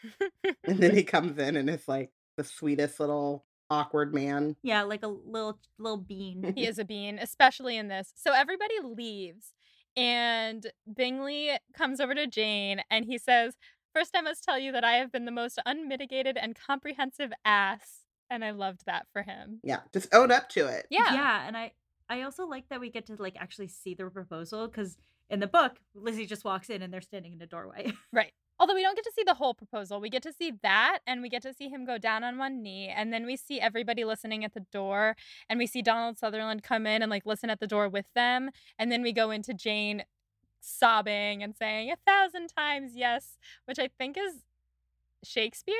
And 0.63 0.79
then 0.79 0.95
he 0.95 1.03
comes 1.03 1.37
in 1.39 1.57
and 1.57 1.69
is 1.69 1.87
like 1.87 2.11
the 2.37 2.43
sweetest 2.43 2.99
little 2.99 3.45
awkward 3.69 4.13
man. 4.13 4.55
Yeah, 4.61 4.83
like 4.83 5.03
a 5.03 5.07
little 5.07 5.59
little 5.79 5.97
bean. 5.97 6.53
he 6.55 6.67
is 6.67 6.77
a 6.77 6.85
bean, 6.85 7.17
especially 7.19 7.77
in 7.77 7.87
this. 7.87 8.13
So 8.15 8.31
everybody 8.31 8.75
leaves, 8.83 9.53
and 9.97 10.65
Bingley 10.93 11.51
comes 11.73 11.99
over 11.99 12.13
to 12.13 12.27
Jane 12.27 12.81
and 12.89 13.05
he 13.05 13.17
says, 13.17 13.55
First, 13.93 14.11
I 14.15 14.21
must 14.21 14.43
tell 14.43 14.57
you 14.57 14.71
that 14.71 14.85
I 14.85 14.93
have 14.93 15.11
been 15.11 15.25
the 15.25 15.31
most 15.31 15.59
unmitigated 15.65 16.37
and 16.37 16.55
comprehensive 16.55 17.31
ass. 17.43 18.00
And 18.31 18.43
I 18.43 18.51
loved 18.51 18.85
that 18.87 19.05
for 19.13 19.21
him. 19.21 19.59
Yeah. 19.61 19.81
Just 19.93 20.11
own 20.13 20.31
up 20.31 20.49
to 20.49 20.65
it. 20.67 20.87
Yeah. 20.89 21.13
yeah, 21.13 21.47
and 21.47 21.55
I 21.55 21.73
I 22.09 22.23
also 22.23 22.45
like 22.45 22.67
that 22.69 22.79
we 22.79 22.89
get 22.89 23.05
to 23.07 23.15
like 23.15 23.37
actually 23.39 23.67
see 23.67 23.93
the 23.93 24.05
proposal 24.09 24.67
because 24.67 24.97
in 25.29 25.39
the 25.39 25.47
book, 25.47 25.79
Lizzie 25.95 26.25
just 26.25 26.43
walks 26.43 26.69
in 26.69 26.81
and 26.81 26.93
they're 26.93 26.99
standing 26.99 27.31
in 27.31 27.39
the 27.39 27.45
doorway. 27.45 27.93
Right. 28.11 28.33
Although 28.59 28.75
we 28.75 28.83
don't 28.83 28.95
get 28.95 29.05
to 29.05 29.13
see 29.15 29.23
the 29.25 29.33
whole 29.33 29.55
proposal, 29.55 29.99
we 29.99 30.09
get 30.09 30.21
to 30.23 30.33
see 30.33 30.51
that 30.61 30.99
and 31.07 31.23
we 31.23 31.29
get 31.29 31.41
to 31.43 31.53
see 31.53 31.67
him 31.67 31.83
go 31.83 31.97
down 31.97 32.23
on 32.23 32.37
one 32.37 32.61
knee. 32.61 32.93
And 32.95 33.11
then 33.11 33.25
we 33.25 33.35
see 33.35 33.59
everybody 33.59 34.03
listening 34.03 34.45
at 34.45 34.53
the 34.53 34.65
door 34.71 35.15
and 35.49 35.57
we 35.57 35.65
see 35.65 35.81
Donald 35.81 36.19
Sutherland 36.19 36.61
come 36.61 36.85
in 36.85 37.01
and 37.01 37.09
like 37.09 37.25
listen 37.25 37.49
at 37.49 37.59
the 37.59 37.65
door 37.65 37.89
with 37.89 38.05
them. 38.13 38.51
And 38.77 38.91
then 38.91 39.01
we 39.01 39.13
go 39.13 39.31
into 39.31 39.53
Jane 39.53 40.03
sobbing 40.59 41.41
and 41.41 41.55
saying 41.55 41.91
a 41.91 41.95
thousand 42.05 42.49
times 42.55 42.91
yes, 42.95 43.37
which 43.65 43.79
I 43.79 43.89
think 43.97 44.15
is 44.17 44.43
Shakespeare. 45.23 45.75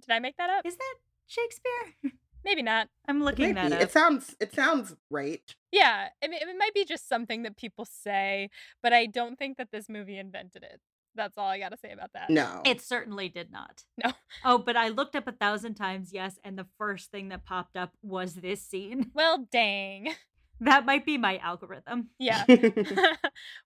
Did 0.00 0.12
I 0.12 0.18
make 0.18 0.36
that 0.36 0.50
up? 0.50 0.66
Is 0.66 0.76
that 0.76 0.94
Shakespeare? 1.30 2.10
maybe 2.44 2.62
not. 2.62 2.88
I'm 3.06 3.22
looking 3.22 3.50
It 3.50 3.54
that 3.54 3.72
up. 3.72 3.80
It 3.80 3.92
sounds 3.92 4.36
it 4.40 4.52
sounds 4.54 4.96
right. 5.10 5.54
Yeah, 5.70 6.08
it, 6.20 6.30
it 6.32 6.56
might 6.58 6.74
be 6.74 6.84
just 6.84 7.08
something 7.08 7.44
that 7.44 7.56
people 7.56 7.84
say, 7.84 8.50
but 8.82 8.92
I 8.92 9.06
don't 9.06 9.38
think 9.38 9.56
that 9.58 9.68
this 9.70 9.88
movie 9.88 10.18
invented 10.18 10.64
it. 10.64 10.80
That's 11.14 11.36
all 11.38 11.48
I 11.48 11.58
got 11.58 11.70
to 11.70 11.76
say 11.76 11.92
about 11.92 12.12
that. 12.14 12.30
No. 12.30 12.62
It 12.64 12.80
certainly 12.80 13.28
did 13.28 13.50
not. 13.50 13.84
No. 14.04 14.12
Oh, 14.44 14.58
but 14.58 14.76
I 14.76 14.88
looked 14.88 15.14
up 15.14 15.28
a 15.28 15.32
thousand 15.32 15.74
times, 15.74 16.10
yes, 16.12 16.38
and 16.42 16.58
the 16.58 16.66
first 16.78 17.10
thing 17.10 17.28
that 17.28 17.44
popped 17.44 17.76
up 17.76 17.92
was 18.02 18.34
this 18.34 18.62
scene. 18.62 19.10
Well, 19.14 19.46
dang. 19.50 20.14
That 20.62 20.84
might 20.84 21.06
be 21.06 21.16
my 21.16 21.38
algorithm. 21.38 22.10
Yeah. 22.18 22.44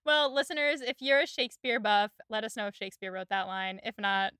well, 0.05 0.33
listeners, 0.33 0.79
if 0.79 1.01
you're 1.01 1.19
a 1.19 1.27
Shakespeare 1.27 1.77
buff, 1.77 2.11
let 2.29 2.45
us 2.45 2.55
know 2.55 2.67
if 2.67 2.75
Shakespeare 2.75 3.11
wrote 3.11 3.27
that 3.31 3.47
line. 3.47 3.81
If 3.83 3.95
not, 3.97 4.31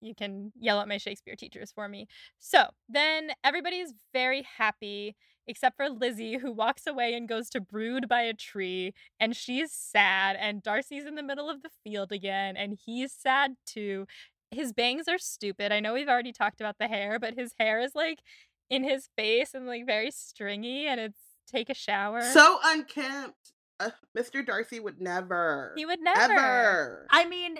you 0.00 0.14
can 0.14 0.52
yell 0.58 0.80
at 0.80 0.88
my 0.88 0.98
Shakespeare 0.98 1.36
teachers 1.36 1.72
for 1.72 1.88
me. 1.88 2.06
So 2.38 2.64
then 2.88 3.30
everybody's 3.44 3.92
very 4.12 4.42
happy, 4.58 5.16
except 5.46 5.76
for 5.76 5.88
Lizzie, 5.88 6.38
who 6.38 6.52
walks 6.52 6.86
away 6.86 7.14
and 7.14 7.28
goes 7.28 7.50
to 7.50 7.60
brood 7.60 8.08
by 8.08 8.22
a 8.22 8.34
tree, 8.34 8.92
and 9.18 9.36
she's 9.36 9.72
sad. 9.72 10.36
And 10.40 10.62
Darcy's 10.62 11.04
in 11.06 11.14
the 11.14 11.22
middle 11.22 11.50
of 11.50 11.62
the 11.62 11.70
field 11.84 12.12
again, 12.12 12.56
and 12.56 12.78
he's 12.84 13.12
sad 13.12 13.56
too. 13.66 14.06
His 14.50 14.72
bangs 14.72 15.06
are 15.08 15.18
stupid. 15.18 15.70
I 15.72 15.80
know 15.80 15.94
we've 15.94 16.08
already 16.08 16.32
talked 16.32 16.60
about 16.60 16.76
the 16.78 16.88
hair, 16.88 17.18
but 17.18 17.34
his 17.34 17.52
hair 17.58 17.80
is 17.80 17.94
like 17.94 18.20
in 18.68 18.84
his 18.84 19.08
face 19.16 19.54
and 19.54 19.66
like 19.66 19.86
very 19.86 20.10
stringy, 20.10 20.86
and 20.86 21.00
it's 21.00 21.18
take 21.50 21.68
a 21.68 21.74
shower. 21.74 22.22
so 22.22 22.58
unkempt. 22.64 23.52
Uh, 23.78 23.90
Mr. 24.16 24.44
Darcy 24.44 24.78
would 24.78 25.00
never. 25.00 25.72
he 25.76 25.86
would 25.86 26.00
never. 26.00 26.32
Ever. 26.32 27.06
I 27.10 27.26
mean, 27.26 27.56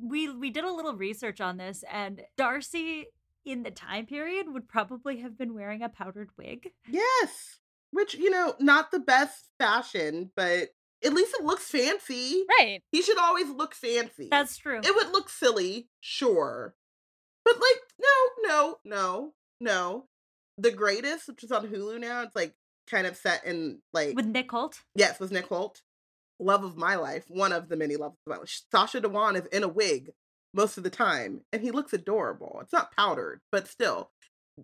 we 0.00 0.28
we 0.28 0.50
did 0.50 0.64
a 0.64 0.72
little 0.72 0.94
research 0.94 1.40
on 1.40 1.56
this, 1.56 1.84
and 1.90 2.22
Darcy 2.36 3.06
in 3.44 3.62
the 3.62 3.70
time 3.70 4.06
period 4.06 4.46
would 4.48 4.68
probably 4.68 5.18
have 5.20 5.36
been 5.36 5.54
wearing 5.54 5.82
a 5.82 5.88
powdered 5.88 6.30
wig. 6.38 6.70
Yes. 6.88 7.58
Which, 7.90 8.14
you 8.14 8.30
know, 8.30 8.54
not 8.58 8.90
the 8.90 8.98
best 8.98 9.50
fashion, 9.58 10.30
but 10.34 10.70
at 11.04 11.12
least 11.12 11.34
it 11.38 11.44
looks 11.44 11.64
fancy. 11.64 12.44
Right. 12.58 12.82
He 12.90 13.02
should 13.02 13.18
always 13.18 13.48
look 13.50 13.74
fancy. 13.74 14.28
That's 14.30 14.56
true. 14.56 14.80
it 14.82 14.94
would 14.94 15.12
look 15.12 15.28
silly, 15.28 15.88
sure. 16.00 16.74
But 17.44 17.54
like, 17.56 17.82
no, 18.00 18.48
no, 18.48 18.78
no, 18.84 19.34
no. 19.60 20.06
The 20.56 20.70
greatest, 20.72 21.28
which 21.28 21.44
is 21.44 21.52
on 21.52 21.68
Hulu 21.68 22.00
now, 22.00 22.22
it's 22.22 22.34
like 22.34 22.54
kind 22.90 23.06
of 23.06 23.16
set 23.16 23.44
in 23.44 23.80
like 23.92 24.16
With 24.16 24.26
Nick 24.26 24.48
Hoult. 24.50 24.80
yes, 24.94 25.20
with 25.20 25.30
Nick 25.30 25.48
Hoult. 25.50 25.82
Love 26.40 26.64
of 26.64 26.76
my 26.76 26.96
life, 26.96 27.24
one 27.28 27.52
of 27.52 27.68
the 27.68 27.76
many 27.76 27.96
loves 27.96 28.16
of 28.26 28.30
my 28.30 28.36
life. 28.38 28.62
Sacha 28.70 29.00
Dhawan 29.00 29.36
is 29.36 29.46
in 29.46 29.62
a 29.62 29.68
wig 29.68 30.10
most 30.52 30.76
of 30.76 30.84
the 30.84 30.90
time, 30.90 31.42
and 31.52 31.62
he 31.62 31.70
looks 31.70 31.92
adorable. 31.92 32.58
It's 32.62 32.72
not 32.72 32.94
powdered, 32.94 33.40
but 33.50 33.68
still. 33.68 34.10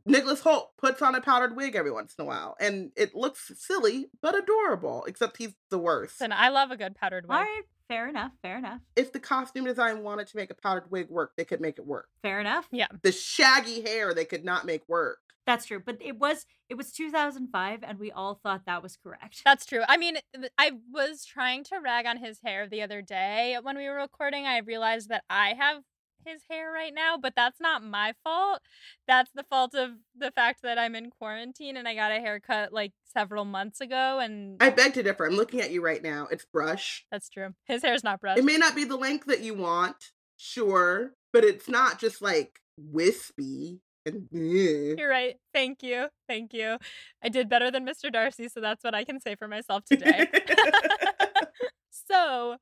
Nicholas 0.06 0.42
Hoult 0.42 0.68
puts 0.78 1.02
on 1.02 1.14
a 1.14 1.20
powdered 1.20 1.56
wig 1.56 1.74
every 1.74 1.90
once 1.90 2.14
in 2.18 2.24
a 2.24 2.26
while, 2.26 2.56
and 2.60 2.92
it 2.96 3.14
looks 3.14 3.50
silly 3.56 4.06
but 4.22 4.36
adorable. 4.36 5.04
Except 5.06 5.36
he's 5.36 5.54
the 5.70 5.78
worst. 5.78 6.20
And 6.20 6.32
I 6.32 6.48
love 6.48 6.70
a 6.70 6.76
good 6.76 6.94
powdered 6.94 7.26
wig. 7.26 7.36
All 7.36 7.42
right, 7.42 7.62
fair 7.88 8.08
enough. 8.08 8.30
Fair 8.42 8.58
enough. 8.58 8.80
If 8.94 9.12
the 9.12 9.18
costume 9.18 9.64
design 9.64 10.02
wanted 10.02 10.28
to 10.28 10.36
make 10.36 10.50
a 10.50 10.54
powdered 10.54 10.90
wig 10.90 11.08
work, 11.08 11.32
they 11.36 11.44
could 11.44 11.60
make 11.60 11.78
it 11.78 11.86
work. 11.86 12.08
Fair 12.22 12.40
enough. 12.40 12.68
Yeah. 12.70 12.86
The 13.02 13.12
shaggy 13.12 13.82
hair 13.82 14.14
they 14.14 14.24
could 14.24 14.44
not 14.44 14.64
make 14.64 14.82
work. 14.88 15.18
That's 15.50 15.66
true. 15.66 15.82
But 15.84 15.98
it 16.00 16.16
was 16.16 16.46
it 16.68 16.76
was 16.76 16.92
2005, 16.92 17.80
and 17.82 17.98
we 17.98 18.12
all 18.12 18.38
thought 18.40 18.66
that 18.66 18.84
was 18.84 18.96
correct. 18.96 19.42
That's 19.44 19.66
true. 19.66 19.82
I 19.88 19.96
mean, 19.96 20.18
I 20.56 20.72
was 20.92 21.24
trying 21.24 21.64
to 21.64 21.80
rag 21.82 22.06
on 22.06 22.18
his 22.18 22.38
hair 22.44 22.68
the 22.68 22.82
other 22.82 23.02
day 23.02 23.58
when 23.60 23.76
we 23.76 23.88
were 23.88 23.96
recording. 23.96 24.46
I 24.46 24.58
realized 24.58 25.08
that 25.08 25.24
I 25.28 25.54
have 25.58 25.82
his 26.24 26.42
hair 26.48 26.70
right 26.70 26.94
now, 26.94 27.16
but 27.20 27.32
that's 27.34 27.60
not 27.60 27.82
my 27.82 28.14
fault. 28.22 28.60
That's 29.08 29.32
the 29.34 29.42
fault 29.42 29.74
of 29.74 29.90
the 30.16 30.30
fact 30.30 30.62
that 30.62 30.78
I'm 30.78 30.94
in 30.94 31.10
quarantine 31.10 31.76
and 31.76 31.88
I 31.88 31.96
got 31.96 32.12
a 32.12 32.20
haircut 32.20 32.72
like 32.72 32.92
several 33.12 33.44
months 33.44 33.80
ago. 33.80 34.20
And 34.20 34.56
I 34.62 34.70
beg 34.70 34.94
to 34.94 35.02
differ. 35.02 35.26
I'm 35.26 35.34
looking 35.34 35.60
at 35.60 35.72
you 35.72 35.82
right 35.82 36.02
now. 36.02 36.28
It's 36.30 36.44
brush. 36.44 37.06
that's 37.10 37.28
true. 37.28 37.54
His 37.64 37.82
hair's 37.82 38.04
not 38.04 38.20
brushed. 38.20 38.38
It 38.38 38.44
may 38.44 38.56
not 38.56 38.76
be 38.76 38.84
the 38.84 38.96
length 38.96 39.26
that 39.26 39.40
you 39.40 39.54
want, 39.54 39.96
sure, 40.36 41.14
but 41.32 41.42
it's 41.42 41.68
not 41.68 41.98
just 41.98 42.22
like 42.22 42.60
wispy 42.76 43.80
and. 43.80 43.89
You're 44.04 45.08
right. 45.08 45.36
Thank 45.52 45.82
you. 45.82 46.08
Thank 46.28 46.52
you. 46.52 46.78
I 47.22 47.28
did 47.28 47.48
better 47.48 47.70
than 47.70 47.86
Mr. 47.86 48.12
Darcy, 48.12 48.48
so 48.48 48.60
that's 48.60 48.82
what 48.82 48.94
I 48.94 49.04
can 49.04 49.20
say 49.20 49.34
for 49.34 49.48
myself 49.48 49.84
today. 49.84 50.26
so, 51.90 52.56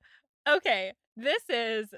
okay, 0.49 0.93
this 1.17 1.43
is 1.49 1.89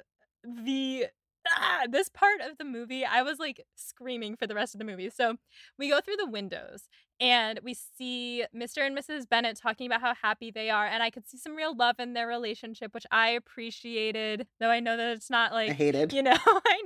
the 0.44 1.06
ah, 1.48 1.82
this 1.90 2.08
part 2.08 2.40
of 2.40 2.58
the 2.58 2.64
movie. 2.64 3.04
I 3.04 3.22
was 3.22 3.38
like 3.38 3.64
screaming 3.76 4.36
for 4.36 4.46
the 4.46 4.54
rest 4.54 4.74
of 4.74 4.78
the 4.78 4.84
movie. 4.84 5.10
So, 5.10 5.36
we 5.78 5.88
go 5.88 6.00
through 6.00 6.16
the 6.16 6.28
windows 6.28 6.88
and 7.20 7.60
we 7.62 7.74
see 7.74 8.44
Mr. 8.56 8.86
and 8.86 8.96
Mrs. 8.96 9.28
Bennet 9.28 9.58
talking 9.60 9.86
about 9.86 10.00
how 10.00 10.14
happy 10.20 10.50
they 10.50 10.70
are 10.70 10.86
and 10.86 11.02
I 11.02 11.10
could 11.10 11.28
see 11.28 11.36
some 11.36 11.54
real 11.54 11.76
love 11.76 11.96
in 11.98 12.14
their 12.14 12.26
relationship, 12.26 12.94
which 12.94 13.06
I 13.10 13.30
appreciated, 13.30 14.46
though 14.58 14.70
I 14.70 14.80
know 14.80 14.96
that 14.96 15.12
it's 15.12 15.30
not 15.30 15.52
like 15.52 15.70
I 15.70 15.74
hated. 15.74 16.12
you 16.12 16.22
know, 16.22 16.36
I 16.46 16.82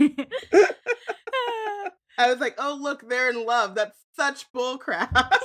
know. 0.00 0.65
I 2.18 2.30
was 2.30 2.40
like, 2.40 2.54
oh 2.58 2.78
look, 2.80 3.08
they're 3.08 3.30
in 3.30 3.44
love. 3.44 3.74
That's 3.74 3.98
such 4.16 4.50
bullcrap. 4.52 5.10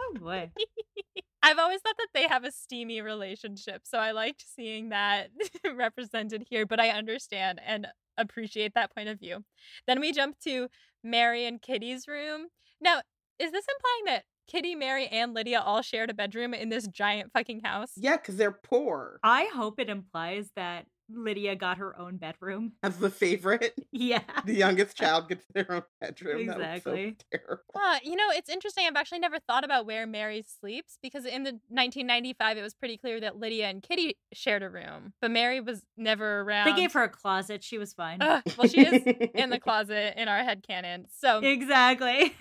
oh 0.00 0.14
boy. 0.18 0.50
I've 1.42 1.58
always 1.58 1.80
thought 1.82 1.96
that 1.98 2.08
they 2.14 2.26
have 2.26 2.44
a 2.44 2.50
steamy 2.50 3.02
relationship, 3.02 3.82
so 3.84 3.98
I 3.98 4.12
liked 4.12 4.42
seeing 4.56 4.88
that 4.88 5.28
represented 5.76 6.46
here, 6.48 6.64
but 6.64 6.80
I 6.80 6.88
understand 6.88 7.60
and 7.66 7.86
appreciate 8.16 8.72
that 8.74 8.94
point 8.94 9.10
of 9.10 9.20
view. 9.20 9.44
Then 9.86 10.00
we 10.00 10.12
jump 10.12 10.38
to 10.44 10.68
Mary 11.02 11.44
and 11.44 11.60
Kitty's 11.60 12.08
room. 12.08 12.46
Now, 12.80 13.02
is 13.38 13.52
this 13.52 13.66
implying 13.68 14.16
that 14.16 14.24
Kitty, 14.46 14.74
Mary, 14.74 15.06
and 15.06 15.34
Lydia 15.34 15.60
all 15.60 15.82
shared 15.82 16.08
a 16.08 16.14
bedroom 16.14 16.54
in 16.54 16.70
this 16.70 16.86
giant 16.86 17.30
fucking 17.32 17.60
house? 17.62 17.92
yeah, 17.96 18.16
because 18.16 18.36
they're 18.36 18.50
poor. 18.50 19.18
I 19.22 19.50
hope 19.54 19.78
it 19.78 19.90
implies 19.90 20.50
that 20.56 20.86
Lydia 21.08 21.56
got 21.56 21.78
her 21.78 21.98
own 21.98 22.16
bedroom. 22.16 22.72
As 22.82 22.96
the 22.98 23.10
favorite, 23.10 23.74
Yeah. 23.92 24.20
the 24.44 24.54
youngest 24.54 24.96
child 25.00 25.28
gets 25.28 25.44
their 25.54 25.70
own 25.70 25.82
bedroom. 26.00 26.46
That 26.46 26.56
Exactly. 26.56 27.16
so 27.32 27.38
terrible. 27.38 27.62
Uh, 27.74 27.98
you 28.02 28.16
know, 28.16 28.26
it's 28.30 28.48
interesting. 28.48 28.86
I've 28.86 28.96
actually 28.96 29.18
never 29.20 29.38
thought 29.38 29.64
about 29.64 29.86
where 29.86 30.06
Mary 30.06 30.44
sleeps 30.60 30.98
because 31.02 31.24
in 31.24 31.42
the 31.44 31.52
1995, 31.68 32.56
it 32.58 32.62
was 32.62 32.74
pretty 32.74 32.96
clear 32.96 33.20
that 33.20 33.38
Lydia 33.38 33.66
and 33.68 33.82
Kitty 33.82 34.16
shared 34.32 34.62
a 34.62 34.70
room, 34.70 35.12
but 35.20 35.30
Mary 35.30 35.60
was 35.60 35.82
never 35.96 36.40
around. 36.40 36.66
They 36.66 36.76
gave 36.80 36.92
her 36.94 37.04
a 37.04 37.08
closet. 37.08 37.62
She 37.62 37.78
was 37.78 37.92
fine. 37.92 38.18
Ugh, 38.20 38.42
well, 38.56 38.68
she 38.68 38.80
is 38.86 39.02
in 39.34 39.50
the 39.50 39.60
closet 39.60 40.14
in 40.20 40.28
our 40.28 40.42
head 40.42 40.64
canon. 40.66 41.06
So, 41.18 41.38
exactly. 41.40 42.34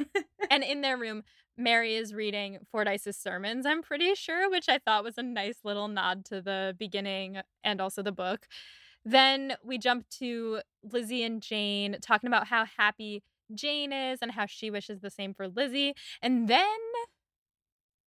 and 0.50 0.64
in 0.64 0.82
their 0.82 0.98
room, 0.98 1.24
Mary 1.58 1.96
is 1.96 2.14
reading 2.14 2.60
Fordyce's 2.72 3.18
sermons, 3.18 3.66
I'm 3.66 3.82
pretty 3.82 4.16
sure, 4.16 4.50
which 4.50 4.70
I 4.70 4.80
thought 4.80 5.04
was 5.04 5.18
a 5.18 5.24
nice 5.24 5.60
little 5.64 5.88
nod 5.88 6.26
to 6.26 6.42
the 6.42 6.76
beginning 6.78 7.42
and 7.64 7.80
also 7.80 8.02
the 8.02 8.12
book. 8.12 8.48
Then 9.06 9.56
we 9.64 9.78
jump 9.78 10.10
to 10.20 10.62
Lizzie 10.84 11.24
and 11.24 11.42
Jane 11.42 11.98
talking 12.02 12.28
about 12.28 12.48
how 12.48 12.66
happy 12.78 13.22
Jane 13.54 13.92
is 13.92 14.20
and 14.22 14.32
how 14.32 14.46
she 14.46 14.72
wishes 14.72 15.02
the 15.02 15.10
same 15.10 15.34
for 15.34 15.48
Lizzie. 15.48 15.94
And 16.22 16.48
then 16.48 16.66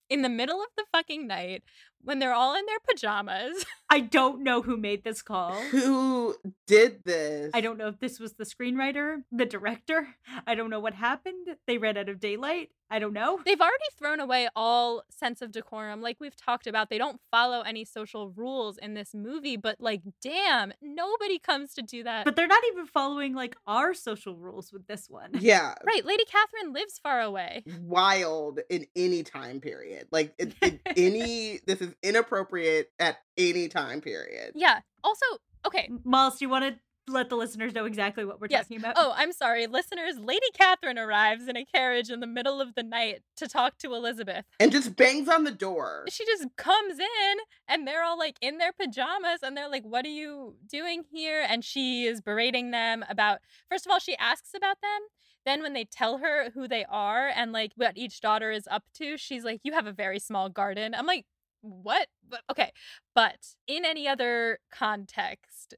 in 0.09 0.22
the 0.22 0.28
middle 0.28 0.61
of 0.61 0.68
the 0.76 0.84
fucking 0.92 1.26
night, 1.26 1.62
when 2.02 2.20
they're 2.20 2.34
all 2.34 2.54
in 2.54 2.64
their 2.66 2.78
pajamas, 2.88 3.64
I 3.90 4.00
don't 4.00 4.42
know 4.42 4.62
who 4.62 4.76
made 4.76 5.04
this 5.04 5.22
call. 5.22 5.54
Who 5.54 6.36
did 6.66 7.02
this? 7.04 7.50
I 7.52 7.61
don't 7.61 7.78
know 7.78 7.88
if 7.88 7.98
this 7.98 8.20
was 8.20 8.34
the 8.34 8.44
screenwriter, 8.44 9.22
the 9.32 9.44
director. 9.46 10.09
I 10.46 10.54
don't 10.54 10.70
know 10.70 10.80
what 10.80 10.94
happened. 10.94 11.48
They 11.66 11.78
ran 11.78 11.96
out 11.96 12.09
of 12.09 12.20
daylight. 12.20 12.70
I 12.88 13.00
don't 13.00 13.12
know. 13.12 13.40
they've 13.44 13.61
already 13.61 13.84
thrown 13.98 14.20
away 14.20 14.48
all 14.54 15.02
sense 15.11 15.42
of 15.42 15.50
decorum. 15.50 16.00
Like 16.00 16.18
we've 16.20 16.36
talked 16.36 16.68
about, 16.68 16.88
they 16.88 16.98
don't 16.98 17.20
follow 17.32 17.62
any 17.62 17.84
social 17.84 18.30
rules 18.30 18.78
in 18.78 18.94
this 18.94 19.12
movie, 19.12 19.57
but 19.57 19.80
like, 19.80 20.02
damn, 20.22 20.72
nobody 20.80 21.40
comes 21.40 21.74
to 21.74 21.82
do 21.82 22.04
that. 22.04 22.24
But 22.24 22.36
they're 22.36 22.46
not 22.46 22.62
even 22.72 22.86
following 22.86 23.34
like 23.34 23.57
our 23.66 23.92
social 23.92 24.36
rules 24.36 24.72
with 24.72 24.86
this 24.86 25.11
one. 25.11 25.30
Yeah, 25.40 25.74
right, 25.84 26.04
Lady 26.04 26.24
Catherine 26.26 26.72
lives 26.72 27.00
far 27.02 27.20
away. 27.20 27.64
wild 27.80 28.61
in 28.70 28.86
any 28.94 29.24
time 29.24 29.61
period. 29.61 29.95
Like 30.11 30.34
it, 30.38 30.55
it, 30.62 30.80
any, 30.97 31.61
this 31.66 31.80
is 31.80 31.94
inappropriate 32.03 32.90
at 32.99 33.18
any 33.36 33.68
time 33.68 34.01
period. 34.01 34.53
Yeah. 34.55 34.80
Also, 35.05 35.26
okay. 35.66 35.88
Miles, 36.05 36.38
do 36.38 36.44
you 36.44 36.49
want 36.49 36.64
to 36.64 36.80
let 37.09 37.28
the 37.28 37.36
listeners 37.36 37.74
know 37.74 37.84
exactly 37.84 38.24
what 38.24 38.40
we're 38.40 38.48
Yes. 38.50 38.64
talking 38.64 38.78
about? 38.78 38.94
Oh, 38.96 39.12
I'm 39.16 39.32
sorry, 39.32 39.66
listeners. 39.66 40.18
Lady 40.18 40.46
Catherine 40.54 40.98
arrives 40.98 41.46
in 41.48 41.57
a 41.57 41.64
carriage 41.64 42.11
in 42.11 42.20
the 42.20 42.26
middle 42.26 42.61
of 42.61 42.74
the 42.74 42.82
night 42.82 43.22
to 43.36 43.46
talk 43.48 43.78
to 43.78 43.94
Elizabeth. 43.94 44.44
And 44.59 44.72
just 44.72 44.96
bangs 44.96 45.28
on 45.28 45.44
the 45.44 45.52
door. 45.52 46.04
She 46.11 46.24
just 46.24 46.46
comes 46.57 46.98
in 46.98 47.36
and 47.68 47.86
they're 47.86 48.02
all 48.02 48.18
like 48.18 48.36
in 48.40 48.59
their 48.59 48.72
pajamas 48.72 49.40
and 49.42 49.57
they're 49.57 49.68
like, 49.68 49.84
What 49.84 50.04
are 50.04 50.09
you 50.09 50.57
doing 50.68 51.04
here? 51.11 51.44
And 51.48 51.64
she 51.64 52.07
is 52.07 52.20
berating 52.20 52.70
them 52.72 53.04
about, 53.09 53.38
first 53.70 53.86
of 53.86 53.92
all, 53.92 53.98
she 54.00 54.16
asks 54.16 54.50
about 54.54 54.80
them. 54.82 55.00
Then, 55.44 55.62
when 55.62 55.74
they 55.74 55.84
tell 55.84 56.18
her 56.18 56.50
who 56.50 56.66
they 56.66 56.84
are 56.88 57.28
and 57.28 57.52
like 57.52 57.70
what 57.76 57.96
each 57.96 58.20
daughter 58.20 58.50
is 58.50 58.66
up 58.68 58.82
to, 58.94 59.16
she's 59.16 59.44
like, 59.44 59.61
You 59.62 59.72
have 59.74 59.86
a 59.86 59.92
very 59.92 60.18
small 60.18 60.48
garden. 60.48 60.92
I'm 60.94 61.07
like, 61.07 61.24
What? 61.61 62.09
But, 62.28 62.40
okay. 62.50 62.72
But 63.14 63.54
in 63.68 63.84
any 63.84 64.09
other 64.09 64.59
context, 64.72 65.74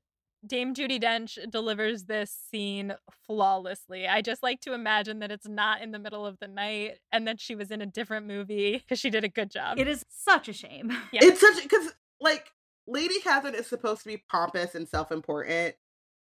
Dame 0.49 0.75
Judi 0.75 1.01
Dench 1.01 1.39
delivers 1.51 2.05
this 2.05 2.37
scene 2.51 2.95
flawlessly. 3.27 4.09
I 4.09 4.23
just 4.23 4.43
like 4.43 4.61
to 4.63 4.73
imagine 4.73 5.21
that 5.21 5.31
it's 5.31 5.47
not 5.47 5.83
in 5.83 5.93
the 5.93 5.99
middle 5.99 6.27
of 6.27 6.39
the 6.41 6.49
night 6.49 6.99
and 7.13 7.29
that 7.29 7.41
she 7.41 7.55
was 7.55 7.71
in 7.71 7.81
a 7.81 7.87
different 7.87 8.27
movie 8.27 8.79
because 8.79 8.99
she 8.99 9.11
did 9.11 9.25
a 9.25 9.29
good 9.29 9.51
job. 9.51 9.79
It 9.79 9.87
is 9.87 10.05
such 10.09 10.49
a 10.49 10.53
shame. 10.53 10.93
Yeah. 11.13 11.21
It's 11.23 11.41
such 11.41 11.63
because 11.63 11.93
like 12.21 12.53
Lady 12.87 13.21
Catherine 13.21 13.55
is 13.55 13.67
supposed 13.67 14.03
to 14.03 14.09
be 14.09 14.23
pompous 14.31 14.75
and 14.75 14.87
self-important, 14.89 15.75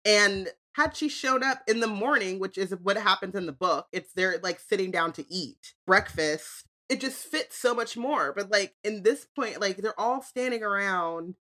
and 0.04 0.48
had 0.74 0.96
she 0.96 1.08
shown 1.08 1.42
up 1.42 1.62
in 1.66 1.80
the 1.80 1.88
morning, 1.88 2.38
which 2.38 2.56
is 2.56 2.74
what 2.82 2.96
happens 2.96 3.34
in 3.34 3.46
the 3.46 3.52
book, 3.52 3.88
it's 3.92 4.12
they're 4.12 4.38
like 4.42 4.60
sitting 4.60 4.90
down 4.90 5.12
to 5.14 5.24
eat 5.32 5.74
breakfast. 5.86 6.66
It 6.88 7.00
just 7.00 7.18
fits 7.26 7.56
so 7.56 7.74
much 7.74 7.96
more. 7.96 8.32
But 8.32 8.50
like 8.50 8.76
in 8.84 9.02
this 9.02 9.26
point, 9.36 9.60
like 9.60 9.78
they're 9.78 9.98
all 9.98 10.22
standing 10.22 10.62
around, 10.62 11.34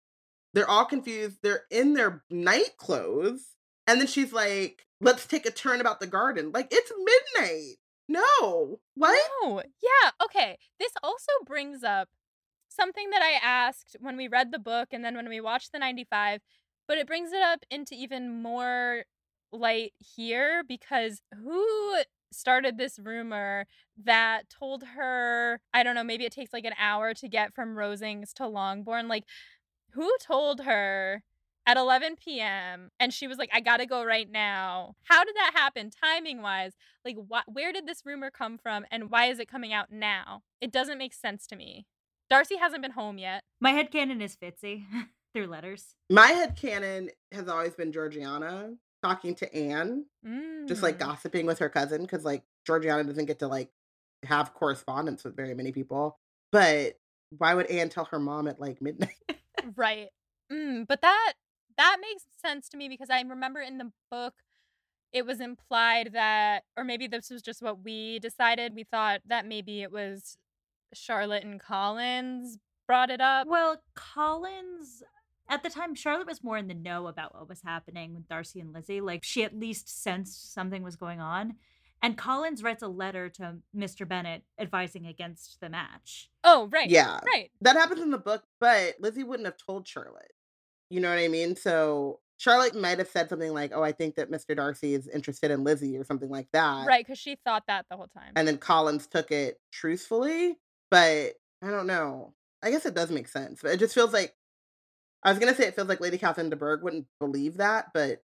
they're 0.56 0.70
all 0.70 0.86
confused. 0.86 1.36
They're 1.42 1.64
in 1.70 1.92
their 1.92 2.24
night 2.30 2.78
clothes, 2.78 3.54
and 3.86 4.00
then 4.00 4.06
she's 4.06 4.32
like, 4.32 4.86
"Let's 5.02 5.26
take 5.26 5.44
a 5.44 5.50
turn 5.50 5.82
about 5.82 6.00
the 6.00 6.06
garden." 6.06 6.50
Like 6.50 6.68
it's 6.70 6.90
midnight. 6.96 7.76
No, 8.08 8.80
what? 8.94 9.30
No. 9.42 9.62
Yeah. 9.82 10.10
Okay. 10.24 10.58
This 10.80 10.92
also 11.02 11.30
brings 11.44 11.84
up 11.84 12.08
something 12.68 13.10
that 13.10 13.22
I 13.22 13.38
asked 13.42 13.96
when 14.00 14.16
we 14.16 14.28
read 14.28 14.50
the 14.50 14.58
book 14.58 14.88
and 14.92 15.04
then 15.04 15.14
when 15.14 15.28
we 15.28 15.40
watched 15.40 15.72
the 15.72 15.78
95, 15.78 16.40
but 16.88 16.96
it 16.96 17.06
brings 17.06 17.32
it 17.32 17.42
up 17.42 17.60
into 17.70 17.94
even 17.94 18.42
more 18.42 19.04
light 19.52 19.92
here 19.98 20.62
because 20.66 21.20
who 21.42 21.96
started 22.32 22.76
this 22.78 22.98
rumor 22.98 23.66
that 24.04 24.48
told 24.50 24.84
her, 24.84 25.60
I 25.72 25.82
don't 25.82 25.94
know, 25.94 26.04
maybe 26.04 26.24
it 26.24 26.32
takes 26.32 26.52
like 26.52 26.64
an 26.64 26.74
hour 26.78 27.14
to 27.14 27.28
get 27.28 27.54
from 27.54 27.76
Rosings 27.76 28.32
to 28.34 28.46
Longbourn? 28.46 29.08
Like, 29.08 29.24
who 29.96 30.10
told 30.22 30.60
her 30.60 31.22
at 31.66 31.76
11 31.76 32.16
p.m. 32.24 32.90
and 33.00 33.12
she 33.12 33.26
was 33.26 33.38
like, 33.38 33.50
I 33.52 33.60
gotta 33.60 33.86
go 33.86 34.04
right 34.04 34.30
now. 34.30 34.94
How 35.02 35.24
did 35.24 35.34
that 35.34 35.50
happen 35.54 35.90
timing 35.90 36.40
wise? 36.42 36.74
Like, 37.04 37.16
wh- 37.30 37.48
where 37.52 37.72
did 37.72 37.86
this 37.86 38.02
rumor 38.04 38.30
come 38.30 38.56
from 38.56 38.84
and 38.90 39.10
why 39.10 39.26
is 39.26 39.40
it 39.40 39.48
coming 39.48 39.72
out 39.72 39.90
now? 39.90 40.42
It 40.60 40.70
doesn't 40.70 40.98
make 40.98 41.12
sense 41.12 41.46
to 41.48 41.56
me. 41.56 41.86
Darcy 42.30 42.56
hasn't 42.56 42.82
been 42.82 42.92
home 42.92 43.18
yet. 43.18 43.42
My 43.60 43.70
head 43.72 43.90
headcanon 43.90 44.22
is 44.22 44.36
Fitzy 44.36 44.84
through 45.34 45.46
letters. 45.48 45.94
My 46.10 46.28
head 46.28 46.56
canon 46.56 47.10
has 47.32 47.48
always 47.48 47.74
been 47.74 47.90
Georgiana 47.92 48.74
talking 49.02 49.34
to 49.36 49.54
Anne, 49.54 50.04
just 50.68 50.82
like 50.82 50.96
Mm. 50.96 51.00
gossiping 51.00 51.46
with 51.46 51.58
her 51.60 51.68
cousin, 51.68 52.02
because 52.02 52.24
like 52.24 52.42
Georgiana 52.66 53.04
doesn't 53.04 53.26
get 53.26 53.38
to 53.40 53.48
like 53.48 53.70
have 54.24 54.54
correspondence 54.54 55.24
with 55.24 55.36
very 55.36 55.54
many 55.54 55.72
people. 55.72 56.18
But 56.52 56.98
why 57.36 57.54
would 57.54 57.66
Anne 57.66 57.88
tell 57.88 58.04
her 58.06 58.18
mom 58.18 58.46
at 58.48 58.60
like 58.60 58.80
midnight? 58.80 59.10
Right. 59.74 60.08
Mm, 60.52 60.86
but 60.86 61.00
that 61.02 61.32
that 61.76 61.96
makes 62.00 62.24
sense 62.40 62.68
to 62.70 62.76
me 62.76 62.88
because 62.88 63.10
I 63.10 63.20
remember 63.20 63.60
in 63.60 63.78
the 63.78 63.90
book 64.10 64.34
it 65.12 65.26
was 65.26 65.40
implied 65.40 66.10
that 66.12 66.64
or 66.76 66.84
maybe 66.84 67.06
this 67.06 67.30
was 67.30 67.42
just 67.42 67.62
what 67.62 67.82
we 67.84 68.18
decided. 68.18 68.74
We 68.74 68.84
thought 68.84 69.22
that 69.26 69.46
maybe 69.46 69.82
it 69.82 69.90
was 69.90 70.36
Charlotte 70.92 71.44
and 71.44 71.60
Collins 71.60 72.58
brought 72.86 73.10
it 73.10 73.20
up. 73.20 73.46
Well, 73.46 73.82
Collins 73.94 75.02
at 75.48 75.62
the 75.62 75.70
time 75.70 75.94
Charlotte 75.94 76.26
was 76.26 76.42
more 76.42 76.58
in 76.58 76.68
the 76.68 76.74
know 76.74 77.06
about 77.06 77.34
what 77.34 77.48
was 77.48 77.62
happening 77.62 78.14
with 78.14 78.28
Darcy 78.28 78.60
and 78.60 78.72
Lizzie. 78.72 79.00
Like 79.00 79.24
she 79.24 79.44
at 79.44 79.58
least 79.58 79.88
sensed 79.88 80.52
something 80.52 80.82
was 80.82 80.96
going 80.96 81.20
on. 81.20 81.54
And 82.02 82.16
Collins 82.16 82.62
writes 82.62 82.82
a 82.82 82.88
letter 82.88 83.28
to 83.30 83.56
Mr. 83.76 84.06
Bennet 84.06 84.42
advising 84.58 85.06
against 85.06 85.60
the 85.60 85.68
match. 85.68 86.30
Oh, 86.44 86.68
right. 86.70 86.88
Yeah. 86.88 87.18
Right. 87.24 87.50
That 87.62 87.76
happens 87.76 88.00
in 88.00 88.10
the 88.10 88.18
book, 88.18 88.44
but 88.60 88.96
Lizzie 89.00 89.24
wouldn't 89.24 89.46
have 89.46 89.56
told 89.56 89.88
Charlotte. 89.88 90.32
You 90.90 91.00
know 91.00 91.10
what 91.10 91.18
I 91.18 91.28
mean? 91.28 91.56
So 91.56 92.20
Charlotte 92.38 92.74
might 92.74 92.98
have 92.98 93.08
said 93.08 93.28
something 93.28 93.52
like, 93.52 93.72
"Oh, 93.74 93.82
I 93.82 93.92
think 93.92 94.16
that 94.16 94.30
Mr. 94.30 94.54
Darcy 94.54 94.94
is 94.94 95.08
interested 95.08 95.50
in 95.50 95.64
Lizzie" 95.64 95.96
or 95.96 96.04
something 96.04 96.30
like 96.30 96.48
that. 96.52 96.86
Right, 96.86 97.06
cuz 97.06 97.18
she 97.18 97.36
thought 97.36 97.64
that 97.66 97.86
the 97.90 97.96
whole 97.96 98.08
time. 98.08 98.32
And 98.36 98.46
then 98.46 98.58
Collins 98.58 99.06
took 99.06 99.32
it 99.32 99.60
truthfully, 99.72 100.58
but 100.90 101.34
I 101.62 101.70
don't 101.70 101.86
know. 101.86 102.34
I 102.62 102.70
guess 102.70 102.86
it 102.86 102.94
does 102.94 103.10
make 103.10 103.28
sense, 103.28 103.62
but 103.62 103.72
it 103.72 103.78
just 103.78 103.94
feels 103.94 104.12
like 104.12 104.36
I 105.22 105.30
was 105.30 105.38
gonna 105.38 105.54
say 105.54 105.66
it 105.66 105.74
feels 105.74 105.88
like 105.88 106.00
Lady 106.00 106.18
Catherine 106.18 106.50
de 106.50 106.56
Bourgh 106.56 106.82
wouldn't 106.82 107.06
believe 107.18 107.56
that, 107.56 107.92
but 107.94 108.22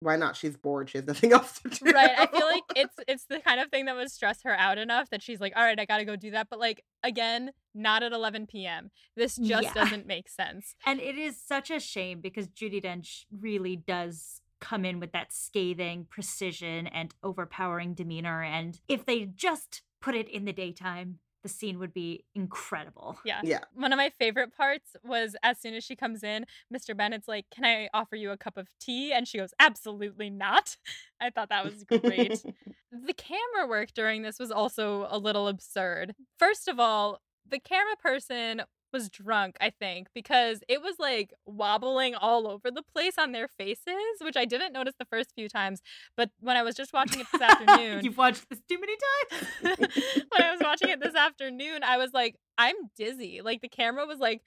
why 0.00 0.16
not? 0.16 0.36
She's 0.36 0.56
bored. 0.56 0.90
She 0.90 0.98
has 0.98 1.06
nothing 1.06 1.32
else 1.38 1.58
to 1.60 1.68
do. 1.68 1.90
right 1.90 2.10
i 2.18 2.26
feel 2.26 2.46
like 2.46 2.62
it's 2.74 2.94
it's 3.08 3.24
the 3.26 3.40
kind 3.40 3.60
of 3.60 3.70
thing 3.70 3.86
that 3.86 3.96
would 3.96 4.10
stress 4.10 4.42
her 4.44 4.54
out 4.58 4.78
enough 4.78 5.08
that 5.10 5.22
she's 5.22 5.40
like 5.40 5.52
all 5.56 5.62
right 5.64 5.80
i 5.80 5.84
gotta 5.84 6.04
go 6.04 6.16
do 6.16 6.30
that 6.32 6.48
but 6.50 6.58
like 6.58 6.82
again 7.02 7.50
not 7.74 8.02
at 8.02 8.12
11 8.12 8.46
p.m 8.46 8.90
this 9.16 9.36
just 9.36 9.62
Yeah. 9.64 9.72
doesn't 9.74 10.06
make 10.06 10.28
sense 10.28 10.74
And 10.84 11.00
it 11.00 11.16
is 11.16 11.40
such 11.40 11.70
a 11.70 11.80
shame 11.80 12.20
because 12.20 12.48
Judi 12.48 12.82
Dench 12.82 13.24
really 13.40 13.76
does 13.76 14.40
come 14.60 14.84
in 14.84 15.00
with 15.00 15.12
that 15.12 15.32
scathing 15.32 16.06
precision 16.08 16.86
and 16.86 17.14
overpowering 17.22 17.92
demeanor. 17.92 18.42
And 18.42 18.80
if 18.88 19.04
they 19.04 19.24
just 19.26 19.82
put 20.00 20.14
it 20.14 20.28
in 20.30 20.46
the 20.46 20.52
daytime, 20.52 21.18
the 21.46 21.52
scene 21.52 21.78
would 21.78 21.94
be 21.94 22.24
incredible. 22.34 23.16
yeah 23.24 23.40
Yeah. 23.44 23.60
one 23.74 23.92
of 23.92 23.96
my 23.98 24.10
favorite 24.18 24.52
parts 24.56 24.96
was 25.04 25.36
as 25.42 25.60
soon 25.60 25.74
as 25.74 25.84
she 25.84 25.94
comes 25.94 26.24
in 26.24 26.44
mr 26.74 26.96
bennet's 26.96 27.28
like 27.28 27.46
can 27.54 27.64
i 27.64 27.88
offer 27.94 28.16
you 28.16 28.30
a 28.32 28.36
cup 28.36 28.56
of 28.56 28.66
tea 28.80 29.12
and 29.12 29.28
she 29.28 29.38
goes 29.38 29.50
absolutely 29.60 30.28
not 30.30 30.76
i 31.20 31.30
thought 31.30 31.48
that 31.50 31.64
was 31.64 31.84
great 31.84 32.42
the 33.06 33.14
camera 33.14 33.68
work 33.68 33.90
during 33.94 34.22
this 34.22 34.38
was 34.38 34.50
also 34.50 35.06
a 35.10 35.18
little 35.18 35.46
absurd. 35.48 36.14
First 36.38 36.66
of 36.68 36.80
all, 36.80 37.20
the 37.48 37.58
camera 37.60 37.96
person 38.02 38.62
was 38.92 39.08
drunk, 39.08 39.56
I 39.60 39.70
think, 39.70 40.08
because 40.14 40.60
it 40.68 40.82
was 40.82 40.96
like 40.98 41.32
wobbling 41.46 42.14
all 42.14 42.48
over 42.48 42.70
the 42.70 42.82
place 42.82 43.14
on 43.18 43.32
their 43.32 43.48
faces, 43.48 43.96
which 44.20 44.36
I 44.36 44.44
didn't 44.44 44.72
notice 44.72 44.94
the 44.98 45.06
first 45.06 45.32
few 45.34 45.48
times. 45.48 45.80
But 46.16 46.30
when 46.40 46.56
I 46.56 46.62
was 46.62 46.74
just 46.74 46.92
watching 46.92 47.20
it 47.20 47.26
this 47.32 47.42
afternoon, 47.50 48.04
you've 48.04 48.16
watched 48.16 48.48
this 48.48 48.60
too 48.68 48.78
many 48.80 48.94
times. 48.96 49.80
when 50.28 50.42
I 50.42 50.50
was 50.52 50.60
watching 50.62 50.88
it 50.88 51.00
this 51.00 51.14
afternoon, 51.14 51.82
I 51.82 51.96
was 51.96 52.12
like, 52.12 52.36
I'm 52.58 52.74
dizzy. 52.96 53.40
Like 53.42 53.60
the 53.60 53.68
camera 53.68 54.06
was 54.06 54.18
like, 54.18 54.42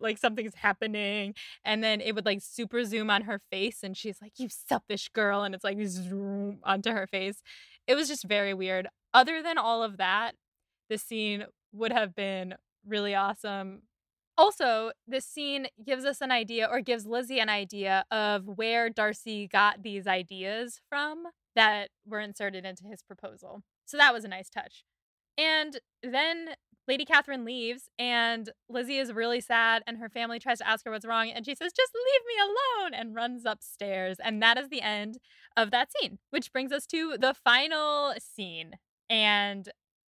like 0.00 0.18
something's 0.18 0.54
happening. 0.54 1.34
And 1.64 1.82
then 1.82 2.00
it 2.00 2.14
would 2.14 2.26
like 2.26 2.40
super 2.40 2.84
zoom 2.84 3.10
on 3.10 3.22
her 3.22 3.40
face. 3.50 3.82
And 3.82 3.96
she's 3.96 4.18
like, 4.22 4.32
you 4.38 4.48
selfish 4.48 5.08
girl. 5.08 5.42
And 5.42 5.54
it's 5.54 5.64
like 5.64 5.78
zoom 5.86 6.58
onto 6.62 6.90
her 6.90 7.06
face. 7.06 7.42
It 7.86 7.94
was 7.94 8.08
just 8.08 8.24
very 8.24 8.54
weird. 8.54 8.88
Other 9.12 9.42
than 9.42 9.58
all 9.58 9.82
of 9.82 9.96
that, 9.96 10.34
the 10.88 10.98
scene 10.98 11.46
would 11.72 11.92
have 11.92 12.14
been 12.14 12.54
really 12.86 13.14
awesome. 13.14 13.82
Also, 14.38 14.92
this 15.06 15.26
scene 15.26 15.66
gives 15.84 16.04
us 16.04 16.20
an 16.20 16.30
idea 16.30 16.66
or 16.70 16.80
gives 16.80 17.04
Lizzie 17.06 17.40
an 17.40 17.48
idea 17.48 18.04
of 18.10 18.46
where 18.46 18.88
Darcy 18.88 19.46
got 19.46 19.82
these 19.82 20.06
ideas 20.06 20.80
from 20.88 21.24
that 21.54 21.90
were 22.06 22.20
inserted 22.20 22.64
into 22.64 22.84
his 22.84 23.02
proposal. 23.02 23.62
So 23.84 23.96
that 23.96 24.14
was 24.14 24.24
a 24.24 24.28
nice 24.28 24.48
touch. 24.48 24.84
And 25.36 25.78
then 26.02 26.50
Lady 26.88 27.04
Catherine 27.04 27.44
leaves, 27.44 27.88
and 27.98 28.50
Lizzie 28.68 28.98
is 28.98 29.12
really 29.12 29.40
sad, 29.40 29.82
and 29.86 29.98
her 29.98 30.08
family 30.08 30.38
tries 30.38 30.58
to 30.58 30.66
ask 30.66 30.84
her 30.84 30.90
what's 30.90 31.06
wrong, 31.06 31.30
and 31.30 31.44
she 31.44 31.54
says, 31.54 31.72
Just 31.72 31.92
leave 31.94 32.22
me 32.26 32.42
alone, 32.42 32.94
and 32.94 33.14
runs 33.14 33.44
upstairs. 33.44 34.16
And 34.22 34.42
that 34.42 34.58
is 34.58 34.68
the 34.68 34.82
end 34.82 35.18
of 35.56 35.70
that 35.70 35.90
scene, 35.92 36.18
which 36.30 36.52
brings 36.52 36.72
us 36.72 36.86
to 36.86 37.16
the 37.18 37.34
final 37.34 38.14
scene. 38.18 38.72
And 39.08 39.68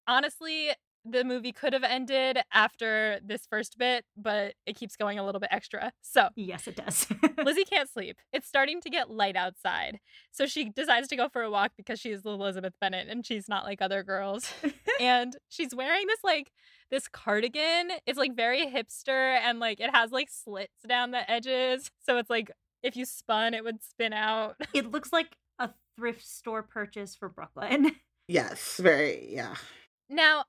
honestly, 0.07 0.69
the 1.05 1.23
movie 1.23 1.51
could 1.51 1.73
have 1.73 1.83
ended 1.83 2.39
after 2.53 3.19
this 3.25 3.45
first 3.49 3.77
bit, 3.77 4.05
but 4.17 4.53
it 4.65 4.75
keeps 4.75 4.95
going 4.95 5.17
a 5.17 5.25
little 5.25 5.39
bit 5.39 5.49
extra. 5.51 5.91
So 6.01 6.29
yes, 6.35 6.67
it 6.67 6.75
does. 6.75 7.07
Lizzie 7.43 7.63
can't 7.69 7.89
sleep. 7.89 8.17
It's 8.33 8.47
starting 8.47 8.81
to 8.81 8.89
get 8.89 9.09
light 9.09 9.35
outside. 9.35 9.99
So 10.31 10.45
she 10.45 10.69
decides 10.69 11.07
to 11.09 11.15
go 11.15 11.29
for 11.29 11.41
a 11.41 11.49
walk 11.51 11.71
because 11.77 11.99
she's 11.99 12.25
Elizabeth 12.25 12.73
Bennet 12.79 13.07
and 13.09 13.25
she's 13.25 13.47
not 13.47 13.63
like 13.63 13.81
other 13.81 14.03
girls. 14.03 14.51
and 14.99 15.35
she's 15.47 15.73
wearing 15.73 16.07
this 16.07 16.23
like 16.23 16.51
this 16.91 17.07
cardigan. 17.07 17.91
It's 18.05 18.17
like 18.17 18.35
very 18.35 18.65
hipster 18.65 19.37
and 19.39 19.59
like 19.59 19.79
it 19.79 19.93
has 19.93 20.11
like 20.11 20.29
slits 20.29 20.83
down 20.87 21.11
the 21.11 21.29
edges. 21.29 21.89
So 22.05 22.17
it's 22.17 22.29
like 22.29 22.51
if 22.83 22.95
you 22.95 23.05
spun, 23.05 23.53
it 23.53 23.63
would 23.63 23.83
spin 23.83 24.13
out. 24.13 24.55
it 24.73 24.85
looks 24.91 25.11
like 25.13 25.37
a 25.59 25.69
thrift 25.95 26.27
store 26.27 26.63
purchase 26.63 27.15
for 27.15 27.29
Brooklyn. 27.29 27.91
yes, 28.27 28.77
very 28.77 29.27
yeah. 29.31 29.55
Now, 30.09 30.45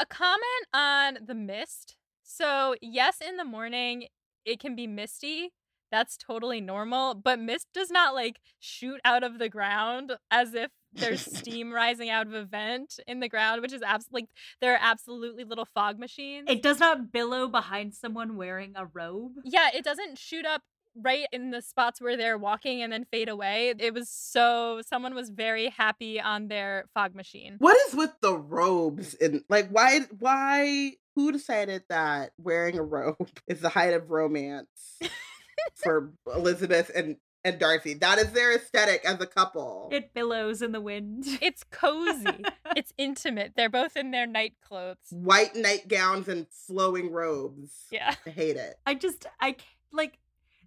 a 0.00 0.06
comment 0.06 0.66
on 0.72 1.18
the 1.26 1.34
mist. 1.34 1.96
So, 2.22 2.74
yes, 2.80 3.18
in 3.26 3.36
the 3.36 3.44
morning 3.44 4.06
it 4.44 4.60
can 4.60 4.76
be 4.76 4.86
misty. 4.86 5.50
That's 5.90 6.16
totally 6.16 6.60
normal, 6.60 7.14
but 7.14 7.38
mist 7.38 7.68
does 7.72 7.90
not 7.90 8.14
like 8.14 8.40
shoot 8.58 9.00
out 9.04 9.22
of 9.22 9.38
the 9.38 9.48
ground 9.48 10.12
as 10.30 10.54
if 10.54 10.70
there's 10.92 11.20
steam 11.36 11.72
rising 11.72 12.10
out 12.10 12.26
of 12.26 12.34
a 12.34 12.44
vent 12.44 12.98
in 13.06 13.20
the 13.20 13.28
ground, 13.28 13.62
which 13.62 13.72
is 13.72 13.82
absolutely 13.82 14.22
like 14.22 14.28
there 14.60 14.74
are 14.74 14.80
absolutely 14.80 15.44
little 15.44 15.66
fog 15.72 15.98
machines. 15.98 16.46
It 16.48 16.62
does 16.62 16.80
not 16.80 17.12
billow 17.12 17.46
behind 17.48 17.94
someone 17.94 18.36
wearing 18.36 18.72
a 18.74 18.86
robe. 18.86 19.32
yeah, 19.44 19.68
it 19.72 19.84
doesn't 19.84 20.18
shoot 20.18 20.44
up 20.44 20.62
right 21.00 21.26
in 21.32 21.50
the 21.50 21.60
spots 21.62 22.00
where 22.00 22.16
they're 22.16 22.38
walking 22.38 22.82
and 22.82 22.92
then 22.92 23.04
fade 23.10 23.28
away. 23.28 23.74
It 23.78 23.94
was 23.94 24.08
so 24.08 24.80
someone 24.86 25.14
was 25.14 25.30
very 25.30 25.68
happy 25.70 26.20
on 26.20 26.48
their 26.48 26.86
fog 26.94 27.14
machine. 27.14 27.56
What 27.58 27.76
is 27.88 27.94
with 27.94 28.12
the 28.20 28.34
robes 28.34 29.14
and 29.14 29.42
like 29.48 29.68
why 29.70 30.00
why 30.18 30.92
who 31.16 31.32
decided 31.32 31.82
that 31.88 32.32
wearing 32.38 32.78
a 32.78 32.82
robe 32.82 33.28
is 33.48 33.60
the 33.60 33.68
height 33.68 33.94
of 33.94 34.10
romance? 34.10 34.98
for 35.76 36.12
Elizabeth 36.34 36.90
and 36.94 37.16
and 37.46 37.58
Darcy. 37.58 37.92
That 37.94 38.18
is 38.18 38.32
their 38.32 38.54
aesthetic 38.54 39.04
as 39.04 39.20
a 39.20 39.26
couple. 39.26 39.90
It 39.92 40.14
billows 40.14 40.62
in 40.62 40.72
the 40.72 40.80
wind. 40.80 41.26
It's 41.42 41.62
cozy. 41.70 42.42
it's 42.74 42.92
intimate. 42.96 43.52
They're 43.54 43.68
both 43.68 43.96
in 43.98 44.10
their 44.12 44.26
night 44.26 44.54
clothes. 44.66 44.96
White 45.10 45.54
nightgowns 45.54 46.26
and 46.28 46.46
flowing 46.48 47.12
robes. 47.12 47.70
Yeah. 47.90 48.14
I 48.26 48.30
hate 48.30 48.56
it. 48.56 48.76
I 48.86 48.94
just 48.94 49.26
I 49.40 49.52
c- 49.52 49.58
like 49.92 50.18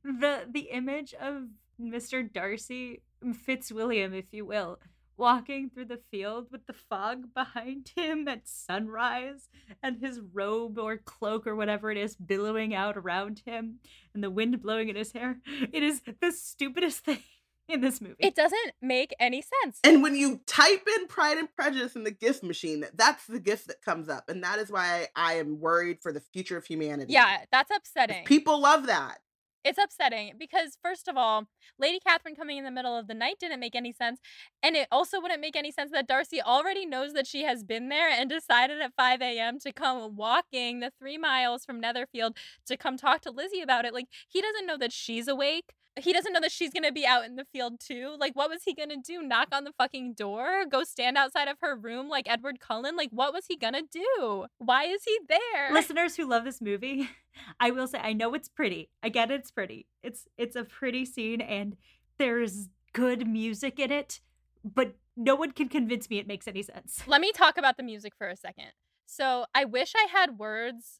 the 0.03 0.45
the 0.49 0.69
image 0.71 1.13
of 1.13 1.43
Mr. 1.81 2.31
Darcy 2.31 3.01
Fitzwilliam, 3.33 4.13
if 4.13 4.25
you 4.31 4.45
will, 4.45 4.79
walking 5.17 5.69
through 5.69 5.85
the 5.85 5.99
field 6.11 6.47
with 6.51 6.65
the 6.67 6.73
fog 6.73 7.33
behind 7.33 7.91
him 7.95 8.27
at 8.27 8.47
sunrise 8.47 9.49
and 9.81 9.99
his 9.99 10.19
robe 10.33 10.77
or 10.77 10.97
cloak 10.97 11.47
or 11.47 11.55
whatever 11.55 11.91
it 11.91 11.97
is 11.97 12.15
billowing 12.15 12.73
out 12.73 12.97
around 12.97 13.41
him 13.45 13.79
and 14.13 14.23
the 14.23 14.29
wind 14.29 14.61
blowing 14.61 14.89
in 14.89 14.95
his 14.95 15.11
hair. 15.11 15.39
It 15.73 15.83
is 15.83 16.01
the 16.21 16.31
stupidest 16.31 16.99
thing 17.05 17.19
in 17.67 17.81
this 17.81 17.99
movie. 17.99 18.15
It 18.19 18.35
doesn't 18.35 18.71
make 18.81 19.13
any 19.19 19.41
sense. 19.41 19.79
And 19.83 20.01
when 20.01 20.15
you 20.15 20.39
type 20.45 20.87
in 20.97 21.07
Pride 21.07 21.37
and 21.37 21.53
Prejudice 21.53 21.95
in 21.95 22.03
the 22.03 22.11
gift 22.11 22.43
machine, 22.43 22.85
that's 22.93 23.25
the 23.25 23.39
gift 23.39 23.67
that 23.67 23.81
comes 23.81 24.09
up. 24.09 24.29
And 24.29 24.43
that 24.43 24.59
is 24.59 24.71
why 24.71 25.07
I 25.15 25.33
am 25.33 25.59
worried 25.59 25.99
for 26.01 26.13
the 26.13 26.21
future 26.21 26.57
of 26.57 26.65
humanity. 26.65 27.13
yeah, 27.13 27.39
that's 27.51 27.71
upsetting. 27.75 28.23
People 28.25 28.61
love 28.61 28.87
that. 28.87 29.17
It's 29.63 29.77
upsetting 29.77 30.33
because 30.37 30.77
first 30.83 31.07
of 31.07 31.17
all, 31.17 31.47
Lady 31.79 31.99
Catherine 31.99 32.35
coming 32.35 32.57
in 32.57 32.63
the 32.63 32.71
middle 32.71 32.97
of 32.97 33.07
the 33.07 33.13
night 33.13 33.35
didn't 33.39 33.59
make 33.59 33.75
any 33.75 33.91
sense, 33.91 34.19
and 34.63 34.75
it 34.75 34.87
also 34.91 35.21
wouldn't 35.21 35.41
make 35.41 35.55
any 35.55 35.71
sense 35.71 35.91
that 35.91 36.07
Darcy 36.07 36.41
already 36.41 36.85
knows 36.85 37.13
that 37.13 37.27
she 37.27 37.43
has 37.43 37.63
been 37.63 37.89
there 37.89 38.09
and 38.09 38.29
decided 38.29 38.81
at 38.81 38.93
5 38.95 39.21
a.m. 39.21 39.59
to 39.59 39.71
come 39.71 40.15
walking 40.15 40.79
the 40.79 40.91
three 40.99 41.17
miles 41.17 41.65
from 41.65 41.79
Netherfield 41.79 42.37
to 42.65 42.77
come 42.77 42.97
talk 42.97 43.21
to 43.21 43.31
Lizzie 43.31 43.61
about 43.61 43.85
it. 43.85 43.93
Like 43.93 44.07
he 44.27 44.41
doesn't 44.41 44.65
know 44.65 44.77
that 44.77 44.91
she's 44.93 45.27
awake. 45.27 45.73
He 45.97 46.13
doesn't 46.13 46.31
know 46.31 46.39
that 46.39 46.51
she's 46.51 46.71
gonna 46.71 46.91
be 46.91 47.05
out 47.05 47.25
in 47.25 47.35
the 47.35 47.45
field 47.45 47.79
too. 47.79 48.15
Like, 48.19 48.35
what 48.35 48.49
was 48.49 48.63
he 48.63 48.73
gonna 48.73 48.97
do? 48.97 49.21
Knock 49.21 49.49
on 49.51 49.63
the 49.63 49.73
fucking 49.77 50.13
door? 50.13 50.65
Go 50.69 50.83
stand 50.83 51.17
outside 51.17 51.47
of 51.47 51.57
her 51.61 51.75
room 51.75 52.07
like 52.09 52.29
Edward 52.29 52.59
Cullen? 52.59 52.95
Like, 52.95 53.09
what 53.11 53.33
was 53.33 53.45
he 53.47 53.57
gonna 53.57 53.83
do? 53.91 54.45
Why 54.57 54.85
is 54.85 55.03
he 55.03 55.19
there? 55.27 55.73
Listeners 55.73 56.15
who 56.15 56.25
love 56.25 56.43
this 56.43 56.61
movie, 56.61 57.09
I 57.59 57.71
will 57.71 57.87
say 57.87 57.99
I 57.99 58.13
know 58.13 58.33
it's 58.33 58.49
pretty. 58.49 58.89
I 59.01 59.09
get 59.09 59.31
it's 59.31 59.51
pretty. 59.51 59.87
It's 60.03 60.27
it's 60.37 60.55
a 60.55 60.63
pretty 60.63 61.05
scene 61.05 61.41
and 61.41 61.75
there's 62.17 62.69
good 62.93 63.27
music 63.27 63.79
in 63.79 63.91
it, 63.91 64.21
but 64.63 64.95
no 65.15 65.35
one 65.35 65.51
can 65.51 65.67
convince 65.67 66.09
me 66.09 66.19
it 66.19 66.27
makes 66.27 66.47
any 66.47 66.61
sense. 66.61 67.03
Let 67.07 67.21
me 67.21 67.31
talk 67.31 67.57
about 67.57 67.77
the 67.77 67.83
music 67.83 68.13
for 68.15 68.27
a 68.27 68.35
second. 68.35 68.71
So 69.05 69.45
I 69.55 69.65
wish 69.65 69.93
I 69.95 70.07
had 70.11 70.37
words, 70.37 70.99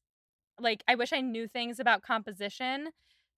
like, 0.60 0.84
I 0.88 0.95
wish 0.95 1.14
I 1.14 1.22
knew 1.22 1.48
things 1.48 1.80
about 1.80 2.02
composition 2.02 2.89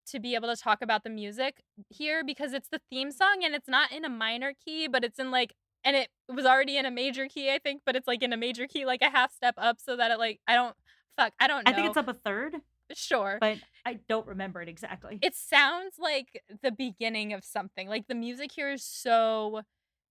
to 0.06 0.20
be 0.20 0.34
able 0.34 0.48
to 0.48 0.60
talk 0.60 0.82
about 0.82 1.04
the 1.04 1.10
music 1.10 1.62
here 1.88 2.22
because 2.24 2.52
it's 2.52 2.68
the 2.68 2.80
theme 2.90 3.10
song 3.10 3.42
and 3.44 3.54
it's 3.54 3.68
not 3.68 3.92
in 3.92 4.04
a 4.04 4.08
minor 4.08 4.52
key, 4.64 4.88
but 4.88 5.04
it's 5.04 5.18
in 5.18 5.30
like, 5.30 5.54
and 5.84 5.96
it 5.96 6.08
was 6.28 6.44
already 6.44 6.76
in 6.76 6.86
a 6.86 6.90
major 6.90 7.26
key, 7.26 7.50
I 7.50 7.58
think, 7.58 7.82
but 7.86 7.96
it's 7.96 8.06
like 8.06 8.22
in 8.22 8.32
a 8.32 8.36
major 8.36 8.66
key, 8.66 8.84
like 8.84 9.02
a 9.02 9.10
half 9.10 9.32
step 9.32 9.54
up 9.56 9.78
so 9.80 9.96
that 9.96 10.10
it, 10.10 10.18
like, 10.18 10.40
I 10.46 10.54
don't, 10.54 10.74
fuck, 11.16 11.32
I 11.40 11.46
don't 11.46 11.64
know. 11.64 11.72
I 11.72 11.74
think 11.74 11.86
it's 11.88 11.96
up 11.96 12.08
a 12.08 12.14
third, 12.14 12.56
Sure. 12.92 13.38
but 13.40 13.58
I 13.86 14.00
don't 14.08 14.26
remember 14.26 14.60
it 14.60 14.68
exactly. 14.68 15.18
it 15.22 15.34
sounds 15.34 15.94
like 15.98 16.42
the 16.62 16.72
beginning 16.72 17.32
of 17.32 17.44
something. 17.44 17.88
Like 17.88 18.08
the 18.08 18.14
music 18.14 18.52
here 18.52 18.70
is 18.70 18.84
so 18.84 19.62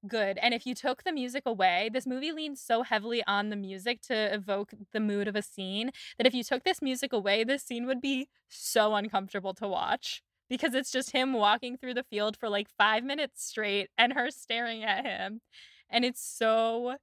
good. 0.07 0.37
And 0.41 0.53
if 0.53 0.65
you 0.65 0.73
took 0.75 1.03
the 1.03 1.11
music 1.11 1.43
away, 1.45 1.89
this 1.91 2.07
movie 2.07 2.31
leans 2.31 2.61
so 2.61 2.83
heavily 2.83 3.23
on 3.27 3.49
the 3.49 3.55
music 3.55 4.01
to 4.03 4.33
evoke 4.33 4.73
the 4.93 4.99
mood 4.99 5.27
of 5.27 5.35
a 5.35 5.41
scene 5.41 5.91
that 6.17 6.27
if 6.27 6.33
you 6.33 6.43
took 6.43 6.63
this 6.63 6.81
music 6.81 7.13
away, 7.13 7.43
this 7.43 7.63
scene 7.63 7.85
would 7.85 8.01
be 8.01 8.27
so 8.47 8.95
uncomfortable 8.95 9.53
to 9.55 9.67
watch 9.67 10.21
because 10.49 10.73
it's 10.73 10.91
just 10.91 11.11
him 11.11 11.33
walking 11.33 11.77
through 11.77 11.93
the 11.93 12.03
field 12.03 12.37
for 12.37 12.49
like 12.49 12.67
5 12.77 13.03
minutes 13.03 13.45
straight 13.45 13.89
and 13.97 14.13
her 14.13 14.31
staring 14.31 14.83
at 14.83 15.05
him. 15.05 15.41
And 15.89 16.05
it's 16.05 16.21
so 16.21 16.95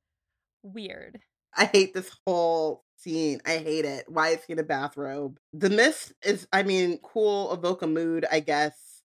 weird. 0.62 1.20
I 1.56 1.66
hate 1.66 1.94
this 1.94 2.10
whole 2.26 2.84
scene. 2.96 3.40
I 3.46 3.58
hate 3.58 3.84
it. 3.84 4.04
Why 4.08 4.30
is 4.30 4.44
he 4.46 4.52
in 4.52 4.58
a 4.58 4.64
bathrobe? 4.64 5.38
The 5.52 5.70
mist 5.70 6.12
is, 6.22 6.46
I 6.52 6.62
mean, 6.62 6.98
cool, 7.02 7.52
evoke 7.52 7.82
a 7.82 7.86
mood, 7.86 8.26
I 8.30 8.40
guess. 8.40 9.02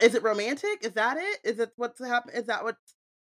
Is 0.00 0.14
it 0.14 0.22
romantic? 0.22 0.82
Is 0.82 0.92
that 0.92 1.16
it? 1.18 1.38
Is 1.44 1.58
it 1.60 1.70
what's 1.76 2.04
happening? 2.04 2.36
Is 2.36 2.46
that 2.46 2.64
what? 2.64 2.76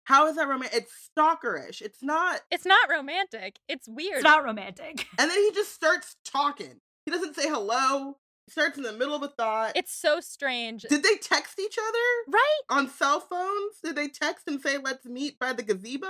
How 0.05 0.27
is 0.27 0.37
that 0.37 0.49
romantic? 0.49 0.83
It's 0.83 1.11
stalkerish. 1.17 1.81
It's 1.81 2.03
not. 2.03 2.41
It's 2.51 2.67
not 2.67 2.89
romantic. 2.91 3.59
It's 3.69 3.89
weird. 3.89 4.17
It's 4.17 4.25
not 4.25 4.45
romantic. 4.45 5.07
And 5.19 5.31
then 5.31 5.39
he 5.39 5.53
just 5.53 5.73
starts 5.75 6.17
talking. 6.25 6.81
He 7.05 7.11
doesn't 7.13 7.35
say 7.37 7.49
hello. 7.49 8.17
He 8.47 8.51
starts 8.53 8.77
in 8.77 8.83
the 8.83 8.93
middle 8.93 9.15
of 9.15 9.23
a 9.23 9.29
thought. 9.29 9.73
it's 9.77 9.95
so 9.95 10.19
strange. 10.21 10.83
Did 10.83 11.03
they 11.05 11.17
text 11.17 11.61
each 11.61 11.77
other 11.79 12.37
right? 12.37 12.61
on 12.71 12.89
cell 12.91 13.21
phones? 13.21 13.77
Did 13.85 13.95
they 13.97 14.09
text 14.09 14.49
and 14.49 14.61
say, 14.61 14.79
let's 14.79 15.07
meet 15.07 15.39
by 15.39 15.53
the 15.53 15.63
gazebo 15.63 16.09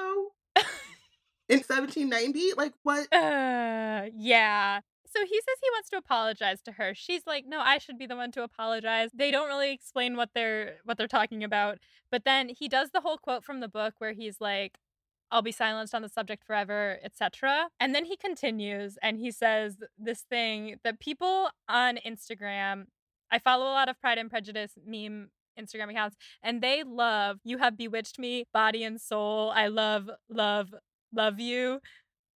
in 1.49 1.59
1790? 1.61 2.55
Like, 2.57 2.73
what? 2.83 3.13
Uh, 3.13 4.07
yeah. 4.17 4.81
So 5.15 5.21
he 5.27 5.37
says 5.37 5.57
he 5.61 5.71
wants 5.73 5.91
to 5.91 5.97
apologize 5.99 6.63
to 6.63 6.73
her. 6.73 6.95
She's 6.95 7.27
like, 7.27 7.45
"No, 7.47 7.61
I 7.61 7.79
should 7.79 7.99
be 7.99 8.07
the 8.07 8.17
one 8.17 8.33
to 8.33 8.43
apologize." 8.43 9.11
They 9.13 9.31
don't 9.31 9.49
really 9.49 9.73
explain 9.73 10.17
what 10.17 10.31
they're 10.35 10.79
what 10.85 10.97
they're 10.97 11.07
talking 11.09 11.45
about. 11.45 11.79
But 12.11 12.25
then 12.25 12.49
he 12.49 12.69
does 12.69 12.91
the 12.91 13.01
whole 13.03 13.19
quote 13.19 13.45
from 13.45 13.61
the 13.61 13.69
book 13.69 13.95
where 13.99 14.13
he's 14.13 14.41
like, 14.41 14.79
"I'll 15.31 15.43
be 15.43 15.53
silenced 15.53 15.95
on 15.95 16.03
the 16.03 16.09
subject 16.09 16.45
forever, 16.45 16.99
etc." 17.03 17.69
And 17.81 17.95
then 17.95 18.05
he 18.07 18.17
continues 18.17 18.99
and 19.03 19.19
he 19.19 19.31
says 19.31 19.77
this 19.99 20.23
thing 20.23 20.79
that 20.85 21.01
people 21.01 21.51
on 21.69 21.99
Instagram, 22.07 22.87
I 23.31 23.39
follow 23.39 23.67
a 23.67 23.73
lot 23.75 23.89
of 23.89 24.01
Pride 24.01 24.19
and 24.19 24.31
Prejudice 24.31 24.79
meme 24.85 25.31
Instagram 25.59 25.91
accounts, 25.91 26.17
and 26.43 26.63
they 26.63 26.83
love 26.85 27.39
"You 27.45 27.59
have 27.59 27.77
bewitched 27.77 28.19
me, 28.19 28.45
body 28.53 28.85
and 28.85 29.01
soul. 29.01 29.51
I 29.51 29.67
love, 29.69 30.11
love, 30.31 30.75
love 31.13 31.39
you." 31.41 31.81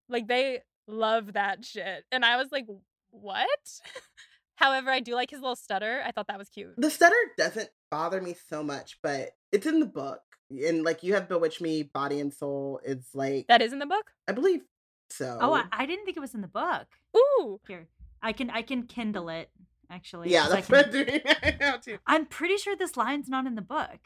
Like 0.09 0.29
they 0.29 0.63
love 0.87 1.33
that 1.35 1.65
shit. 1.65 2.05
And 2.13 2.25
I 2.25 2.37
was 2.37 2.49
like, 2.53 2.67
what? 3.11 3.81
However, 4.57 4.91
I 4.91 5.01
do 5.01 5.15
like 5.15 5.31
his 5.31 5.41
little 5.41 5.57
stutter. 5.57 6.03
I 6.05 6.13
thought 6.13 6.29
that 6.29 6.39
was 6.39 6.49
cute. 6.49 6.75
The 6.79 6.91
stutter 6.91 7.17
doesn't 7.37 7.69
bother 7.91 8.21
me 8.23 8.35
so 8.49 8.63
much, 8.63 8.99
but 9.03 9.31
it's 9.53 9.67
in 9.67 9.81
the 9.81 9.87
book. 9.87 10.21
And 10.51 10.83
like, 10.83 11.03
you 11.03 11.15
have 11.15 11.29
Bewitched 11.29 11.61
Me, 11.61 11.83
Body 11.83 12.21
and 12.21 12.33
Soul 12.33 12.81
It's 12.85 13.15
like, 13.15 13.49
That 13.49 13.63
is 13.63 13.73
in 13.73 13.81
the 13.81 13.87
book? 13.87 14.13
I 14.29 14.33
believe 14.33 14.61
oh, 14.63 15.11
so. 15.11 15.39
Oh, 15.41 15.55
I, 15.55 15.65
I 15.73 15.87
didn't 15.87 16.05
think 16.05 16.17
it 16.17 16.21
was 16.21 16.35
in 16.35 16.41
the 16.41 16.49
book. 16.49 16.87
Ooh. 17.17 17.61
Here, 17.67 17.89
I 18.23 18.33
can 18.33 18.51
I 18.51 18.63
can 18.63 18.85
kindle 18.85 19.29
it 19.29 19.51
actually. 19.91 20.31
Yeah, 20.31 20.49
that's 20.49 20.67
can- 20.67 20.77
what 20.77 20.87
I'm 20.87 20.93
doing 20.93 21.21
right 21.43 21.61
now, 21.61 21.77
too. 21.77 21.99
I'm 22.07 22.27
pretty 22.27 22.57
sure 22.57 22.77
this 22.77 22.97
line's 22.97 23.29
not 23.29 23.47
in 23.47 23.55
the 23.57 23.63
book. 23.63 23.99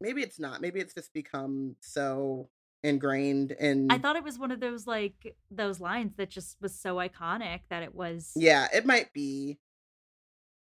Maybe 0.00 0.22
it's 0.22 0.38
not. 0.38 0.60
Maybe 0.60 0.80
it's 0.80 0.94
just 0.94 1.12
become 1.12 1.76
so 1.80 2.48
ingrained 2.86 3.52
in. 3.52 3.90
I 3.90 3.98
thought 3.98 4.16
it 4.16 4.24
was 4.24 4.38
one 4.38 4.50
of 4.50 4.60
those 4.60 4.86
like 4.86 5.36
those 5.50 5.80
lines 5.80 6.14
that 6.16 6.30
just 6.30 6.56
was 6.60 6.74
so 6.74 6.96
iconic 6.96 7.60
that 7.68 7.82
it 7.82 7.94
was. 7.94 8.32
Yeah, 8.36 8.68
it 8.72 8.86
might 8.86 9.12
be. 9.12 9.58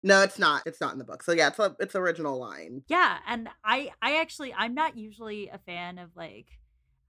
No, 0.01 0.21
it's 0.21 0.39
not. 0.39 0.63
It's 0.65 0.81
not 0.81 0.93
in 0.93 0.99
the 0.99 1.05
book. 1.05 1.23
So 1.23 1.31
yeah, 1.31 1.49
it's 1.49 1.59
a 1.59 1.75
it's 1.79 1.95
original 1.95 2.39
line. 2.39 2.83
Yeah, 2.87 3.17
and 3.27 3.49
I 3.63 3.91
I 4.01 4.19
actually 4.19 4.53
I'm 4.53 4.73
not 4.73 4.97
usually 4.97 5.49
a 5.49 5.57
fan 5.57 5.97
of 5.97 6.09
like 6.15 6.59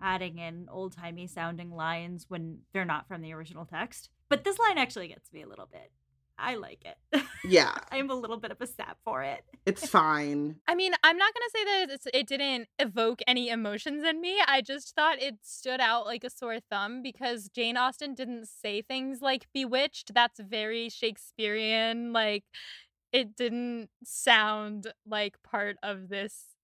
adding 0.00 0.38
in 0.38 0.68
old 0.70 0.96
timey 0.96 1.26
sounding 1.26 1.70
lines 1.70 2.26
when 2.28 2.58
they're 2.72 2.84
not 2.84 3.08
from 3.08 3.22
the 3.22 3.32
original 3.32 3.64
text. 3.64 4.10
But 4.28 4.44
this 4.44 4.58
line 4.58 4.78
actually 4.78 5.08
gets 5.08 5.32
me 5.32 5.42
a 5.42 5.48
little 5.48 5.68
bit. 5.70 5.90
I 6.38 6.56
like 6.56 6.84
it. 6.84 7.22
Yeah, 7.44 7.74
I'm 7.92 8.10
a 8.10 8.14
little 8.14 8.36
bit 8.36 8.50
of 8.50 8.60
a 8.60 8.66
sap 8.66 8.98
for 9.04 9.22
it. 9.22 9.44
it's 9.66 9.88
fine. 9.88 10.56
I 10.66 10.74
mean, 10.74 10.92
I'm 11.02 11.16
not 11.16 11.32
going 11.34 11.46
to 11.46 11.50
say 11.52 11.64
that 11.64 11.94
it's, 11.94 12.06
it 12.12 12.26
didn't 12.26 12.68
evoke 12.78 13.20
any 13.26 13.48
emotions 13.48 14.04
in 14.04 14.20
me. 14.20 14.40
I 14.46 14.60
just 14.60 14.94
thought 14.94 15.22
it 15.22 15.36
stood 15.42 15.80
out 15.80 16.06
like 16.06 16.24
a 16.24 16.30
sore 16.30 16.58
thumb 16.70 17.02
because 17.02 17.48
Jane 17.48 17.76
Austen 17.76 18.14
didn't 18.14 18.48
say 18.48 18.82
things 18.82 19.20
like 19.20 19.46
bewitched. 19.52 20.12
That's 20.14 20.40
very 20.40 20.88
Shakespearean. 20.88 22.12
Like, 22.12 22.44
it 23.12 23.36
didn't 23.36 23.90
sound 24.02 24.92
like 25.06 25.42
part 25.44 25.76
of 25.82 26.08
this 26.08 26.54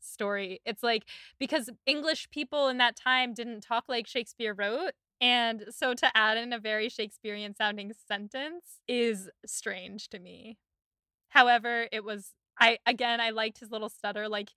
story. 0.00 0.60
It's 0.64 0.82
like 0.82 1.04
because 1.38 1.70
English 1.86 2.28
people 2.30 2.68
in 2.68 2.78
that 2.78 2.96
time 2.96 3.32
didn't 3.34 3.62
talk 3.62 3.84
like 3.88 4.06
Shakespeare 4.06 4.54
wrote. 4.54 4.92
And 5.20 5.64
so 5.70 5.94
to 5.94 6.16
add 6.16 6.36
in 6.36 6.52
a 6.52 6.58
very 6.58 6.88
Shakespearean 6.88 7.54
sounding 7.54 7.92
sentence 8.08 8.80
is 8.88 9.30
strange 9.46 10.08
to 10.10 10.18
me. 10.18 10.58
However, 11.30 11.88
it 11.90 12.04
was 12.04 12.32
I 12.58 12.78
again 12.86 13.20
I 13.20 13.30
liked 13.30 13.58
his 13.58 13.70
little 13.70 13.88
stutter 13.88 14.28
like 14.28 14.50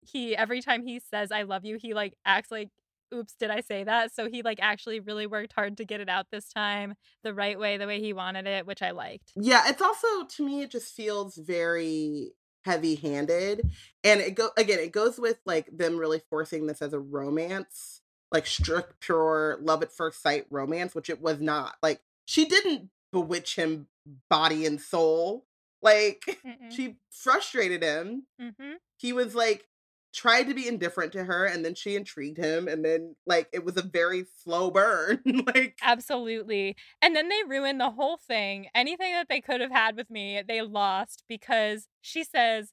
he 0.00 0.36
every 0.36 0.60
time 0.60 0.82
he 0.82 1.00
says 1.00 1.30
I 1.30 1.42
love 1.42 1.64
you 1.64 1.76
he 1.80 1.94
like 1.94 2.14
acts 2.24 2.50
like 2.50 2.70
oops 3.14 3.34
did 3.38 3.50
I 3.50 3.60
say 3.60 3.84
that 3.84 4.14
so 4.14 4.28
he 4.28 4.42
like 4.42 4.58
actually 4.60 5.00
really 5.00 5.26
worked 5.26 5.52
hard 5.52 5.76
to 5.78 5.84
get 5.84 6.00
it 6.00 6.08
out 6.08 6.26
this 6.30 6.48
time 6.48 6.94
the 7.22 7.32
right 7.32 7.58
way 7.58 7.76
the 7.76 7.86
way 7.86 8.00
he 8.00 8.12
wanted 8.12 8.46
it 8.46 8.66
which 8.66 8.82
I 8.82 8.90
liked. 8.90 9.32
Yeah, 9.36 9.64
it's 9.66 9.82
also 9.82 10.06
to 10.28 10.44
me 10.44 10.62
it 10.62 10.70
just 10.70 10.94
feels 10.94 11.36
very 11.36 12.32
heavy-handed 12.64 13.70
and 14.04 14.20
it 14.20 14.34
go 14.34 14.50
again 14.56 14.78
it 14.78 14.92
goes 14.92 15.18
with 15.18 15.38
like 15.46 15.68
them 15.72 15.96
really 15.96 16.20
forcing 16.28 16.66
this 16.66 16.82
as 16.82 16.92
a 16.92 16.98
romance 16.98 18.02
like 18.32 18.46
strict 18.46 19.00
pure 19.00 19.58
love 19.62 19.82
at 19.82 19.92
first 19.92 20.22
sight 20.22 20.46
romance 20.50 20.94
which 20.94 21.10
it 21.10 21.20
was 21.20 21.40
not 21.40 21.76
like 21.82 22.00
she 22.26 22.44
didn't 22.44 22.90
bewitch 23.12 23.56
him 23.56 23.86
body 24.28 24.66
and 24.66 24.80
soul 24.80 25.44
Like 25.82 26.38
Mm-mm. 26.46 26.70
she 26.74 26.96
frustrated 27.10 27.82
him. 27.82 28.26
Mhm. 28.40 28.74
He 28.96 29.12
was 29.12 29.34
like 29.34 29.66
tried 30.14 30.44
to 30.44 30.54
be 30.54 30.66
indifferent 30.66 31.12
to 31.12 31.24
her 31.24 31.44
and 31.44 31.64
then 31.64 31.74
she 31.74 31.94
intrigued 31.94 32.38
him 32.38 32.66
and 32.66 32.84
then 32.84 33.14
like 33.26 33.48
it 33.52 33.64
was 33.64 33.76
a 33.76 33.82
very 33.82 34.24
slow 34.42 34.70
burn. 34.70 35.22
like 35.46 35.78
Absolutely. 35.82 36.76
And 37.00 37.14
then 37.14 37.28
they 37.28 37.42
ruined 37.46 37.80
the 37.80 37.90
whole 37.90 38.16
thing. 38.16 38.68
Anything 38.74 39.12
that 39.12 39.28
they 39.28 39.40
could 39.40 39.60
have 39.60 39.70
had 39.70 39.96
with 39.96 40.10
me, 40.10 40.42
they 40.46 40.62
lost 40.62 41.24
because 41.28 41.88
she 42.00 42.24
says, 42.24 42.72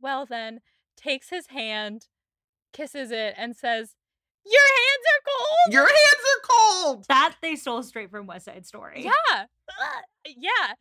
well, 0.00 0.26
then, 0.26 0.60
takes 0.96 1.30
his 1.30 1.48
hand, 1.48 2.06
kisses 2.72 3.10
it, 3.10 3.34
and 3.36 3.56
says, 3.56 3.94
Your 4.50 4.62
hands 4.62 5.04
are 5.14 5.22
cold. 5.26 5.74
your 5.74 5.86
hands 5.86 6.24
are 6.32 6.48
cold. 6.48 7.04
That 7.08 7.36
they 7.42 7.56
stole 7.56 7.82
straight 7.82 8.10
from 8.10 8.26
West 8.26 8.46
Side 8.46 8.66
Story. 8.66 9.02
Yeah. 9.04 9.12
Ugh. 9.34 10.04
Yeah. 10.24 10.74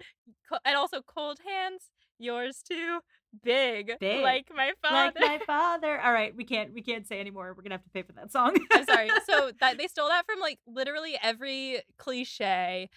And 0.65 0.75
also, 0.75 1.01
cold 1.01 1.39
hands, 1.45 1.91
yours 2.19 2.63
too. 2.67 2.99
Big. 3.43 3.91
Big. 3.99 4.23
Like 4.23 4.47
my 4.55 4.71
father. 4.81 5.19
Like 5.19 5.39
my 5.39 5.45
father. 5.45 5.99
All 5.99 6.13
right, 6.13 6.35
we 6.35 6.43
can't 6.43 6.73
we 6.73 6.81
can't 6.81 7.05
say 7.07 7.19
anymore. 7.19 7.53
We're 7.55 7.63
gonna 7.63 7.75
have 7.75 7.83
to 7.83 7.89
pay 7.89 8.01
for 8.01 8.13
that 8.13 8.31
song. 8.31 8.55
I'm 8.71 8.85
sorry. 8.85 9.09
So 9.27 9.51
that 9.59 9.77
they 9.77 9.87
stole 9.87 10.07
that 10.07 10.25
from 10.25 10.39
like 10.39 10.59
literally 10.65 11.17
every 11.21 11.81
cliche, 11.97 12.89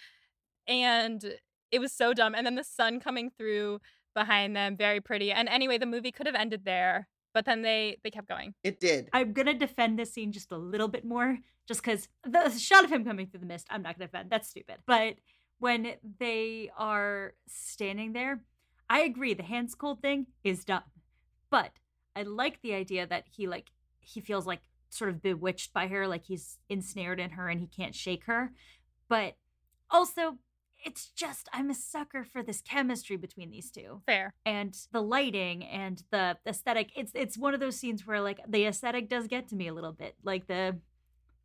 and 0.66 1.24
it 1.72 1.78
was 1.80 1.92
so 1.92 2.14
dumb. 2.14 2.34
And 2.34 2.46
then 2.46 2.54
the 2.54 2.64
sun 2.64 3.00
coming 3.00 3.30
through 3.36 3.80
behind 4.14 4.56
them, 4.56 4.76
very 4.76 5.00
pretty. 5.00 5.32
And 5.32 5.48
anyway, 5.48 5.78
the 5.78 5.86
movie 5.86 6.12
could 6.12 6.26
have 6.26 6.34
ended 6.36 6.64
there, 6.64 7.08
but 7.33 7.45
then 7.45 7.62
they 7.62 7.99
they 8.03 8.11
kept 8.11 8.28
going. 8.28 8.55
It 8.62 8.81
did. 8.81 9.09
I'm 9.12 9.33
gonna 9.33 9.55
defend 9.55 9.99
this 9.99 10.12
scene 10.12 10.33
just 10.33 10.53
a 10.53 10.57
little 10.57 10.89
bit 10.89 11.05
more, 11.05 11.39
just 11.66 11.83
because 11.83 12.09
the 12.24 12.51
shot 12.51 12.85
of 12.85 12.93
him 12.93 13.05
coming 13.05 13.26
through 13.26 13.41
the 13.41 13.47
mist, 13.47 13.66
I'm 13.70 13.83
not 13.83 13.99
gonna 13.99 14.07
defend. 14.07 14.31
That's 14.31 14.49
stupid. 14.49 14.76
But 14.87 15.16
when 15.59 15.95
they 16.18 16.70
are 16.76 17.35
standing 17.47 18.12
there, 18.12 18.41
I 18.89 19.01
agree. 19.01 19.35
The 19.35 19.43
hands 19.43 19.74
cold 19.74 20.01
thing 20.03 20.26
is 20.43 20.64
dumb, 20.64 20.83
but 21.51 21.70
I 22.16 22.22
like 22.22 22.61
the 22.62 22.74
idea 22.74 23.07
that 23.07 23.24
he 23.31 23.47
like 23.47 23.70
he 24.01 24.20
feels 24.20 24.47
like 24.47 24.61
sort 24.89 25.11
of 25.11 25.22
bewitched 25.22 25.72
by 25.72 25.87
her, 25.87 26.09
like 26.09 26.24
he's 26.24 26.59
ensnared 26.68 27.20
in 27.20 27.31
her 27.31 27.49
and 27.49 27.61
he 27.61 27.66
can't 27.66 27.95
shake 27.95 28.24
her. 28.24 28.53
But 29.09 29.37
also, 29.91 30.39
it's 30.85 31.09
just 31.09 31.49
I'm 31.53 31.70
a 31.70 31.74
sucker 31.74 32.24
for 32.24 32.43
this 32.43 32.61
chemistry 32.61 33.16
between 33.16 33.51
these 33.51 33.70
two 33.70 34.03
Fair. 34.07 34.33
and 34.45 34.76
the 34.93 35.03
lighting 35.03 35.64
and 35.64 36.03
the 36.11 36.37
aesthetic 36.47 36.91
it's 36.97 37.12
it's 37.14 37.37
one 37.39 37.55
of 37.55 37.61
those 37.61 37.76
scenes 37.76 38.07
where 38.07 38.20
like 38.20 38.41
the 38.49 38.64
aesthetic 38.66 39.09
does 39.09 39.26
get 39.26 39.49
to 39.49 39.57
me 39.57 39.68
a 39.68 39.74
little 39.74 39.93
bit 39.93 40.16
like 40.24 40.47
the 40.47 40.76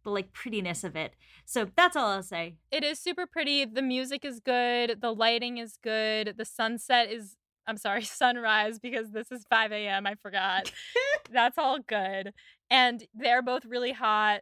the 0.03 0.09
like 0.11 0.31
prettiness 0.33 0.83
of 0.83 0.95
it 0.95 1.13
so 1.45 1.67
that's 1.75 1.95
all 1.95 2.09
i'll 2.09 2.23
say 2.23 2.55
It 2.71 2.83
is 2.83 2.99
super 2.99 3.25
pretty. 3.25 3.65
The 3.65 3.81
music 3.81 4.23
is 4.25 4.39
good. 4.39 5.01
The 5.01 5.13
lighting 5.13 5.57
is 5.57 5.77
good. 5.81 6.35
The 6.37 6.45
sunset 6.45 7.09
is. 7.11 7.37
I'm 7.67 7.77
sorry, 7.77 8.03
sunrise 8.23 8.77
because 8.79 9.11
this 9.11 9.31
is 9.31 9.45
5 9.49 9.71
a.m. 9.71 10.05
I 10.05 10.15
forgot. 10.21 10.71
That's 11.31 11.57
all 11.57 11.79
good. 11.79 12.31
And 12.69 13.03
they're 13.15 13.41
both 13.41 13.65
really 13.65 13.91
hot. 13.93 14.41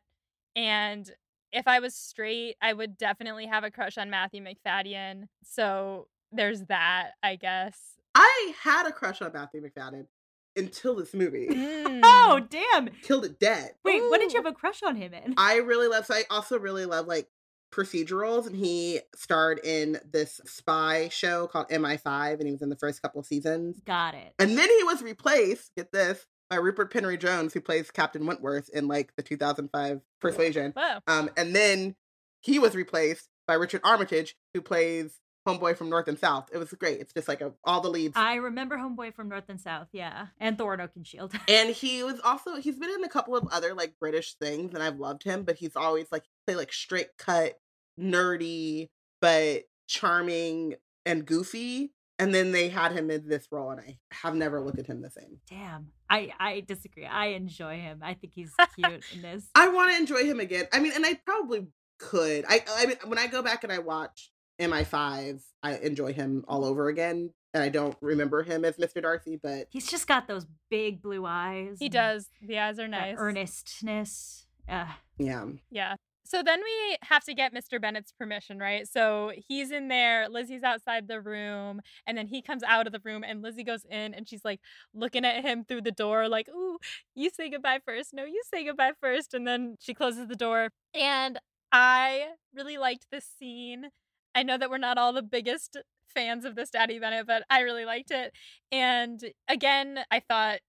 And 0.56 1.10
if 1.54 1.68
I 1.68 1.80
was 1.80 1.96
straight, 1.96 2.56
I 2.62 2.74
would 2.74 2.98
definitely 2.98 3.46
have 3.48 3.64
a 3.64 3.72
crush 3.72 3.98
on 3.98 4.10
Matthew 4.10 4.44
Macfadyen. 4.44 5.28
So 5.44 6.08
there's 6.32 6.62
that, 6.66 7.12
I 7.22 7.36
guess. 7.36 7.78
I 8.16 8.54
had 8.62 8.88
a 8.88 8.92
crush 8.92 9.22
on 9.22 9.32
Matthew 9.34 9.62
Macfadyen 9.62 10.08
until 10.56 10.96
this 10.96 11.14
movie. 11.14 11.48
oh 11.52 12.40
Mm. 12.42 12.50
damn 12.50 12.88
Killed 13.02 13.26
it 13.26 13.40
dead. 13.40 13.72
wait 13.84 14.02
what 14.10 14.20
did 14.20 14.34
you 14.34 14.40
have 14.40 14.46
a 14.52 14.54
crush 14.54 14.84
on 14.84 14.96
him 14.96 15.14
in 15.14 15.34
I 15.38 15.58
really 15.58 15.88
love 15.88 16.06
so 16.06 16.14
I 16.14 16.24
also 16.30 16.60
really 16.60 16.86
love 16.86 17.08
like 17.08 17.28
procedurals 17.74 18.46
and 18.46 18.56
he 18.56 19.00
starred 19.16 19.60
in 19.64 20.00
this 20.12 20.40
spy 20.46 21.10
show 21.10 21.48
called 21.48 21.70
MI5 21.70 22.34
and 22.38 22.46
he 22.46 22.52
was 22.52 22.62
in 22.62 22.70
the 22.70 22.76
first 22.76 23.02
couple 23.02 23.24
seasons. 23.24 23.80
got 23.86 24.14
it 24.14 24.34
And 24.38 24.56
then 24.58 24.70
he 24.70 24.84
was 24.84 25.02
replaced, 25.02 25.72
get 25.76 25.92
this, 25.92 26.24
by 26.54 26.60
Rupert 26.60 26.94
Penry 26.94 27.20
Jones, 27.20 27.52
who 27.54 27.62
plays 27.62 27.90
Captain 27.90 28.28
Wentworth 28.28 28.70
in 28.70 28.88
like 28.88 29.16
the 29.16 29.24
2005 29.24 30.02
Persuasion. 30.22 30.74
Whoa. 30.78 31.00
Um, 31.08 31.32
and 31.36 31.56
then 31.56 31.96
he 32.42 32.60
was 32.60 32.76
replaced 32.76 33.28
by 33.48 33.56
Richard 33.56 33.82
Armitage, 33.84 34.36
who 34.54 34.62
plays 34.62 35.16
Homeboy 35.48 35.76
from 35.76 35.90
North 35.90 36.08
and 36.08 36.20
South. 36.20 36.50
It 36.54 36.60
was 36.60 36.72
great. 36.74 37.00
It's 37.00 37.12
just 37.12 37.28
like 37.28 37.42
a, 37.42 37.54
all 37.64 37.82
the 37.82 37.90
leads. 37.90 38.14
i 38.16 38.36
remember 38.36 38.78
homeboy 38.78 39.16
from 39.16 39.30
north 39.30 39.46
and 39.50 39.60
south 39.60 39.88
yeah 39.92 40.28
and 40.40 40.58
thor 40.58 40.74
and 40.76 41.08
shield 41.08 41.34
and 41.50 41.72
he 41.72 42.04
was 42.04 42.20
also 42.24 42.56
he's 42.56 42.78
been 42.78 42.92
in 42.92 43.04
a 43.04 43.10
couple 43.10 43.36
of 43.36 43.48
other 43.52 43.74
like 43.74 43.96
British 44.00 44.36
things, 44.36 44.76
and 44.76 44.84
I've 44.84 45.00
loved 45.00 45.24
him. 45.24 45.44
But 45.44 45.58
he's 45.58 45.76
always 45.76 46.06
like 46.12 46.24
play 46.46 46.56
like 46.56 46.72
straight 46.72 47.10
cut, 47.18 47.60
nerdy, 48.00 48.90
but 49.22 49.64
charming 49.88 50.76
and 51.06 51.26
goofy. 51.26 51.94
And 52.24 52.34
then 52.34 52.52
they 52.52 52.70
had 52.70 52.92
him 52.94 53.12
in 53.12 53.28
this 53.28 53.48
role, 53.52 53.72
and 53.72 53.80
I 53.82 53.98
have 54.12 54.36
never 54.36 54.62
looked 54.62 54.80
at 54.80 54.88
him 54.88 55.02
the 55.02 55.10
same. 55.10 55.40
damn 55.50 55.88
i 56.10 56.32
i 56.40 56.60
disagree 56.62 57.06
i 57.06 57.28
enjoy 57.28 57.76
him 57.80 58.00
i 58.04 58.14
think 58.14 58.34
he's 58.34 58.54
cute 58.76 59.04
in 59.14 59.22
this 59.22 59.50
I 59.56 59.68
want 59.70 59.92
to 59.92 59.98
enjoy 59.98 60.24
him 60.26 60.40
again. 60.40 60.66
I 60.74 60.80
mean, 60.80 60.92
and 60.96 61.06
I 61.06 61.16
probably 61.26 61.68
could. 62.00 62.46
I 62.48 62.64
I 62.80 62.86
mean, 62.86 62.98
when 63.08 63.18
I 63.20 63.28
go 63.28 63.42
back 63.42 63.64
and 63.64 63.72
I 63.74 63.80
watch 63.80 64.32
MI5, 64.60 65.42
I 65.64 65.78
enjoy 65.78 66.14
him 66.14 66.44
all 66.48 66.66
over 66.66 66.88
again. 66.90 67.32
And 67.54 67.62
I 67.64 67.70
don't 67.70 67.96
remember 68.02 68.42
him 68.44 68.66
as 68.66 68.78
Mr. 68.78 69.02
Darcy, 69.02 69.40
but 69.42 69.68
he's 69.70 69.88
just 69.88 70.08
got 70.08 70.28
those 70.28 70.46
big 70.72 71.02
blue 71.04 71.26
eyes 71.26 71.78
He 71.80 71.88
does. 71.90 72.28
The 72.42 72.58
eyes 72.60 72.80
are 72.80 72.88
nice. 72.88 73.16
earnestness 73.18 74.48
uh, 74.68 74.88
yeah. 75.18 75.46
Yeah. 75.70 75.96
So 76.26 76.42
then 76.42 76.62
we 76.64 76.98
have 77.04 77.24
to 77.26 77.34
get 77.34 77.54
Mr. 77.54 77.78
Bennet's 77.80 78.12
permission, 78.12 78.58
right? 78.58 78.88
So 78.88 79.32
he's 79.48 79.72
in 79.72 79.90
there, 79.90 80.30
Lizzie's 80.30 80.64
outside 80.64 81.08
the 81.08 81.20
room, 81.22 81.82
and 82.08 82.18
then 82.18 82.28
he 82.28 82.42
comes 82.42 82.64
out 82.64 82.88
of 82.88 82.94
the 82.94 83.02
room 83.04 83.24
and 83.24 83.42
Lizzie 83.42 83.64
goes 83.64 83.86
in 83.90 84.14
and 84.14 84.28
she's 84.28 84.46
like 84.46 84.62
looking 84.94 85.26
at 85.26 85.44
him 85.44 85.66
through 85.66 85.82
the 85.82 85.92
door, 85.92 86.30
like, 86.30 86.48
Ooh, 86.50 86.78
you 87.16 87.30
say 87.30 87.50
goodbye 87.50 87.80
first. 87.86 88.14
No, 88.14 88.24
you 88.26 88.42
say 88.52 88.64
goodbye 88.66 88.94
first. 89.00 89.34
And 89.34 89.46
then 89.46 89.76
she 89.80 89.94
closes 89.94 90.28
the 90.28 90.36
door. 90.36 90.70
And 90.94 91.40
I 91.72 92.28
really 92.54 92.78
liked 92.78 93.08
this 93.12 93.26
scene. 93.40 93.90
I 94.36 94.44
know 94.44 94.58
that 94.58 94.70
we're 94.70 94.78
not 94.78 94.98
all 94.98 95.14
the 95.14 95.22
biggest 95.22 95.78
fans 96.14 96.46
of 96.46 96.56
this 96.56 96.70
Daddy 96.70 97.00
Bennett, 97.00 97.28
but 97.28 97.44
I 97.50 97.62
really 97.62 97.86
liked 97.86 98.12
it. 98.12 98.34
And 98.72 99.20
again, 99.48 100.00
I 100.12 100.20
thought 100.20 100.60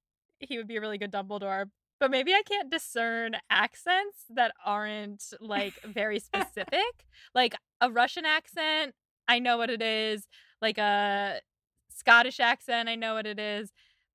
he 0.40 0.58
would 0.58 0.66
be 0.68 0.76
a 0.76 0.80
really 0.80 0.98
good 0.98 1.12
Dumbledore, 1.12 1.66
but 2.00 2.10
maybe 2.10 2.32
I 2.32 2.42
can't 2.42 2.70
discern 2.70 3.36
accents 3.50 4.24
that 4.30 4.52
aren't 4.64 5.24
like 5.40 5.74
very 5.82 6.18
specific. 6.20 7.06
like 7.34 7.54
a 7.80 7.90
Russian 7.90 8.24
accent, 8.24 8.94
I 9.28 9.38
know 9.38 9.58
what 9.58 9.70
it 9.70 9.82
is. 9.82 10.26
Like 10.60 10.78
a 10.78 11.40
Scottish 11.90 12.40
accent, 12.40 12.88
I 12.88 12.94
know 12.94 13.14
what 13.14 13.26
it 13.26 13.38
is. 13.38 13.70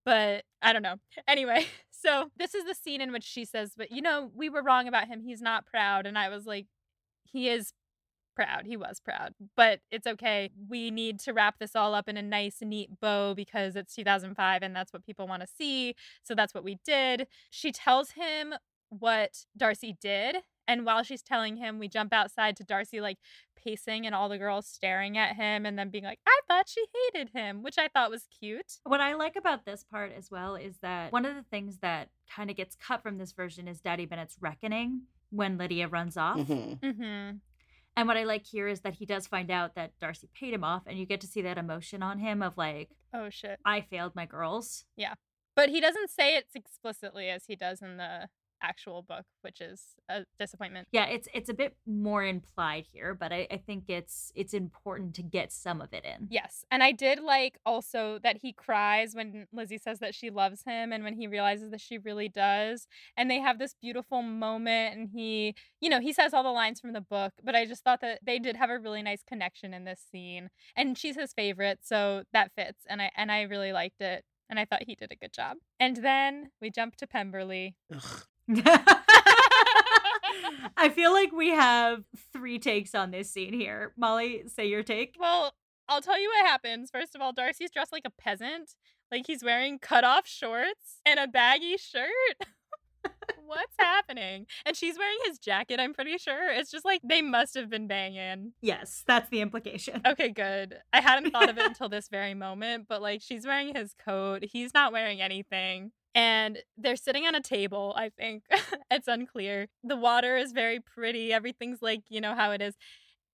But 0.05 0.43
I 0.61 0.73
don't 0.73 0.81
know. 0.81 0.95
Anyway, 1.27 1.67
so 1.91 2.31
this 2.37 2.55
is 2.55 2.65
the 2.65 2.75
scene 2.75 3.01
in 3.01 3.11
which 3.11 3.23
she 3.23 3.45
says, 3.45 3.73
But 3.75 3.91
you 3.91 4.01
know, 4.01 4.31
we 4.33 4.49
were 4.49 4.63
wrong 4.63 4.87
about 4.87 5.07
him. 5.07 5.21
He's 5.21 5.41
not 5.41 5.65
proud. 5.65 6.05
And 6.05 6.17
I 6.17 6.29
was 6.29 6.45
like, 6.45 6.67
He 7.23 7.49
is 7.49 7.73
proud. 8.39 8.65
He 8.65 8.77
was 8.77 8.99
proud. 8.99 9.33
But 9.55 9.81
it's 9.91 10.07
okay. 10.07 10.49
We 10.69 10.91
need 10.91 11.19
to 11.21 11.33
wrap 11.33 11.59
this 11.59 11.75
all 11.75 11.93
up 11.93 12.07
in 12.07 12.15
a 12.17 12.21
nice, 12.21 12.57
neat 12.61 12.99
bow 13.01 13.33
because 13.33 13.75
it's 13.75 13.93
2005 13.95 14.61
and 14.63 14.75
that's 14.75 14.93
what 14.93 15.05
people 15.05 15.27
want 15.27 15.41
to 15.41 15.47
see. 15.47 15.95
So 16.23 16.35
that's 16.35 16.53
what 16.53 16.63
we 16.63 16.77
did. 16.85 17.27
She 17.49 17.71
tells 17.71 18.11
him 18.11 18.53
what 18.89 19.45
Darcy 19.57 19.97
did. 19.99 20.37
And 20.67 20.85
while 20.85 21.01
she's 21.03 21.23
telling 21.23 21.57
him, 21.57 21.79
we 21.79 21.87
jump 21.87 22.13
outside 22.13 22.55
to 22.57 22.63
Darcy, 22.63 23.01
like 23.01 23.17
pacing 23.55 24.05
and 24.05 24.13
all 24.15 24.29
the 24.29 24.37
girls 24.37 24.67
staring 24.67 25.17
at 25.17 25.35
him 25.35 25.65
and 25.65 25.77
then 25.77 25.89
being 25.89 26.03
like, 26.03 26.19
I 26.27 26.39
thought 26.47 26.69
she 26.69 26.85
hated 27.11 27.31
him, 27.33 27.61
which 27.63 27.77
I 27.77 27.87
thought 27.87 28.09
was 28.11 28.27
cute. 28.39 28.77
What 28.85 29.01
I 29.01 29.15
like 29.15 29.35
about 29.35 29.65
this 29.65 29.83
part 29.83 30.13
as 30.15 30.29
well 30.31 30.55
is 30.55 30.77
that 30.81 31.11
one 31.11 31.25
of 31.25 31.35
the 31.35 31.43
things 31.43 31.79
that 31.79 32.09
kind 32.33 32.49
of 32.49 32.55
gets 32.55 32.75
cut 32.75 33.01
from 33.03 33.17
this 33.17 33.31
version 33.33 33.67
is 33.67 33.81
Daddy 33.81 34.05
Bennet's 34.05 34.37
reckoning 34.39 35.01
when 35.31 35.57
Lydia 35.57 35.87
runs 35.87 36.17
off. 36.17 36.37
Mhm. 36.37 36.79
Mm-hmm. 36.79 37.37
And 37.99 38.07
what 38.07 38.15
I 38.15 38.23
like 38.23 38.45
here 38.45 38.69
is 38.69 38.79
that 38.81 38.93
he 38.93 39.05
does 39.05 39.27
find 39.27 39.51
out 39.51 39.75
that 39.75 39.91
Darcy 39.99 40.29
paid 40.33 40.53
him 40.53 40.63
off, 40.63 40.83
and 40.87 40.97
you 40.97 41.05
get 41.05 41.19
to 41.19 41.27
see 41.27 41.41
that 41.41 41.57
emotion 41.57 42.01
on 42.01 42.17
him 42.17 42.41
of 42.41 42.57
like, 42.57 42.91
Oh, 43.13 43.29
shit. 43.29 43.59
I 43.65 43.81
failed 43.81 44.15
my 44.15 44.25
girls. 44.25 44.85
Yeah. 44.95 45.15
But 45.53 45.67
he 45.67 45.81
doesn't 45.81 46.09
say 46.09 46.37
it 46.37 46.45
explicitly 46.55 47.27
as 47.27 47.47
he 47.47 47.57
does 47.57 47.81
in 47.81 47.97
the 47.97 48.29
actual 48.61 49.01
book, 49.01 49.25
which 49.41 49.61
is 49.61 49.81
a 50.09 50.25
disappointment. 50.39 50.87
Yeah, 50.91 51.05
it's 51.05 51.27
it's 51.33 51.49
a 51.49 51.53
bit 51.53 51.75
more 51.85 52.23
implied 52.23 52.85
here, 52.91 53.13
but 53.13 53.31
I, 53.31 53.47
I 53.51 53.57
think 53.57 53.85
it's 53.87 54.31
it's 54.35 54.53
important 54.53 55.15
to 55.15 55.23
get 55.23 55.51
some 55.51 55.81
of 55.81 55.93
it 55.93 56.05
in. 56.05 56.27
Yes. 56.29 56.65
And 56.71 56.83
I 56.83 56.91
did 56.91 57.19
like 57.19 57.59
also 57.65 58.19
that 58.23 58.37
he 58.41 58.53
cries 58.53 59.15
when 59.15 59.47
Lizzie 59.51 59.77
says 59.77 59.99
that 59.99 60.15
she 60.15 60.29
loves 60.29 60.63
him 60.63 60.91
and 60.91 61.03
when 61.03 61.15
he 61.15 61.27
realizes 61.27 61.71
that 61.71 61.81
she 61.81 61.97
really 61.97 62.29
does. 62.29 62.87
And 63.17 63.29
they 63.29 63.39
have 63.39 63.59
this 63.59 63.75
beautiful 63.81 64.21
moment 64.21 64.97
and 64.97 65.09
he, 65.09 65.55
you 65.79 65.89
know, 65.89 65.99
he 65.99 66.13
says 66.13 66.33
all 66.33 66.43
the 66.43 66.49
lines 66.49 66.79
from 66.79 66.93
the 66.93 67.01
book, 67.01 67.33
but 67.43 67.55
I 67.55 67.65
just 67.65 67.83
thought 67.83 68.01
that 68.01 68.19
they 68.25 68.39
did 68.39 68.55
have 68.55 68.69
a 68.69 68.79
really 68.79 69.01
nice 69.01 69.23
connection 69.23 69.73
in 69.73 69.85
this 69.85 70.01
scene. 70.11 70.49
And 70.75 70.97
she's 70.97 71.15
his 71.15 71.33
favorite, 71.33 71.79
so 71.83 72.23
that 72.33 72.51
fits. 72.55 72.83
And 72.89 73.01
I 73.01 73.11
and 73.15 73.31
I 73.31 73.41
really 73.43 73.73
liked 73.73 74.01
it. 74.01 74.23
And 74.49 74.59
I 74.59 74.65
thought 74.65 74.83
he 74.87 74.95
did 74.95 75.11
a 75.11 75.15
good 75.15 75.31
job. 75.31 75.57
And 75.79 75.97
then 75.97 76.49
we 76.59 76.71
jump 76.71 76.95
to 76.97 77.07
Pemberley. 77.07 77.75
Ugh. 77.93 78.23
I 80.77 80.89
feel 80.89 81.11
like 81.13 81.31
we 81.31 81.49
have 81.49 82.03
three 82.33 82.57
takes 82.57 82.95
on 82.95 83.11
this 83.11 83.29
scene 83.29 83.53
here. 83.53 83.93
Molly, 83.97 84.43
say 84.47 84.67
your 84.67 84.81
take. 84.83 85.15
Well, 85.19 85.53
I'll 85.87 86.01
tell 86.01 86.19
you 86.19 86.29
what 86.29 86.47
happens. 86.47 86.89
First 86.91 87.15
of 87.15 87.21
all, 87.21 87.33
Darcy's 87.33 87.71
dressed 87.71 87.91
like 87.91 88.05
a 88.05 88.21
peasant. 88.21 88.75
Like 89.11 89.27
he's 89.27 89.43
wearing 89.43 89.79
cut 89.79 90.03
off 90.03 90.27
shorts 90.27 91.01
and 91.05 91.19
a 91.19 91.27
baggy 91.27 91.77
shirt. 91.77 92.09
What's 93.45 93.75
happening? 93.79 94.45
And 94.65 94.75
she's 94.75 94.97
wearing 94.97 95.17
his 95.25 95.39
jacket, 95.39 95.79
I'm 95.79 95.93
pretty 95.93 96.17
sure. 96.17 96.51
It's 96.51 96.69
just 96.69 96.85
like 96.85 97.01
they 97.03 97.21
must 97.21 97.55
have 97.55 97.69
been 97.69 97.87
banging. 97.87 98.53
Yes, 98.61 99.03
that's 99.07 99.29
the 99.29 99.41
implication. 99.41 100.01
Okay, 100.05 100.29
good. 100.29 100.77
I 100.93 101.01
hadn't 101.01 101.31
thought 101.31 101.49
of 101.49 101.57
it 101.57 101.65
until 101.67 101.89
this 101.89 102.09
very 102.09 102.33
moment, 102.35 102.85
but 102.87 103.01
like 103.01 103.21
she's 103.21 103.45
wearing 103.45 103.73
his 103.75 103.93
coat. 103.93 104.43
He's 104.43 104.73
not 104.73 104.91
wearing 104.91 105.21
anything. 105.21 105.91
And 106.15 106.59
they're 106.77 106.95
sitting 106.95 107.25
on 107.25 107.35
a 107.35 107.41
table, 107.41 107.93
I 107.95 108.09
think. 108.09 108.43
it's 108.91 109.07
unclear. 109.07 109.67
The 109.83 109.95
water 109.95 110.37
is 110.37 110.51
very 110.51 110.79
pretty. 110.79 111.31
Everything's 111.31 111.81
like, 111.81 112.01
you 112.09 112.19
know 112.19 112.35
how 112.35 112.51
it 112.51 112.61
is. 112.61 112.75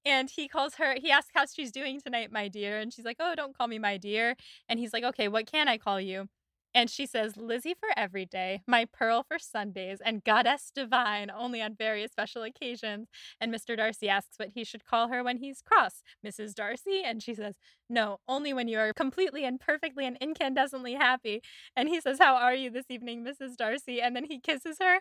And 0.05 0.29
he 0.29 0.47
calls 0.47 0.75
her, 0.75 0.95
he 1.01 1.09
asks 1.09 1.31
how 1.33 1.45
she's 1.47 1.71
doing 1.71 1.99
tonight, 1.99 2.31
my 2.31 2.47
dear. 2.47 2.77
And 2.77 2.93
she's 2.93 3.05
like, 3.05 3.17
Oh, 3.19 3.33
don't 3.35 3.57
call 3.57 3.67
me 3.67 3.79
my 3.79 3.97
dear. 3.97 4.35
And 4.69 4.79
he's 4.79 4.93
like, 4.93 5.03
Okay, 5.03 5.27
what 5.27 5.47
can 5.51 5.67
I 5.67 5.77
call 5.77 5.99
you? 5.99 6.27
And 6.75 6.89
she 6.89 7.05
says, 7.05 7.37
Lizzie 7.37 7.73
for 7.73 7.87
every 7.95 8.25
day, 8.25 8.61
my 8.67 8.83
pearl 8.83 9.23
for 9.25 9.39
Sundays, 9.39 9.99
and 10.05 10.25
goddess 10.25 10.73
divine 10.75 11.31
only 11.31 11.61
on 11.61 11.73
very 11.73 12.05
special 12.09 12.43
occasions. 12.43 13.07
And 13.39 13.51
Mr. 13.51 13.77
Darcy 13.77 14.09
asks 14.09 14.37
what 14.37 14.49
he 14.53 14.65
should 14.65 14.83
call 14.83 15.07
her 15.07 15.23
when 15.23 15.37
he's 15.37 15.61
cross. 15.61 16.03
Mrs. 16.23 16.53
Darcy? 16.53 17.01
And 17.03 17.23
she 17.23 17.33
says, 17.33 17.55
No, 17.89 18.19
only 18.27 18.53
when 18.53 18.67
you 18.67 18.79
are 18.79 18.93
completely 18.93 19.45
and 19.45 19.59
perfectly 19.59 20.05
and 20.05 20.19
incandescently 20.19 20.97
happy. 20.97 21.41
And 21.75 21.87
he 21.87 22.01
says, 22.01 22.17
How 22.19 22.35
are 22.35 22.55
you 22.55 22.69
this 22.71 22.85
evening, 22.89 23.23
Mrs. 23.23 23.55
Darcy? 23.55 24.01
And 24.01 24.15
then 24.15 24.25
he 24.25 24.39
kisses 24.39 24.77
her 24.81 24.99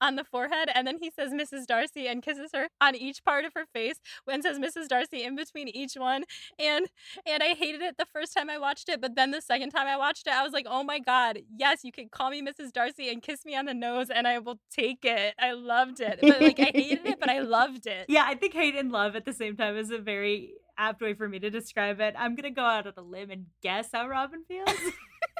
on 0.00 0.16
the 0.16 0.24
forehead. 0.24 0.68
And 0.74 0.86
then 0.86 0.98
he 1.00 1.10
says, 1.10 1.32
Mrs. 1.32 1.66
Darcy, 1.66 2.08
and 2.08 2.22
kisses 2.22 2.50
her 2.52 2.68
on 2.80 2.96
each 2.96 3.24
part 3.24 3.44
of 3.44 3.52
her 3.54 3.66
face 3.72 4.00
and 4.26 4.42
says 4.42 4.58
Mrs. 4.58 4.88
Darcy 4.88 5.22
in 5.22 5.36
between 5.36 5.68
each 5.68 5.94
one. 5.94 6.24
And 6.58 6.86
and 7.26 7.42
I 7.42 7.54
hated 7.54 7.82
it 7.82 7.96
the 7.98 8.06
first 8.12 8.34
time 8.34 8.50
I 8.50 8.58
watched 8.58 8.88
it, 8.88 9.00
but 9.00 9.14
then 9.14 9.30
the 9.30 9.40
second 9.40 9.70
time 9.70 9.86
I 9.86 9.96
watched 9.96 10.26
it, 10.26 10.32
I 10.32 10.42
was 10.42 10.52
like, 10.52 10.66
oh 10.68 10.82
my 10.82 10.98
God, 10.98 11.38
yes, 11.56 11.80
you 11.84 11.92
can 11.92 12.08
call 12.08 12.30
me 12.30 12.42
Mrs. 12.42 12.72
Darcy 12.72 13.08
and 13.10 13.22
kiss 13.22 13.44
me 13.44 13.56
on 13.56 13.66
the 13.66 13.74
nose 13.74 14.10
and 14.10 14.26
I 14.26 14.40
will 14.40 14.58
take 14.70 15.04
it. 15.04 15.34
I 15.38 15.52
loved 15.52 16.00
it. 16.00 16.18
But 16.20 16.40
like 16.40 16.58
I 16.58 16.72
hated 16.74 17.06
it, 17.06 17.20
but 17.20 17.30
I 17.30 17.38
loved 17.40 17.86
it. 17.86 18.06
Yeah, 18.08 18.24
I 18.26 18.34
think 18.34 18.54
hate 18.54 18.74
and 18.74 18.90
love 18.90 19.14
at 19.14 19.24
the 19.24 19.32
same 19.32 19.56
time 19.56 19.76
is 19.76 19.90
a 19.90 19.98
very 19.98 20.54
apt 20.78 21.00
way 21.00 21.14
for 21.14 21.28
me 21.28 21.38
to 21.38 21.50
describe 21.50 22.00
it. 22.00 22.14
I'm 22.18 22.34
gonna 22.34 22.50
go 22.50 22.62
out 22.62 22.86
on 22.86 22.92
a 22.96 23.02
limb 23.02 23.30
and 23.30 23.46
guess 23.62 23.88
how 23.92 24.08
Robin 24.08 24.44
feels. 24.46 24.68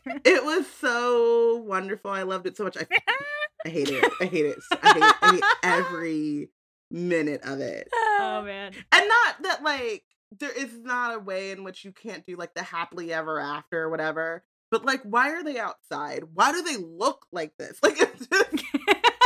it 0.25 0.45
was 0.45 0.67
so 0.81 1.57
wonderful. 1.67 2.11
I 2.11 2.23
loved 2.23 2.47
it 2.47 2.57
so 2.57 2.65
much. 2.65 2.77
I, 2.77 2.87
I 3.67 3.69
hate 3.69 3.89
it. 3.91 4.05
I 4.21 4.25
hate 4.25 4.47
it. 4.47 4.59
I 4.71 4.93
hate, 4.93 5.15
I 5.23 5.33
hate 5.33 5.45
every 5.63 6.51
minute 6.91 7.43
of 7.45 7.61
it. 7.61 7.89
oh 7.93 8.43
man. 8.45 8.73
And 8.93 9.09
not 9.09 9.43
that 9.43 9.63
like 9.63 10.05
there 10.39 10.53
is 10.53 10.73
not 10.83 11.15
a 11.15 11.19
way 11.19 11.51
in 11.51 11.65
which 11.65 11.85
you 11.85 11.93
can't 11.93 12.27
do 12.27 12.37
like 12.37 12.55
the 12.55 12.63
happily 12.63 13.13
ever 13.13 13.41
after 13.41 13.83
or 13.83 13.91
whatever. 13.91 14.45
But 14.71 14.85
like, 14.85 15.03
why 15.03 15.31
are 15.31 15.45
they 15.45 15.59
outside? 15.59 16.25
Why 16.35 16.53
do 16.53 16.63
they 16.63 16.77
look 16.77 17.27
like 17.31 17.53
this? 17.59 17.79
Like, 17.83 18.01
it's 18.01 18.27
just, 18.27 18.65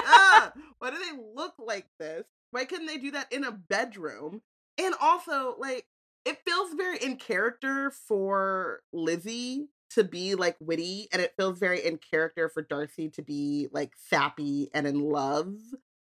ah, 0.05 0.53
why 0.79 0.91
do 0.91 0.99
they 0.99 1.19
look 1.35 1.55
like 1.59 1.87
this? 1.99 2.25
Why 2.51 2.65
couldn't 2.67 2.87
they 2.87 2.99
do 2.99 3.13
that 3.13 3.33
in 3.33 3.45
a 3.45 3.53
bedroom? 3.53 4.43
And 4.77 4.95
also, 5.01 5.57
like, 5.59 5.87
it 6.29 6.39
feels 6.47 6.75
very 6.75 6.99
in 6.99 7.17
character 7.17 7.91
for 7.91 8.81
Lizzie 8.93 9.69
to 9.91 10.05
be 10.05 10.35
like 10.35 10.57
witty, 10.61 11.09
and 11.13 11.23
it 11.23 11.33
feels 11.37 11.59
very 11.59 11.85
in 11.85 11.99
character 11.99 12.51
for 12.51 12.63
Darcy 12.63 13.09
to 13.11 13.23
be 13.23 13.69
like 13.73 13.93
sappy 13.97 14.71
and 14.75 14.87
in 14.87 15.01
love. 15.01 15.55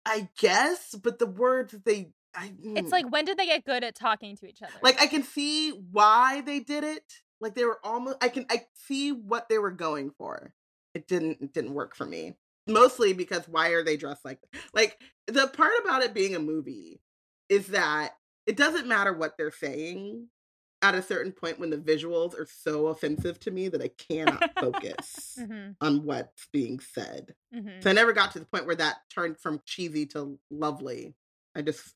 I 0.05 0.29
guess, 0.39 0.95
but 0.95 1.19
the 1.19 1.27
words 1.27 1.75
they 1.85 2.11
I, 2.33 2.51
It's 2.75 2.89
mm 2.89 2.91
like 2.91 3.11
when 3.11 3.25
did 3.25 3.37
they 3.37 3.45
get 3.45 3.65
good 3.65 3.83
at 3.83 3.95
talking 3.95 4.35
to 4.37 4.47
each 4.47 4.61
other? 4.61 4.73
like 4.81 4.99
I 5.01 5.07
can 5.07 5.23
see 5.23 5.71
why 5.71 6.41
they 6.41 6.59
did 6.59 6.83
it. 6.83 7.03
Like 7.39 7.53
they 7.53 7.65
were 7.65 7.79
almost 7.83 8.17
I 8.21 8.29
can 8.29 8.45
I 8.49 8.65
see 8.73 9.11
what 9.11 9.49
they 9.49 9.59
were 9.59 9.71
going 9.71 10.11
for. 10.17 10.53
It 10.95 11.07
didn't 11.07 11.37
it 11.41 11.53
didn't 11.53 11.75
work 11.75 11.95
for 11.95 12.05
me. 12.05 12.35
Mostly 12.67 13.13
because 13.13 13.47
why 13.47 13.69
are 13.69 13.83
they 13.83 13.97
dressed 13.97 14.25
like 14.25 14.39
like 14.73 14.99
the 15.27 15.47
part 15.47 15.73
about 15.83 16.01
it 16.01 16.15
being 16.15 16.35
a 16.35 16.39
movie 16.39 17.01
is 17.49 17.67
that 17.67 18.15
it 18.47 18.57
doesn't 18.57 18.87
matter 18.87 19.13
what 19.13 19.37
they're 19.37 19.51
saying 19.51 20.27
at 20.81 20.95
a 20.95 21.01
certain 21.01 21.31
point 21.31 21.59
when 21.59 21.69
the 21.69 21.77
visuals 21.77 22.39
are 22.39 22.47
so 22.49 22.87
offensive 22.87 23.39
to 23.41 23.51
me 23.51 23.67
that 23.67 23.81
I 23.81 23.89
cannot 23.89 24.49
focus 24.59 25.37
hmm 25.39 25.71
on 25.81 26.03
what's 26.05 26.47
being 26.51 26.79
said. 26.79 27.35
hmm 27.53 27.81
So 27.81 27.89
I 27.89 27.93
never 27.93 28.13
got 28.13 28.31
to 28.31 28.39
the 28.39 28.45
point 28.45 28.65
where 28.65 28.75
that 28.75 28.97
turned 29.13 29.37
from 29.37 29.61
cheesy 29.65 30.05
to 30.07 30.39
lovely. 30.49 31.13
I 31.55 31.61
just 31.61 31.93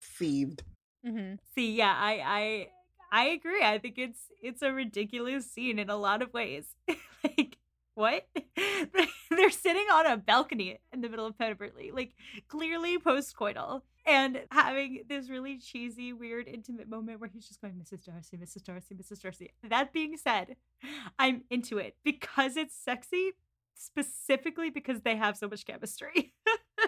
seethed. 0.00 0.62
hmm 1.04 1.34
See, 1.54 1.72
yeah, 1.72 1.94
I 1.96 2.22
I 2.24 2.68
I 3.12 3.24
agree. 3.26 3.62
I 3.62 3.78
think 3.78 3.98
it's 3.98 4.20
it's 4.42 4.62
a 4.62 4.72
ridiculous 4.72 5.50
scene 5.50 5.78
in 5.78 5.90
a 5.90 5.96
lot 5.96 6.22
of 6.22 6.32
ways. 6.32 6.66
like 7.24 7.58
what? 7.94 8.26
They're 9.30 9.50
sitting 9.50 9.86
on 9.92 10.06
a 10.06 10.16
balcony 10.16 10.78
in 10.92 11.00
the 11.00 11.08
middle 11.08 11.26
of 11.26 11.38
Pemberley, 11.38 11.90
like 11.92 12.14
clearly 12.48 12.98
post-coital, 12.98 13.82
and 14.06 14.42
having 14.50 15.02
this 15.08 15.30
really 15.30 15.58
cheesy, 15.58 16.12
weird, 16.12 16.48
intimate 16.48 16.88
moment 16.88 17.20
where 17.20 17.30
he's 17.32 17.46
just 17.46 17.60
going, 17.60 17.74
Mrs. 17.74 18.04
Darcy, 18.04 18.36
Mrs. 18.36 18.64
Darcy, 18.64 18.94
Mrs. 18.94 19.20
Darcy. 19.20 19.50
That 19.68 19.92
being 19.92 20.16
said, 20.16 20.56
I'm 21.18 21.42
into 21.50 21.78
it 21.78 21.96
because 22.04 22.56
it's 22.56 22.76
sexy, 22.76 23.32
specifically 23.74 24.70
because 24.70 25.00
they 25.00 25.16
have 25.16 25.36
so 25.36 25.48
much 25.48 25.64
chemistry. 25.64 26.34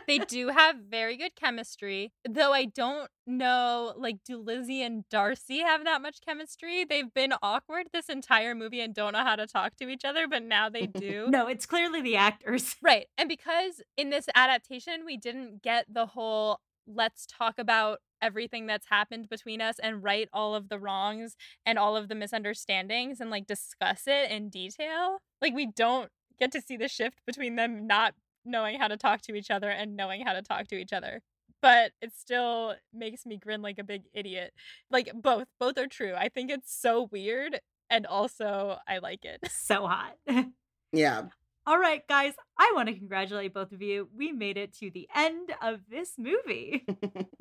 they 0.07 0.19
do 0.29 0.49
have 0.49 0.77
very 0.89 1.17
good 1.17 1.35
chemistry, 1.35 2.12
though 2.29 2.53
I 2.53 2.67
don't 2.67 3.11
know, 3.27 3.95
like, 3.97 4.19
do 4.25 4.37
Lizzie 4.37 4.83
and 4.83 5.09
Darcy 5.09 5.61
have 5.61 5.85
that 5.85 6.03
much 6.03 6.19
chemistry? 6.21 6.85
They've 6.85 7.12
been 7.12 7.33
awkward 7.43 7.87
this 7.93 8.09
entire 8.09 8.55
movie 8.55 8.81
and 8.81 8.95
don't 8.95 9.14
know 9.14 9.25
how 9.25 9.37
to 9.37 9.47
talk 9.47 9.77
to 9.77 9.89
each 9.89 10.05
other, 10.05 10.29
but 10.29 10.43
now 10.43 10.69
they 10.69 10.87
do. 10.87 11.29
no, 11.29 11.47
it's 11.47 11.67
clearly 11.67 12.03
the 12.03 12.17
actors. 12.17 12.77
Right. 12.83 13.07
And 13.19 13.29
because 13.29 13.83
in 13.97 14.11
this 14.11 14.29
adaptation, 14.35 15.05
we 15.05 15.17
didn't 15.17 15.62
get 15.62 15.87
the 15.93 16.07
whole 16.07 16.61
let's 16.87 17.26
talk 17.26 17.59
about 17.59 17.99
everything 18.22 18.66
that's 18.66 18.87
happened 18.89 19.28
between 19.28 19.61
us 19.61 19.78
and 19.82 20.03
right 20.03 20.28
all 20.32 20.55
of 20.55 20.68
the 20.68 20.78
wrongs 20.78 21.37
and 21.64 21.78
all 21.78 21.97
of 21.97 22.09
the 22.09 22.14
misunderstandings 22.14 23.20
and 23.20 23.30
like 23.30 23.47
discuss 23.47 24.03
it 24.07 24.30
in 24.30 24.49
detail. 24.49 25.18
Like, 25.41 25.55
we 25.55 25.66
don't 25.66 26.11
get 26.39 26.53
to 26.53 26.61
see 26.61 26.76
the 26.76 26.89
shift 26.89 27.20
between 27.26 27.57
them 27.57 27.87
not 27.87 28.14
knowing 28.45 28.78
how 28.78 28.89
to 28.89 28.97
talk 28.97 29.22
to 29.22 29.34
each 29.34 29.51
other 29.51 29.68
and 29.70 29.97
knowing 29.97 30.24
how 30.24 30.32
to 30.32 30.43
talk 30.43 30.68
to 30.68 30.76
each 30.76 30.93
other. 30.93 31.20
But 31.62 31.93
it 32.01 32.12
still 32.16 32.74
makes 32.93 33.26
me 33.26 33.39
grin 33.39 33.62
like 33.62 33.78
a 33.78 33.84
big 33.84 34.03
idiot. 34.14 34.53
Like, 34.91 35.11
both, 35.14 35.47
both 35.59 35.78
are 35.78 35.87
true. 35.89 36.14
I 36.14 36.28
think 36.28 36.51
it's 36.51 36.74
so 36.74 37.09
weird 37.11 37.61
and 37.91 38.07
also 38.07 38.78
I 38.87 38.99
like 38.99 39.24
it. 39.24 39.41
So 39.51 39.87
hot. 39.87 40.16
Yeah. 40.93 41.24
All 41.69 41.81
right, 41.81 42.07
guys, 42.09 42.35
I 42.57 42.71
want 42.77 42.89
to 42.89 42.95
congratulate 42.95 43.53
both 43.53 43.73
of 43.73 43.83
you. 43.83 44.09
We 44.17 44.31
made 44.31 44.57
it 44.57 44.73
to 44.75 44.89
the 44.89 45.09
end 45.12 45.53
of 45.61 45.81
this 45.91 46.12
movie. 46.17 46.85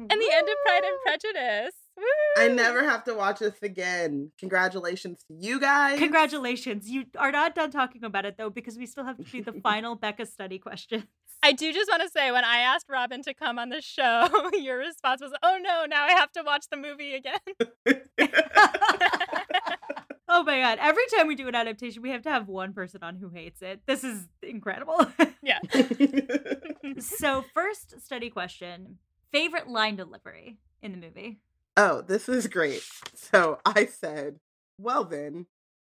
And 0.07 0.21
the 0.21 0.31
end 0.33 0.47
of 0.47 0.55
Pride 0.65 0.83
and 0.83 0.97
Prejudice. 1.03 1.73
I 2.37 2.47
never 2.49 2.83
have 2.83 3.03
to 3.05 3.15
watch 3.15 3.39
this 3.39 3.55
again. 3.63 4.31
Congratulations 4.39 5.23
to 5.27 5.35
you 5.39 5.59
guys. 5.59 5.97
Congratulations. 5.97 6.87
You 6.89 7.05
are 7.17 7.31
not 7.31 7.55
done 7.55 7.71
talking 7.71 8.03
about 8.03 8.25
it, 8.25 8.37
though, 8.37 8.51
because 8.51 8.77
we 8.77 8.85
still 8.85 9.03
have 9.03 9.17
to 9.17 9.23
do 9.23 9.43
the 9.43 9.53
final 9.63 9.95
Becca 9.95 10.25
study 10.27 10.59
question. 10.59 11.07
I 11.41 11.53
do 11.53 11.73
just 11.73 11.89
want 11.89 12.03
to 12.03 12.09
say 12.09 12.31
when 12.31 12.43
I 12.43 12.57
asked 12.59 12.85
Robin 12.89 13.23
to 13.23 13.33
come 13.33 13.57
on 13.57 13.69
the 13.69 13.81
show, 13.81 14.27
your 14.53 14.77
response 14.77 15.21
was, 15.21 15.31
"Oh 15.41 15.57
no, 15.61 15.85
now 15.85 16.03
I 16.03 16.11
have 16.11 16.31
to 16.33 16.43
watch 16.43 16.65
the 16.69 16.77
movie 16.77 17.15
again." 17.15 17.39
Oh 20.35 20.43
my 20.43 20.59
god. 20.59 20.77
Every 20.81 21.03
time 21.15 21.27
we 21.27 21.35
do 21.35 21.47
an 21.47 21.55
adaptation, 21.55 22.01
we 22.01 22.11
have 22.11 22.21
to 22.23 22.29
have 22.29 22.47
one 22.47 22.73
person 22.73 23.01
on 23.01 23.15
who 23.15 23.29
hates 23.29 23.61
it. 23.61 23.81
This 23.87 24.03
is 24.03 24.27
incredible. 24.43 25.07
yeah. 25.41 25.59
so, 26.99 27.45
first 27.53 28.01
study 28.01 28.29
question 28.29 28.99
favorite 29.31 29.67
line 29.67 29.95
delivery 29.95 30.57
in 30.81 30.91
the 30.91 30.97
movie? 30.97 31.39
oh, 31.77 32.01
this 32.01 32.29
is 32.29 32.47
great. 32.47 32.83
So 33.15 33.59
I 33.65 33.85
said, 33.85 34.39
well, 34.77 35.03
then, 35.03 35.45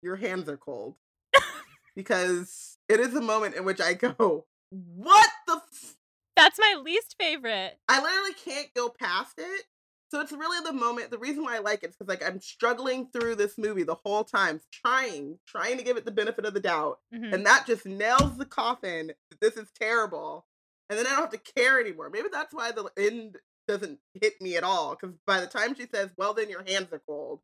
your 0.01 0.17
hands 0.17 0.49
are 0.49 0.57
cold. 0.57 0.95
because 1.95 2.77
it 2.87 2.99
is 2.99 3.15
a 3.15 3.21
moment 3.21 3.55
in 3.55 3.65
which 3.65 3.81
I 3.81 3.93
go, 3.93 4.45
what 4.69 5.29
the 5.47 5.53
f-? 5.55 5.95
That's 6.35 6.59
my 6.59 6.81
least 6.83 7.15
favorite. 7.19 7.77
I 7.87 8.01
literally 8.01 8.33
can't 8.33 8.73
go 8.73 8.89
past 8.89 9.33
it. 9.37 9.65
So 10.11 10.19
it's 10.21 10.31
really 10.31 10.63
the 10.63 10.73
moment. 10.73 11.11
The 11.11 11.19
reason 11.19 11.43
why 11.43 11.55
I 11.55 11.59
like 11.59 11.83
it 11.83 11.91
is 11.91 11.95
because 11.95 12.07
like 12.09 12.25
I'm 12.27 12.41
struggling 12.41 13.09
through 13.13 13.35
this 13.35 13.57
movie 13.57 13.83
the 13.83 13.95
whole 14.03 14.23
time, 14.23 14.59
trying, 14.71 15.37
trying 15.47 15.77
to 15.77 15.83
give 15.83 15.97
it 15.97 16.05
the 16.05 16.11
benefit 16.11 16.45
of 16.45 16.53
the 16.53 16.59
doubt, 16.59 16.99
Mhm. 17.13 17.33
and 17.33 17.45
that 17.45 17.65
just 17.67 17.85
nails 17.85 18.37
the 18.37 18.45
coffin. 18.45 19.13
This 19.39 19.55
is 19.55 19.69
terrible, 19.79 20.47
and 20.89 20.97
then 20.97 21.05
I 21.05 21.11
don't 21.11 21.31
have 21.31 21.43
to 21.43 21.51
care 21.53 21.79
anymore. 21.79 22.09
Maybe 22.09 22.29
that's 22.31 22.53
why 22.53 22.71
the 22.71 22.89
end 22.97 23.37
doesn't 23.69 23.99
hit 24.19 24.41
me 24.41 24.57
at 24.57 24.63
all. 24.63 24.97
Because 24.99 25.15
by 25.27 25.39
the 25.39 25.45
time 25.45 25.75
she 25.75 25.85
says, 25.93 26.09
"Well, 26.17 26.33
then 26.33 26.49
your 26.49 26.63
hands 26.67 26.91
are 26.91 27.01
cold," 27.05 27.41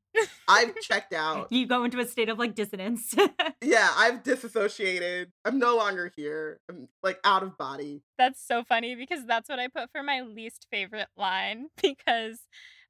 I've 0.48 0.76
checked 0.82 1.14
out. 1.14 1.52
You 1.52 1.68
go 1.68 1.84
into 1.84 2.00
a 2.00 2.08
state 2.08 2.30
of 2.30 2.40
like 2.40 2.56
dissonance. 2.56 3.14
Yeah, 3.62 3.90
I've 3.96 4.24
disassociated. 4.24 5.32
I'm 5.46 5.60
no 5.60 5.78
longer 5.78 6.12
here. 6.16 6.60
I'm 6.68 6.90
like 7.04 7.20
out 7.24 7.44
of 7.44 7.58
body. 7.58 8.02
That's 8.18 8.44
so 8.46 8.64
funny 8.64 8.96
because 8.96 9.26
that's 9.26 9.48
what 9.48 9.60
I 9.60 9.68
put 9.68 9.92
for 9.92 10.02
my 10.02 10.22
least 10.22 10.66
favorite 10.72 11.10
line 11.16 11.68
because 11.82 12.40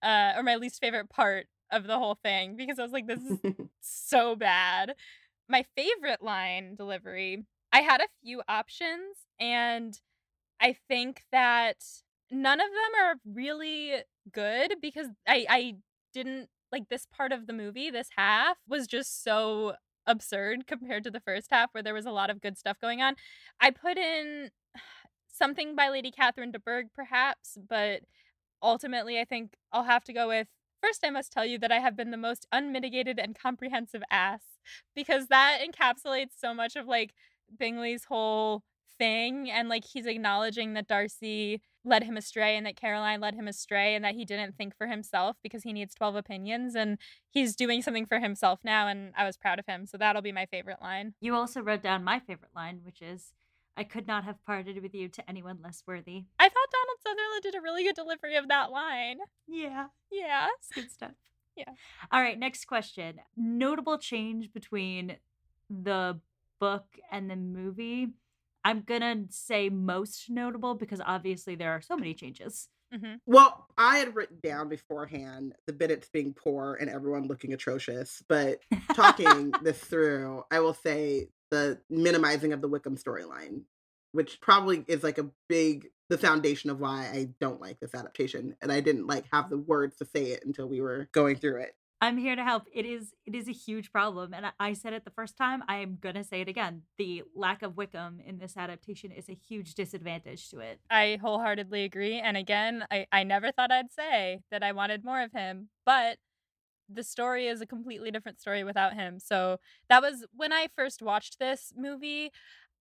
uh 0.01 0.33
or 0.37 0.43
my 0.43 0.55
least 0.55 0.79
favorite 0.79 1.09
part 1.09 1.47
of 1.71 1.85
the 1.85 1.97
whole 1.97 2.17
thing 2.23 2.55
because 2.55 2.79
I 2.79 2.83
was 2.83 2.93
like, 2.93 3.07
this 3.07 3.19
is 3.19 3.39
so 3.81 4.35
bad. 4.35 4.95
My 5.49 5.65
favorite 5.75 6.21
line 6.21 6.75
delivery, 6.75 7.45
I 7.73 7.81
had 7.81 7.99
a 7.99 8.07
few 8.23 8.41
options, 8.47 9.17
and 9.39 9.99
I 10.61 10.77
think 10.87 11.23
that 11.31 11.83
none 12.31 12.59
of 12.59 12.67
them 12.67 13.03
are 13.03 13.15
really 13.25 14.03
good 14.31 14.75
because 14.81 15.07
I, 15.27 15.45
I 15.49 15.75
didn't 16.13 16.49
like 16.71 16.89
this 16.89 17.05
part 17.05 17.31
of 17.31 17.47
the 17.47 17.53
movie, 17.53 17.89
this 17.89 18.09
half 18.15 18.57
was 18.67 18.87
just 18.87 19.23
so 19.23 19.75
absurd 20.07 20.67
compared 20.67 21.03
to 21.03 21.11
the 21.11 21.19
first 21.19 21.47
half 21.51 21.69
where 21.73 21.83
there 21.83 21.93
was 21.93 22.05
a 22.05 22.11
lot 22.11 22.29
of 22.29 22.41
good 22.41 22.57
stuff 22.57 22.79
going 22.79 23.01
on. 23.01 23.15
I 23.59 23.71
put 23.71 23.97
in 23.97 24.51
something 25.31 25.75
by 25.75 25.89
Lady 25.89 26.11
Catherine 26.11 26.51
de 26.51 26.59
Bourgh, 26.59 26.87
perhaps, 26.93 27.57
but 27.69 28.01
ultimately, 28.61 29.19
I 29.19 29.25
think 29.25 29.53
I'll 29.71 29.83
have 29.83 30.03
to 30.05 30.13
go 30.13 30.27
with 30.27 30.47
First, 30.85 31.03
I 31.03 31.09
must 31.09 31.31
tell 31.31 31.47
you 31.47 31.57
that 31.59 31.71
I 31.71 31.79
have 31.79 31.97
been 31.97 32.11
the 32.11 32.17
most 32.17 32.45
unmitigated 32.51 33.17
and 33.17 33.35
comprehensive 33.35 34.03
ass 34.11 34.41
because 34.95 35.29
that 35.29 35.59
encapsulates 35.59 36.39
so 36.39 36.53
much 36.53 36.75
of 36.75 36.85
like 36.85 37.15
Bingley's 37.57 38.03
whole 38.05 38.61
thing. 38.99 39.49
And 39.49 39.67
like 39.67 39.83
he's 39.83 40.05
acknowledging 40.05 40.75
that 40.75 40.87
Darcy 40.87 41.61
led 41.85 42.03
him 42.03 42.17
astray 42.17 42.57
and 42.57 42.65
that 42.65 42.75
Caroline 42.75 43.21
led 43.21 43.35
him 43.35 43.47
astray 43.47 43.95
and 43.95 44.03
that 44.03 44.15
he 44.15 44.25
didn't 44.25 44.57
think 44.57 44.75
for 44.75 44.87
himself 44.87 45.37
because 45.43 45.63
he 45.63 45.73
needs 45.73 45.93
12 45.95 46.15
opinions. 46.15 46.75
And 46.75 46.97
he's 47.29 47.55
doing 47.55 47.81
something 47.81 48.05
for 48.05 48.19
himself 48.19 48.59
now. 48.63 48.87
And 48.87 49.13
I 49.17 49.25
was 49.25 49.37
proud 49.37 49.59
of 49.59 49.65
him. 49.65 49.85
So 49.85 49.97
that'll 49.97 50.21
be 50.21 50.31
my 50.31 50.45
favorite 50.45 50.81
line. 50.81 51.13
You 51.21 51.35
also 51.35 51.61
wrote 51.61 51.83
down 51.83 52.03
my 52.03 52.19
favorite 52.19 52.51
line, 52.55 52.81
which 52.83 53.01
is 53.01 53.33
I 53.77 53.83
could 53.83 54.07
not 54.07 54.23
have 54.23 54.43
parted 54.45 54.81
with 54.81 54.93
you 54.93 55.09
to 55.09 55.29
anyone 55.29 55.59
less 55.63 55.83
worthy. 55.85 56.25
I 56.39 56.49
thought 56.49 56.71
Donald 56.71 56.99
Sutherland 57.03 57.43
did 57.43 57.55
a 57.55 57.61
really 57.61 57.83
good 57.83 57.95
delivery 57.95 58.35
of 58.35 58.47
that 58.47 58.71
line. 58.71 59.17
Yeah. 59.47 59.87
Yeah. 60.11 60.47
It's 60.59 60.69
good 60.73 60.91
stuff. 60.91 61.11
Yeah. 61.57 61.71
All 62.11 62.19
right, 62.19 62.37
next 62.37 62.65
question. 62.65 63.21
Notable 63.37 63.97
change 63.97 64.51
between 64.51 65.15
the 65.69 66.19
book 66.59 66.97
and 67.09 67.31
the 67.31 67.37
movie. 67.37 68.09
I'm 68.65 68.81
going 68.81 69.01
to 69.01 69.27
say 69.29 69.69
most 69.69 70.27
notable 70.27 70.73
because 70.73 70.99
obviously 71.05 71.53
there 71.55 71.71
are 71.71 71.81
so 71.81 71.95
many 71.95 72.15
changes. 72.15 72.67
Mm-hmm. 72.93 73.15
Well, 73.27 73.67
I 73.77 73.97
had 73.97 74.15
written 74.15 74.39
down 74.41 74.69
beforehand 74.69 75.53
the 75.67 75.73
Bennets 75.73 76.09
being 76.11 76.33
poor 76.33 76.75
and 76.79 76.89
everyone 76.89 77.27
looking 77.27 77.53
atrocious, 77.53 78.23
but 78.27 78.59
talking 78.93 79.53
this 79.63 79.77
through, 79.77 80.43
I 80.49 80.61
will 80.61 80.73
say 80.73 81.29
the 81.51 81.79
minimizing 81.91 82.53
of 82.53 82.61
the 82.61 82.67
Wickham 82.67 82.97
storyline, 82.97 83.61
which 84.13 84.41
probably 84.41 84.83
is 84.87 85.03
like 85.03 85.19
a 85.19 85.29
big 85.47 85.87
the 86.09 86.17
foundation 86.17 86.69
of 86.69 86.79
why 86.79 87.09
I 87.11 87.29
don't 87.39 87.61
like 87.61 87.79
this 87.79 87.95
adaptation, 87.95 88.55
and 88.61 88.71
I 88.71 88.79
didn't 88.79 89.07
like 89.07 89.25
have 89.31 89.49
the 89.49 89.57
words 89.57 89.97
to 89.97 90.05
say 90.05 90.25
it 90.31 90.45
until 90.45 90.67
we 90.67 90.81
were 90.81 91.09
going 91.11 91.35
through 91.35 91.61
it. 91.61 91.75
I'm 92.05 92.17
here 92.17 92.35
to 92.35 92.43
help. 92.43 92.67
It 92.71 92.85
is 92.85 93.15
it 93.25 93.33
is 93.33 93.47
a 93.47 93.51
huge 93.51 93.91
problem, 93.91 94.31
and 94.31 94.45
I, 94.59 94.73
said 94.73 94.93
it 94.93 95.05
the 95.05 95.09
first 95.09 95.35
time. 95.35 95.63
I 95.67 95.77
am 95.77 95.97
gonna 95.99 96.23
say 96.23 96.41
it 96.41 96.47
again. 96.47 96.83
The 96.99 97.23
lack 97.35 97.63
of 97.63 97.77
Wickham 97.77 98.19
in 98.23 98.37
this 98.37 98.55
adaptation 98.55 99.11
is 99.11 99.27
a 99.27 99.33
huge 99.33 99.73
disadvantage 99.73 100.49
to 100.51 100.59
it. 100.59 100.79
I 100.91 101.17
wholeheartedly 101.19 101.83
agree. 101.83 102.19
And 102.19 102.37
again, 102.37 102.85
I, 102.91 103.07
I 103.11 103.23
never 103.23 103.51
thought 103.51 103.71
I'd 103.71 103.91
say 103.91 104.41
that 104.51 104.61
I 104.61 104.71
wanted 104.71 105.03
more 105.03 105.23
of 105.23 105.31
him, 105.31 105.69
but 105.83 106.19
the 106.87 107.03
story 107.03 107.47
is 107.47 107.61
a 107.61 107.65
completely 107.65 108.11
different 108.11 108.39
story 108.39 108.63
without 108.63 108.93
him. 108.93 109.17
So 109.19 109.57
that 109.89 110.03
was 110.03 110.27
when 110.35 110.53
I 110.53 110.67
first 110.75 111.01
watched 111.01 111.39
this 111.39 111.73
movie. 111.75 112.29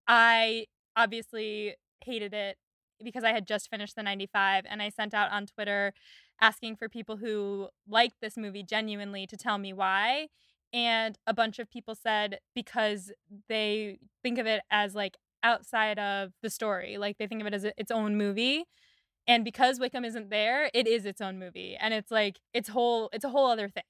I 0.07 0.67
obviously 0.95 1.77
hated 2.01 2.35
it 2.35 2.57
because 3.03 3.23
I 3.23 3.31
had 3.31 3.47
just 3.47 3.71
finished 3.71 3.95
the 3.95 4.03
95 4.03 4.65
and 4.69 4.83
I 4.83 4.89
sent 4.89 5.15
out 5.15 5.31
on 5.31 5.47
Twitter 5.47 5.93
asking 6.41 6.75
for 6.77 6.89
people 6.89 7.17
who 7.17 7.69
liked 7.87 8.15
this 8.21 8.37
movie 8.37 8.63
genuinely 8.63 9.27
to 9.27 9.37
tell 9.37 9.57
me 9.57 9.73
why. 9.73 10.27
And 10.73 11.17
a 11.25 11.33
bunch 11.33 11.59
of 11.59 11.69
people 11.69 11.95
said 11.95 12.39
because 12.53 13.11
they 13.47 13.99
think 14.23 14.37
of 14.39 14.45
it 14.45 14.61
as 14.69 14.93
like 14.95 15.17
outside 15.43 15.99
of 15.99 16.31
the 16.41 16.49
story, 16.49 16.97
like 16.97 17.17
they 17.17 17.27
think 17.27 17.41
of 17.41 17.47
it 17.47 17.53
as 17.53 17.65
its 17.77 17.91
own 17.91 18.17
movie. 18.17 18.65
And 19.27 19.43
because 19.43 19.79
Wickham 19.79 20.05
isn't 20.05 20.29
there, 20.29 20.69
it 20.73 20.87
is 20.87 21.05
its 21.05 21.21
own 21.21 21.39
movie. 21.39 21.77
And 21.79 21.93
it's 21.93 22.11
like 22.11 22.39
it's 22.53 22.69
whole 22.69 23.09
it's 23.13 23.25
a 23.25 23.29
whole 23.29 23.47
other 23.47 23.69
thing. 23.69 23.83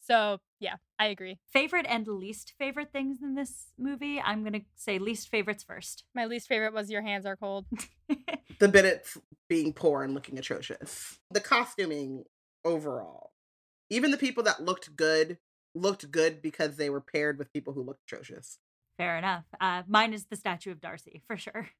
So 0.00 0.38
yeah, 0.62 0.76
I 0.96 1.06
agree. 1.06 1.38
Favorite 1.52 1.86
and 1.88 2.06
least 2.06 2.54
favorite 2.56 2.92
things 2.92 3.18
in 3.20 3.34
this 3.34 3.72
movie? 3.76 4.20
I'm 4.20 4.44
gonna 4.44 4.60
say 4.76 5.00
least 5.00 5.28
favorites 5.28 5.64
first. 5.64 6.04
My 6.14 6.24
least 6.24 6.46
favorite 6.46 6.72
was 6.72 6.88
Your 6.88 7.02
Hands 7.02 7.26
Are 7.26 7.36
Cold. 7.36 7.66
the 8.60 8.68
Bennets 8.68 9.18
being 9.48 9.72
poor 9.72 10.04
and 10.04 10.14
looking 10.14 10.38
atrocious. 10.38 11.18
The 11.32 11.40
costuming 11.40 12.24
overall. 12.64 13.32
Even 13.90 14.12
the 14.12 14.16
people 14.16 14.44
that 14.44 14.62
looked 14.62 14.94
good 14.94 15.38
looked 15.74 16.10
good 16.12 16.40
because 16.40 16.76
they 16.76 16.90
were 16.90 17.00
paired 17.00 17.38
with 17.38 17.52
people 17.52 17.72
who 17.72 17.82
looked 17.82 18.04
atrocious. 18.04 18.58
Fair 18.96 19.18
enough. 19.18 19.44
Uh, 19.60 19.82
mine 19.88 20.14
is 20.14 20.26
the 20.26 20.36
statue 20.36 20.70
of 20.70 20.80
Darcy 20.80 21.22
for 21.26 21.36
sure. 21.36 21.70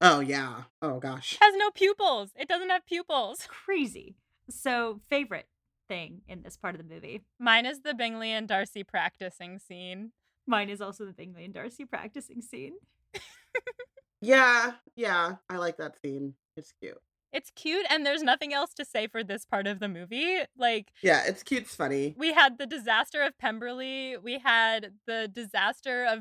Oh 0.00 0.20
yeah. 0.20 0.62
Oh 0.80 0.98
gosh. 0.98 1.34
It 1.34 1.44
has 1.44 1.54
no 1.56 1.70
pupils. 1.70 2.30
It 2.36 2.48
doesn't 2.48 2.70
have 2.70 2.86
pupils. 2.86 3.46
Crazy. 3.48 4.16
So 4.48 5.00
favorite 5.10 5.46
thing 5.88 6.22
in 6.28 6.42
this 6.42 6.56
part 6.56 6.74
of 6.74 6.78
the 6.86 6.94
movie. 6.94 7.22
Mine 7.38 7.66
is 7.66 7.80
the 7.82 7.94
Bingley 7.94 8.30
and 8.32 8.46
Darcy 8.48 8.82
practicing 8.84 9.58
scene. 9.58 10.12
Mine 10.46 10.68
is 10.70 10.80
also 10.80 11.04
the 11.04 11.12
Bingley 11.12 11.44
and 11.44 11.54
Darcy 11.54 11.84
practicing 11.84 12.40
scene. 12.42 12.74
Yeah, 14.20 14.72
yeah. 14.96 15.34
I 15.50 15.58
like 15.58 15.76
that 15.76 15.96
scene. 16.02 16.34
It's 16.56 16.72
cute. 16.80 16.96
It's 17.32 17.50
cute, 17.50 17.84
and 17.90 18.06
there's 18.06 18.22
nothing 18.22 18.54
else 18.54 18.72
to 18.74 18.84
say 18.84 19.06
for 19.08 19.22
this 19.24 19.44
part 19.44 19.66
of 19.66 19.80
the 19.80 19.88
movie. 19.88 20.38
Like, 20.56 20.92
Yeah, 21.02 21.24
it's 21.26 21.42
cute. 21.42 21.62
It's 21.64 21.74
funny. 21.74 22.14
we 22.16 22.32
had 22.32 22.56
the 22.58 22.66
disaster 22.66 23.22
of 23.22 23.36
Pemberley, 23.38 24.16
we 24.16 24.38
had 24.38 24.92
the 25.06 25.28
disaster 25.30 26.06
of 26.06 26.20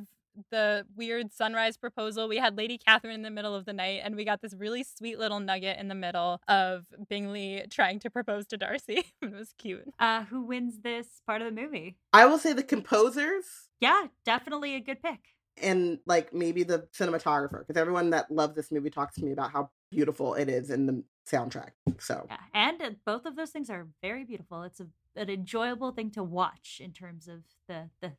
the 0.52 0.86
weird 0.96 1.32
sunrise 1.34 1.78
proposal, 1.78 2.28
we 2.28 2.38
had 2.38 2.58
Lady 2.58 2.78
Catherine 2.78 3.14
in 3.14 3.22
the 3.22 3.30
middle 3.32 3.56
of 3.56 3.66
the 3.66 3.74
night, 3.74 4.02
and 4.04 4.16
we 4.16 4.26
got 4.26 4.42
this 4.42 4.54
really 4.54 4.84
sweet 4.84 5.20
little 5.20 5.40
nugget 5.40 5.78
in 5.80 5.88
the 5.88 5.96
middle 5.96 6.40
of 6.48 6.86
Bingley 7.10 7.66
trying 7.70 8.00
to 8.00 8.10
propose 8.10 8.46
to 8.48 8.58
Darcy. 8.58 9.06
it 9.22 9.32
was 9.34 9.54
cute. 9.58 9.86
Uh, 10.00 10.24
who 10.26 10.44
wins 10.44 10.80
this 10.84 11.08
part 11.28 11.42
of 11.42 11.54
the 11.54 11.62
movie? 11.62 11.98
I 12.12 12.26
will 12.26 12.38
say 12.38 12.54
the 12.54 12.64
composers 12.64 13.46
Yeah, 13.80 14.08
definitely 14.26 14.76
a 14.76 14.80
good 14.80 15.02
pick. 15.02 15.20
and 15.62 16.00
like 16.06 16.34
maybe 16.34 16.64
the 16.64 16.88
cinematographer 16.98 17.60
because 17.66 17.80
everyone 17.80 18.10
that 18.10 18.32
loves 18.32 18.56
this 18.56 18.72
movie 18.72 18.90
talks 18.90 19.16
to 19.16 19.24
me 19.24 19.32
about 19.32 19.52
how 19.52 19.70
beautiful 19.92 20.34
it 20.34 20.50
is 20.50 20.70
in 20.72 20.86
the 20.88 21.04
soundtrack. 21.30 21.70
So 22.00 22.26
Yeah, 22.30 22.38
and 22.54 22.82
uh, 22.82 22.90
both 23.06 23.26
of 23.26 23.36
those 23.36 23.52
things 23.52 23.70
are 23.70 23.88
very 24.02 24.24
beautiful. 24.26 24.64
It's 24.64 24.80
a, 24.80 24.88
an 25.16 25.30
enjoyable 25.30 25.92
thing 25.92 26.10
to 26.12 26.24
watch 26.24 26.82
in 26.84 26.92
terms 26.92 27.28
of 27.28 27.44
the 27.68 27.90
the 28.02 28.14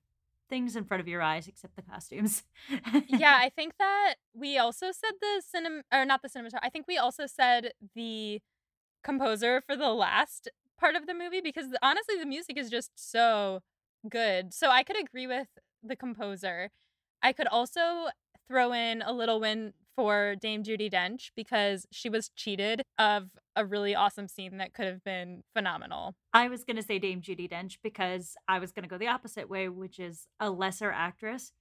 things 0.54 0.76
in 0.76 0.84
front 0.84 1.00
of 1.00 1.08
your 1.08 1.20
eyes, 1.20 1.48
except 1.48 1.74
the 1.74 1.82
costumes. 1.82 2.44
yeah, 3.08 3.38
I 3.42 3.50
think 3.50 3.72
that 3.80 4.14
we 4.34 4.56
also 4.56 4.92
said 4.92 5.14
the 5.20 5.42
cinema 5.44 5.82
or 5.92 6.04
not 6.04 6.22
the 6.22 6.28
cinematographer. 6.28 6.60
I 6.62 6.70
think 6.70 6.86
we 6.86 6.96
also 6.96 7.26
said 7.26 7.72
the 7.96 8.40
composer 9.02 9.60
for 9.66 9.74
the 9.74 9.88
last 9.88 10.48
part 10.78 10.94
of 10.94 11.08
the 11.08 11.14
movie 11.14 11.40
because 11.40 11.66
honestly 11.82 12.16
the 12.20 12.24
music 12.24 12.56
is 12.56 12.70
just 12.70 12.92
so 12.94 13.62
good. 14.08 14.54
So 14.54 14.70
I 14.70 14.84
could 14.84 14.96
agree 14.96 15.26
with 15.26 15.48
the 15.82 15.96
composer. 15.96 16.70
I 17.20 17.32
could 17.32 17.48
also 17.48 18.10
throw 18.46 18.72
in 18.72 19.02
a 19.02 19.12
little 19.12 19.40
win 19.40 19.72
for 19.96 20.34
Dame 20.40 20.62
Judi 20.62 20.92
Dench 20.92 21.30
because 21.36 21.86
she 21.92 22.08
was 22.08 22.30
cheated 22.34 22.82
of 22.98 23.30
a 23.56 23.64
really 23.64 23.94
awesome 23.94 24.28
scene 24.28 24.58
that 24.58 24.74
could 24.74 24.86
have 24.86 25.04
been 25.04 25.42
phenomenal. 25.54 26.14
I 26.32 26.48
was 26.48 26.64
going 26.64 26.76
to 26.76 26.82
say 26.82 26.98
Dame 26.98 27.20
Judi 27.20 27.50
Dench 27.50 27.78
because 27.82 28.36
I 28.48 28.58
was 28.58 28.72
going 28.72 28.82
to 28.84 28.88
go 28.88 28.98
the 28.98 29.08
opposite 29.08 29.48
way, 29.48 29.68
which 29.68 29.98
is 29.98 30.26
a 30.40 30.50
lesser 30.50 30.90
actress 30.90 31.52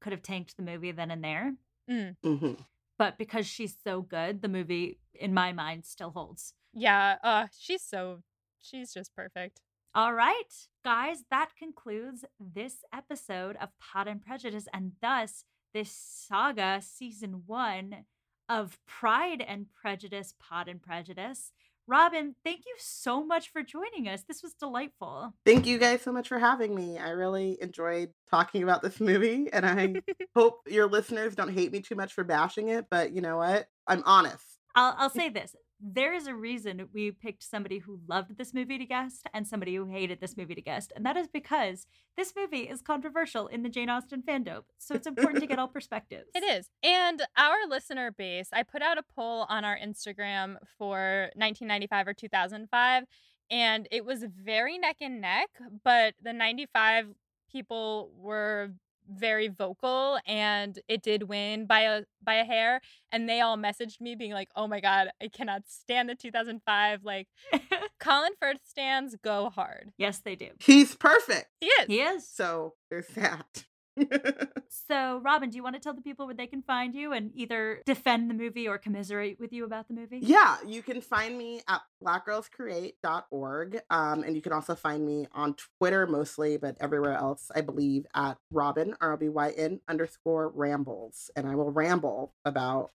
could 0.00 0.12
have 0.12 0.22
tanked 0.22 0.56
the 0.56 0.62
movie 0.62 0.92
then 0.92 1.10
and 1.10 1.24
there. 1.24 1.54
mhm. 1.90 2.58
But 2.98 3.18
because 3.18 3.46
she's 3.46 3.76
so 3.82 4.02
good, 4.02 4.42
the 4.42 4.48
movie, 4.48 4.98
in 5.14 5.32
my 5.34 5.52
mind, 5.52 5.84
still 5.84 6.10
holds. 6.10 6.54
Yeah, 6.72 7.16
uh 7.22 7.46
she's 7.58 7.82
so 7.82 8.22
she's 8.60 8.92
just 8.92 9.14
perfect. 9.14 9.60
All 9.94 10.12
right, 10.12 10.52
guys, 10.84 11.24
that 11.30 11.50
concludes 11.58 12.24
this 12.38 12.84
episode 12.92 13.56
of 13.56 13.70
Pod 13.80 14.06
and 14.08 14.20
Prejudice, 14.20 14.66
and 14.72 14.92
thus 15.00 15.44
this 15.74 15.90
saga, 15.90 16.80
season 16.82 17.42
one 17.46 18.04
of 18.48 18.78
Pride 18.86 19.44
and 19.46 19.66
Prejudice, 19.80 20.34
Pod 20.38 20.68
and 20.68 20.80
Prejudice. 20.80 21.52
Robin, 21.88 22.34
thank 22.44 22.60
you 22.66 22.74
so 22.78 23.24
much 23.24 23.50
for 23.52 23.62
joining 23.62 24.08
us. 24.08 24.24
This 24.26 24.42
was 24.42 24.54
delightful. 24.54 25.32
thank 25.44 25.66
you 25.66 25.78
guys 25.78 26.02
so 26.02 26.10
much 26.10 26.28
for 26.28 26.38
having 26.38 26.74
me. 26.74 26.98
I 26.98 27.10
really 27.10 27.58
enjoyed 27.60 28.10
talking 28.28 28.64
about 28.64 28.82
this 28.82 29.00
movie, 29.00 29.48
and 29.52 29.64
I 29.64 29.94
hope 30.36 30.60
your 30.66 30.88
listeners 30.88 31.36
don't 31.36 31.52
hate 31.52 31.70
me 31.72 31.80
too 31.80 31.94
much 31.94 32.12
for 32.12 32.24
bashing 32.24 32.70
it. 32.70 32.86
But 32.90 33.12
you 33.12 33.20
know 33.20 33.36
what? 33.36 33.68
I'm 33.86 34.02
honest. 34.04 34.44
I'll, 34.74 34.94
I'll 34.98 35.10
say 35.22 35.28
this. 35.28 35.54
There 35.78 36.14
is 36.14 36.26
a 36.26 36.34
reason 36.34 36.88
we 36.94 37.10
picked 37.10 37.42
somebody 37.42 37.78
who 37.78 38.00
loved 38.08 38.38
this 38.38 38.54
movie 38.54 38.78
to 38.78 38.86
guest 38.86 39.26
and 39.34 39.46
somebody 39.46 39.74
who 39.74 39.86
hated 39.86 40.20
this 40.20 40.36
movie 40.36 40.54
to 40.54 40.62
guest. 40.62 40.92
And 40.96 41.04
that 41.04 41.16
is 41.16 41.28
because 41.28 41.86
this 42.16 42.32
movie 42.34 42.62
is 42.62 42.80
controversial 42.80 43.46
in 43.46 43.62
the 43.62 43.68
Jane 43.68 43.90
Austen 43.90 44.22
fandom. 44.22 44.62
So 44.78 44.94
it's 44.94 45.06
important 45.06 45.40
to 45.40 45.46
get 45.46 45.58
all 45.58 45.68
perspectives. 45.76 46.30
It 46.34 46.44
is. 46.44 46.70
And 46.82 47.22
our 47.36 47.68
listener 47.68 48.10
base, 48.10 48.48
I 48.52 48.62
put 48.62 48.80
out 48.80 48.96
a 48.96 49.02
poll 49.02 49.46
on 49.50 49.64
our 49.64 49.78
Instagram 49.78 50.56
for 50.78 51.30
1995 51.34 52.08
or 52.08 52.14
2005, 52.14 53.04
and 53.50 53.88
it 53.90 54.04
was 54.04 54.24
very 54.24 54.78
neck 54.78 54.96
and 55.00 55.20
neck, 55.20 55.50
but 55.84 56.14
the 56.22 56.32
95 56.32 57.06
people 57.50 58.10
were 58.16 58.70
very 59.08 59.48
vocal 59.48 60.18
and 60.26 60.78
it 60.88 61.02
did 61.02 61.24
win 61.24 61.66
by 61.66 61.80
a 61.80 62.02
by 62.22 62.34
a 62.34 62.44
hair 62.44 62.80
and 63.12 63.28
they 63.28 63.40
all 63.40 63.56
messaged 63.56 64.00
me 64.00 64.14
being 64.14 64.32
like 64.32 64.48
oh 64.56 64.66
my 64.66 64.80
god 64.80 65.08
i 65.22 65.28
cannot 65.28 65.62
stand 65.66 66.08
the 66.08 66.14
2005 66.14 67.04
like 67.04 67.28
colin 68.00 68.32
firth 68.40 68.60
stands 68.64 69.16
go 69.22 69.50
hard 69.50 69.92
yes, 69.96 70.18
they 70.18 70.36
do. 70.36 70.48
He's 70.60 70.94
perfect. 70.94 71.46
he 71.60 71.66
is 71.66 71.86
He 71.86 72.00
is. 72.00 72.28
So 72.28 72.74
there's 72.90 73.06
that. 73.08 73.64
So, 74.88 75.20
Robin, 75.24 75.50
do 75.50 75.56
you 75.56 75.62
want 75.62 75.74
to 75.74 75.80
tell 75.80 75.94
the 75.94 76.02
people 76.02 76.26
where 76.26 76.34
they 76.34 76.46
can 76.46 76.62
find 76.62 76.94
you 76.94 77.12
and 77.12 77.30
either 77.34 77.82
defend 77.86 78.30
the 78.30 78.34
movie 78.34 78.68
or 78.68 78.78
commiserate 78.78 79.40
with 79.40 79.52
you 79.52 79.64
about 79.64 79.88
the 79.88 79.94
movie? 79.94 80.18
yeah, 80.22 80.58
you 80.66 80.82
can 80.82 81.00
find 81.00 81.36
me 81.36 81.62
at 81.68 81.82
blackgirlscreate.org. 82.04 83.80
Um, 83.90 84.22
and 84.22 84.36
you 84.36 84.42
can 84.42 84.52
also 84.52 84.74
find 84.74 85.04
me 85.04 85.26
on 85.32 85.54
Twitter 85.78 86.06
mostly, 86.06 86.56
but 86.56 86.76
everywhere 86.80 87.14
else, 87.14 87.50
I 87.54 87.62
believe, 87.62 88.06
at 88.14 88.38
Robin, 88.52 88.94
R 89.00 89.14
O 89.14 89.16
B 89.16 89.28
Y 89.28 89.50
N 89.56 89.80
underscore 89.88 90.50
rambles. 90.54 91.30
And 91.36 91.48
I 91.48 91.54
will 91.54 91.70
ramble 91.70 92.34
about 92.44 92.90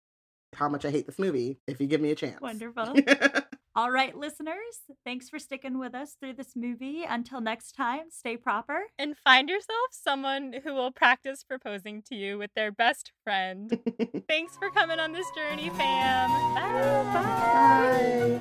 how 0.54 0.68
much 0.68 0.84
I 0.84 0.90
hate 0.90 1.06
this 1.06 1.18
movie 1.18 1.58
if 1.66 1.80
you 1.80 1.86
give 1.86 2.00
me 2.00 2.10
a 2.10 2.16
chance. 2.16 2.40
Wonderful. 2.40 2.94
All 3.76 3.90
right, 3.90 4.16
listeners, 4.16 4.56
thanks 5.04 5.28
for 5.28 5.38
sticking 5.38 5.78
with 5.78 5.94
us 5.94 6.16
through 6.18 6.32
this 6.32 6.56
movie. 6.56 7.04
Until 7.06 7.42
next 7.42 7.72
time, 7.72 8.04
stay 8.08 8.38
proper. 8.38 8.84
and 8.98 9.14
find 9.18 9.50
yourself 9.50 9.88
someone 9.90 10.54
who 10.64 10.72
will 10.72 10.90
practice 10.90 11.44
proposing 11.44 12.00
to 12.08 12.14
you 12.14 12.38
with 12.38 12.50
their 12.56 12.72
best 12.72 13.12
friend 13.22 13.78
thanks 14.28 14.56
for 14.56 14.70
coming 14.70 14.98
on 14.98 15.12
this 15.12 15.26
journey 15.36 15.68
fam 15.70 16.30
bye 16.54 18.40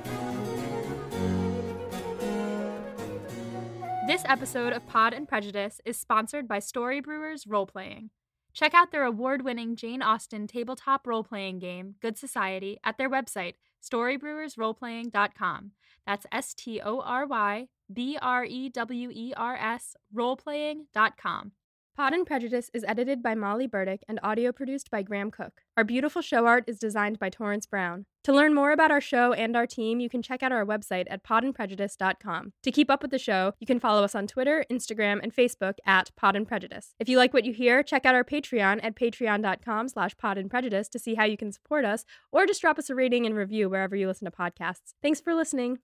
This 4.06 4.22
episode 4.26 4.72
of 4.72 4.86
Pod 4.86 5.12
and 5.12 5.26
Prejudice 5.28 5.80
is 5.84 5.98
sponsored 5.98 6.46
by 6.46 6.60
Story 6.60 7.00
Brewers 7.00 7.44
Role 7.46 7.66
Playing. 7.66 8.10
Check 8.54 8.72
out 8.72 8.90
their 8.92 9.04
award 9.04 9.42
winning 9.42 9.74
Jane 9.76 10.00
Austen 10.00 10.46
tabletop 10.46 11.06
role 11.06 11.24
playing 11.24 11.58
game, 11.58 11.96
Good 12.00 12.16
Society, 12.16 12.78
at 12.84 12.96
their 12.98 13.10
website, 13.10 13.54
storybrewersroleplaying.com. 13.88 15.70
That's 16.06 16.26
S 16.32 16.54
T 16.54 16.80
O 16.80 17.00
R 17.00 17.26
Y 17.26 17.68
B 17.92 18.18
R 18.20 18.44
E 18.44 18.68
W 18.68 19.10
E 19.12 19.32
R 19.36 19.56
S 19.56 19.96
roleplaying.com. 20.14 21.52
Pod 21.96 22.12
and 22.12 22.26
Prejudice 22.26 22.70
is 22.74 22.84
edited 22.86 23.22
by 23.22 23.34
Molly 23.34 23.66
Burdick 23.66 24.04
and 24.06 24.20
audio 24.22 24.52
produced 24.52 24.90
by 24.90 25.00
Graham 25.00 25.30
Cook. 25.30 25.62
Our 25.78 25.84
beautiful 25.84 26.20
show 26.20 26.44
art 26.44 26.64
is 26.66 26.78
designed 26.78 27.18
by 27.18 27.30
Torrance 27.30 27.64
Brown. 27.64 28.04
To 28.24 28.34
learn 28.34 28.54
more 28.54 28.70
about 28.70 28.90
our 28.90 29.00
show 29.00 29.32
and 29.32 29.56
our 29.56 29.66
team, 29.66 29.98
you 29.98 30.10
can 30.10 30.20
check 30.20 30.42
out 30.42 30.52
our 30.52 30.66
website 30.66 31.06
at 31.08 31.24
podandprejudice.com. 31.24 32.52
To 32.64 32.70
keep 32.70 32.90
up 32.90 33.00
with 33.00 33.12
the 33.12 33.18
show, 33.18 33.54
you 33.60 33.66
can 33.66 33.80
follow 33.80 34.04
us 34.04 34.14
on 34.14 34.26
Twitter, 34.26 34.62
Instagram, 34.70 35.20
and 35.22 35.34
Facebook 35.34 35.78
at 35.86 36.10
Pod 36.16 36.36
and 36.36 36.46
Prejudice. 36.46 36.94
If 37.00 37.08
you 37.08 37.16
like 37.16 37.32
what 37.32 37.46
you 37.46 37.54
hear, 37.54 37.82
check 37.82 38.04
out 38.04 38.14
our 38.14 38.24
Patreon 38.24 38.80
at 38.82 38.94
patreon.com 38.94 39.88
slash 39.88 40.14
pod 40.18 40.36
and 40.36 40.50
prejudice 40.50 40.90
to 40.90 40.98
see 40.98 41.14
how 41.14 41.24
you 41.24 41.38
can 41.38 41.50
support 41.50 41.86
us, 41.86 42.04
or 42.30 42.44
just 42.44 42.60
drop 42.60 42.78
us 42.78 42.90
a 42.90 42.94
rating 42.94 43.24
and 43.24 43.34
review 43.34 43.70
wherever 43.70 43.96
you 43.96 44.06
listen 44.06 44.30
to 44.30 44.36
podcasts. 44.36 44.92
Thanks 45.00 45.22
for 45.22 45.34
listening. 45.34 45.78